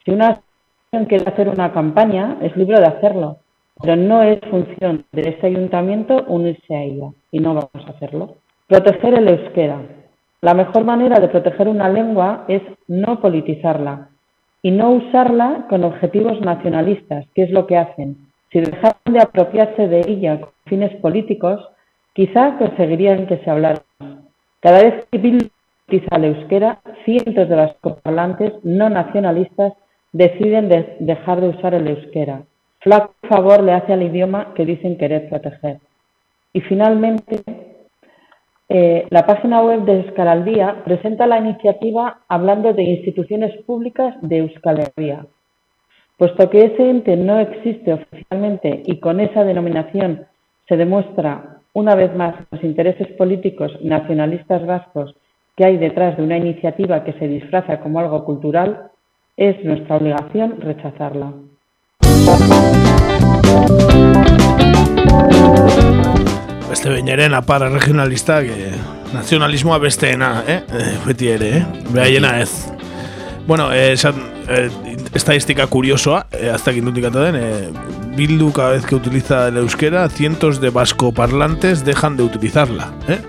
Si 0.02 0.12
una 0.12 0.28
asociación 0.28 1.04
quiere 1.10 1.30
hacer 1.30 1.50
una 1.50 1.74
campaña, 1.74 2.38
es 2.40 2.56
libre 2.56 2.80
de 2.80 2.86
hacerlo, 2.86 3.36
pero 3.78 3.96
no 3.96 4.22
es 4.22 4.40
función 4.48 5.04
de 5.12 5.28
ese 5.28 5.48
ayuntamiento 5.48 6.24
unirse 6.26 6.74
a 6.74 6.82
ella 6.82 7.10
y 7.30 7.40
no 7.40 7.52
vamos 7.52 7.86
a 7.86 7.90
hacerlo. 7.90 8.36
Proteger 8.66 9.12
el 9.12 9.28
euskera. 9.28 9.78
La 10.40 10.54
mejor 10.54 10.86
manera 10.86 11.20
de 11.20 11.28
proteger 11.28 11.68
una 11.68 11.90
lengua 11.90 12.46
es 12.48 12.62
no 12.88 13.20
politizarla 13.20 14.08
y 14.62 14.70
no 14.70 14.90
usarla 14.90 15.66
con 15.68 15.84
objetivos 15.84 16.40
nacionalistas, 16.40 17.26
que 17.34 17.42
es 17.44 17.50
lo 17.50 17.66
que 17.66 17.76
hacen. 17.76 18.16
Si 18.50 18.60
dejaran 18.60 18.96
de 19.04 19.20
apropiarse 19.20 19.86
de 19.88 20.00
ella 20.00 20.40
con 20.40 20.50
fines 20.66 20.94
políticos, 21.00 21.60
quizá 22.14 22.56
conseguirían 22.58 23.26
que 23.26 23.38
se 23.38 23.50
hablara. 23.50 23.82
Cada 24.60 24.82
vez 24.82 25.04
que 25.10 25.18
utiliza 25.18 26.16
el 26.16 26.24
euskera, 26.24 26.80
cientos 27.04 27.48
de 27.48 27.54
vascoparlantes 27.56 28.52
no 28.64 28.88
nacionalistas 28.88 29.74
deciden 30.12 30.68
de- 30.68 30.96
dejar 31.00 31.40
de 31.40 31.48
usar 31.48 31.74
el 31.74 31.86
euskera. 31.88 32.42
Flaco 32.80 33.14
favor 33.28 33.62
le 33.62 33.72
hace 33.72 33.92
al 33.92 34.02
idioma 34.02 34.54
que 34.54 34.64
dicen 34.64 34.96
querer 34.96 35.28
proteger. 35.28 35.78
Y 36.52 36.60
finalmente, 36.60 37.42
eh, 38.68 39.06
la 39.10 39.26
página 39.26 39.62
web 39.62 39.84
de 39.84 40.00
Euskaraldia 40.00 40.82
presenta 40.84 41.26
la 41.26 41.38
iniciativa 41.38 42.20
hablando 42.28 42.72
de 42.72 42.82
instituciones 42.82 43.56
públicas 43.64 44.16
de 44.22 44.38
Euskal 44.38 44.80
Herria. 44.80 45.26
Puesto 46.16 46.50
que 46.50 46.64
ese 46.64 46.90
ente 46.90 47.16
no 47.16 47.38
existe 47.38 47.92
oficialmente 47.92 48.82
y 48.84 48.98
con 48.98 49.20
esa 49.20 49.44
denominación 49.44 50.26
se 50.66 50.76
demuestra 50.76 51.58
una 51.74 51.94
vez 51.94 52.14
más 52.16 52.34
los 52.50 52.64
intereses 52.64 53.06
políticos 53.18 53.70
nacionalistas 53.82 54.66
vascos 54.66 55.14
que 55.56 55.64
hay 55.64 55.76
detrás 55.76 56.16
de 56.16 56.22
una 56.22 56.36
iniciativa 56.36 57.04
que 57.04 57.12
se 57.14 57.28
disfraza 57.28 57.80
como 57.80 58.00
algo 58.00 58.24
cultural, 58.24 58.90
es 59.36 59.62
nuestra 59.64 59.96
obligación 59.96 60.60
rechazarla. 60.60 61.32
Beste 66.66 66.90
behin 66.90 67.08
ere 67.08 67.28
napar 67.30 67.62
regionalistak 67.70 68.48
eh, 68.50 68.72
nazionalismoa 69.14 69.78
besteena, 69.78 70.30
eh? 70.46 70.62
eh 70.66 70.94
beti 71.06 71.28
ere, 71.30 71.50
eh? 71.58 71.66
Behaiena 71.94 72.40
ez. 72.40 72.50
Bueno, 73.46 73.72
eh, 73.72 73.92
esan, 73.92 74.18
eh, 74.48 74.68
estadística 75.14 75.66
curiosoa, 75.68 76.26
eh, 76.32 76.50
hasta 76.50 76.72
que 76.72 76.78
intutik 76.78 77.04
den, 77.14 77.36
eh, 77.36 77.70
Bildu 78.16 78.50
cada 78.52 78.70
vez 78.70 78.86
que 78.86 78.96
utiliza 78.96 79.48
el 79.48 79.58
euskera, 79.58 80.08
cientos 80.08 80.60
de 80.60 80.70
vascoparlantes 80.70 81.84
dejan 81.84 82.16
de 82.16 82.24
utilizarla, 82.24 82.90
eh? 83.08 83.20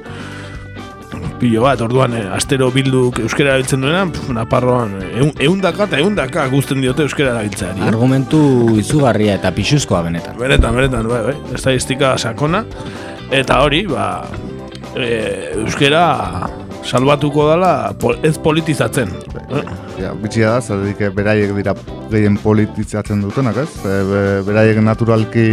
pilo 1.40 1.62
bat, 1.62 1.82
orduan, 1.82 2.16
eh, 2.18 2.26
astero 2.34 2.72
bilduk 2.74 3.20
euskera 3.20 3.54
erabiltzen 3.54 3.82
duenan, 3.82 4.12
pf, 4.12 4.32
Naparroan, 4.34 4.96
eun, 5.12 5.32
eundaka 5.48 5.86
eta 5.86 6.00
eundaka 6.02 6.48
guzten 6.52 6.82
diote 6.82 7.06
euskera 7.06 7.36
erabiltzeari. 7.36 7.82
eh? 7.82 7.88
Argumentu 7.92 8.40
izugarria 8.80 9.38
eta 9.38 9.52
pixuzkoa 9.54 10.02
benetan. 10.08 10.38
Benetan, 10.40 10.76
benetan, 10.76 11.08
bai, 11.08 11.22
bai, 11.30 11.36
estadistika 11.54 12.16
sakona, 12.18 12.64
eta 13.32 13.62
hori, 13.64 13.84
ba, 13.90 14.28
e, 14.96 15.10
euskera 15.64 16.04
salbatuko 16.88 17.50
dela 17.50 17.72
pol, 18.00 18.18
ez 18.24 18.38
politizatzen. 18.40 19.12
Eh? 19.48 19.64
Ja, 20.00 20.14
bitxia 20.16 20.56
da, 20.56 20.62
zerdik 20.62 21.02
beraiek 21.16 21.54
dira 21.58 21.76
gehien 22.12 22.38
politizatzen 22.40 23.22
dutenak, 23.26 23.60
ez? 23.66 23.70
E, 23.84 24.00
be, 24.12 24.24
beraiek 24.48 24.80
naturalki 24.84 25.48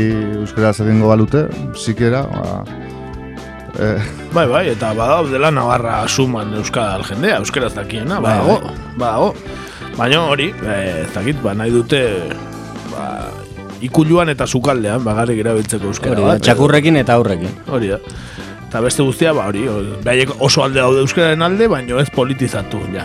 euskaraz 0.45 0.79
egingo 0.85 1.11
balute, 1.11 1.49
zikera, 1.75 2.25
ba, 2.31 2.63
e, 3.79 3.95
Bai, 4.35 4.49
bai, 4.51 4.65
eta 4.73 4.89
badaudela 4.99 5.53
Navarra 5.55 6.01
suman 6.09 6.57
euskal 6.59 7.05
jendea, 7.07 7.39
euskaraz 7.43 7.75
dakiena, 7.77 8.19
Bai, 8.19 8.39
badago, 8.41 8.75
badago. 8.99 9.63
Baina 9.95 10.25
hori, 10.27 10.49
eh, 10.67 11.05
ez 11.05 11.11
dakit, 11.15 11.39
ba, 11.43 11.53
nahi 11.55 11.71
dute 11.71 12.01
ba, 12.91 13.05
ikuluan 13.83 14.29
eta 14.29 14.47
sukaldean 14.47 15.05
bagarrik 15.05 15.41
erabiltzeko 15.43 15.91
euskara 15.91 16.15
Hori 16.15 16.23
da, 16.23 16.33
bat. 16.33 16.43
txakurrekin 16.43 16.97
eta 17.03 17.19
aurrekin. 17.19 17.51
Hori 17.69 17.89
da. 17.95 17.99
Eta 18.69 18.81
beste 18.83 19.05
guztia, 19.07 19.33
ba, 19.33 19.47
hori, 19.51 19.67
behaiek 20.03 20.33
oso 20.43 20.65
alde 20.65 20.81
daude 20.81 21.05
euskararen 21.05 21.43
alde, 21.43 21.69
baino 21.71 22.01
ez 22.03 22.09
politizatu, 22.11 22.81
ja. 22.95 23.05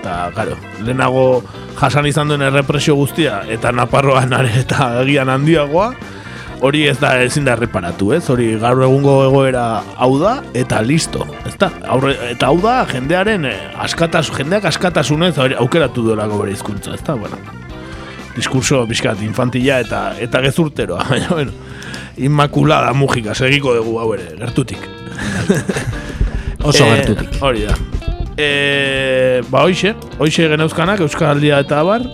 Eta, 0.00 0.30
claro, 0.34 0.56
lehenago 0.82 1.42
jasan 1.78 2.06
izan 2.08 2.32
duen 2.32 2.42
errepresio 2.42 2.96
guztia, 2.98 3.42
eta 3.48 3.70
Naparroan 3.72 4.32
are 4.34 4.50
eta 4.62 4.88
egian 5.02 5.28
handiagoa, 5.28 5.92
hori 6.62 6.86
ez 6.88 6.96
da 7.02 7.12
ezin 7.22 7.44
da 7.44 7.56
erreparatu, 7.56 8.12
ez? 8.16 8.22
Hori 8.30 8.52
gaur 8.62 8.82
egungo 8.86 9.16
egoera 9.26 9.66
hau 9.98 10.14
da, 10.20 10.36
eta 10.54 10.80
listo, 10.86 11.26
ez 11.46 11.56
da? 11.58 11.68
Aurre, 11.90 12.14
eta 12.30 12.48
hau 12.48 12.58
da, 12.62 12.78
jendearen 12.90 13.46
eh, 13.50 13.56
askatas, 13.82 14.28
jendeak 14.34 14.70
askatasunez 14.70 15.34
aukeratu 15.42 16.06
duelako 16.06 16.42
bere 16.44 16.54
hizkuntza, 16.56 16.94
ez 16.94 17.02
da? 17.06 17.18
Bueno, 17.18 17.38
diskurso 18.36 18.82
bizkat 18.88 19.20
infantila 19.22 19.80
eta 19.84 20.02
eta 20.20 20.40
gezurteroa, 20.44 21.04
baina, 21.12 21.28
bueno, 21.28 21.52
inmaculada 22.16 22.92
mugika, 22.96 23.34
segiko 23.34 23.74
dugu 23.78 23.98
hau 24.00 24.12
ere, 24.16 24.32
gertutik. 24.40 24.82
Oso 26.62 26.84
Eh, 26.86 26.96
gertutik. 26.96 27.40
Hori 27.42 27.66
da. 27.66 27.74
E, 28.38 29.42
ba, 29.50 29.64
hoxe, 29.66 29.94
hoxe 30.18 30.46
geneuzkanak, 30.48 31.02
Euskaraldia 31.04 31.58
eta 31.60 31.80
abar, 31.82 32.04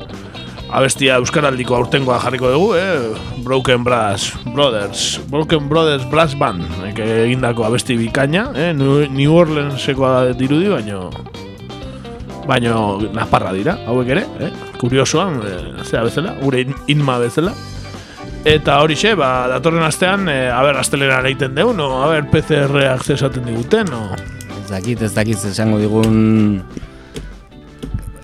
abestia 0.74 1.19
Euskaraldiko 1.23 1.77
aurtengoa 1.77 2.19
jarriko 2.23 2.51
dugu, 2.51 2.73
eh? 2.77 3.43
Broken 3.45 3.85
Brass 3.85 4.32
Brothers, 4.55 5.20
Broken 5.31 5.69
Brothers 5.69 6.05
Brass 6.11 6.35
Band, 6.36 6.65
eh, 6.89 7.24
egindako 7.27 7.65
abesti 7.69 7.97
bikaina, 8.01 8.49
eh? 8.57 8.73
New 8.77 9.05
New 9.12 9.36
Orleansekoa 9.36 10.32
dirudi, 10.36 10.69
baino 10.73 11.11
baino 12.49 12.99
naparra 13.12 13.53
dira, 13.53 13.77
hauek 13.86 14.09
ere, 14.16 14.24
eh? 14.40 14.51
Kuriosoan, 14.78 15.40
eh, 15.44 15.84
zera 15.84 16.05
bezala, 16.06 16.34
gure 16.40 16.60
in- 16.62 16.74
inma 16.86 17.18
bezala. 17.18 17.52
Eta 18.44 18.78
horixe, 18.80 19.14
ba, 19.18 19.48
datorren 19.50 19.82
astean, 19.82 20.28
eh, 20.30 20.48
a 20.55 20.62
ber, 20.62 20.76
astelera 20.78 21.20
egiten 21.26 21.55
dugu, 21.56 21.74
no? 21.74 22.02
A 22.02 22.09
ber, 22.12 22.28
PCR 22.30 22.76
akzesaten 22.94 23.44
diguten, 23.44 23.86
no? 23.90 24.05
Ez 24.62 24.70
dakit, 24.70 25.02
ez 25.02 25.12
dakit 25.14 25.42
esango 25.50 25.78
digun 25.80 26.62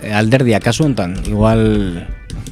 eh, 0.01 0.13
alderdia 0.15 0.59
kasu 0.63 0.85
hontan. 0.85 1.17
Igual 1.27 2.05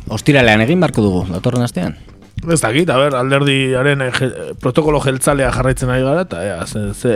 ostiralean 0.09 0.61
egin 0.65 0.81
barko 0.84 1.01
dugu, 1.05 1.23
datorren 1.31 1.63
astean. 1.63 1.95
Ez 2.43 2.59
dakit, 2.59 2.89
a 2.91 2.97
ber, 2.99 3.15
alderdiaren 3.15 4.01
je- 4.11 4.53
protokolo 4.59 4.99
jeltzalea 4.99 5.51
jarraitzen 5.55 5.89
ari 5.93 6.03
gara, 6.03 6.25
eta 6.27 6.41
ea, 6.43 6.65
ze, 6.67 6.89
ze, 6.93 7.13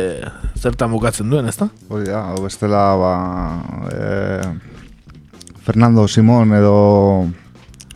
zertan 0.56 0.92
bukatzen 0.94 1.30
duen, 1.30 1.48
ezta? 1.52 1.68
hori 1.90 2.06
da, 2.08 2.22
hau 2.32 2.40
bestela, 2.46 2.86
ba, 2.96 3.12
e, 3.92 4.77
Fernando 5.68 6.08
Simón 6.08 6.54
edo, 6.56 7.28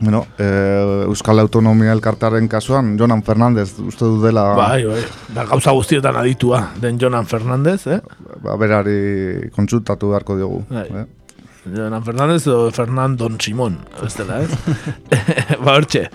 bueno, 0.02 0.28
e, 0.38 1.06
Euskal 1.08 1.40
Autonomia 1.40 1.94
Elkartaren 1.94 2.50
kasuan, 2.52 2.98
Jonan 3.00 3.24
Fernandez 3.24 3.80
uste 3.80 4.04
du 4.04 4.20
dela, 4.22 4.44
Bai, 4.60 4.84
bai, 4.84 5.00
da 5.32 5.46
gauza 5.48 5.72
guztietan 5.72 6.18
aditua, 6.20 6.74
den 6.84 7.00
Jonan 7.00 7.26
Fernandez, 7.26 7.88
eh? 7.88 8.02
ba, 8.44 8.58
berari 8.60 9.48
kontsultatu 9.56 10.12
beharko 10.12 10.36
diogu. 10.36 10.60
Bai. 10.68 10.84
eh? 10.92 11.06
Jonan 11.64 12.04
Fernandez 12.04 12.44
edo 12.44 12.72
Fernandon 12.76 13.40
Simón, 13.40 13.80
ez 14.04 14.18
dela, 14.20 14.42
ez? 14.44 14.52
ba, 15.64 15.78
hortxe. 15.78 16.10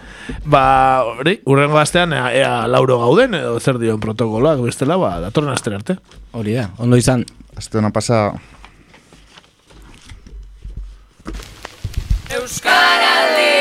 Ba, 0.44 0.62
hori, 1.08 1.38
urrengo 1.46 1.80
astean, 1.80 2.12
ea, 2.12 2.34
ea 2.36 2.52
lauro 2.68 3.00
gauden, 3.00 3.32
edo 3.40 3.56
zer 3.64 3.80
dion 3.80 3.96
protokoloak, 4.04 4.60
bestela, 4.60 5.00
ba, 5.00 5.14
datorren 5.24 5.56
astera 5.56 5.80
arte. 5.80 5.96
Hori 6.36 6.60
da, 6.60 6.68
ondo 6.76 7.00
izan. 7.00 7.24
Aste 7.56 7.80
buscar 12.46 12.70
a 12.70 13.34
lei. 13.34 13.55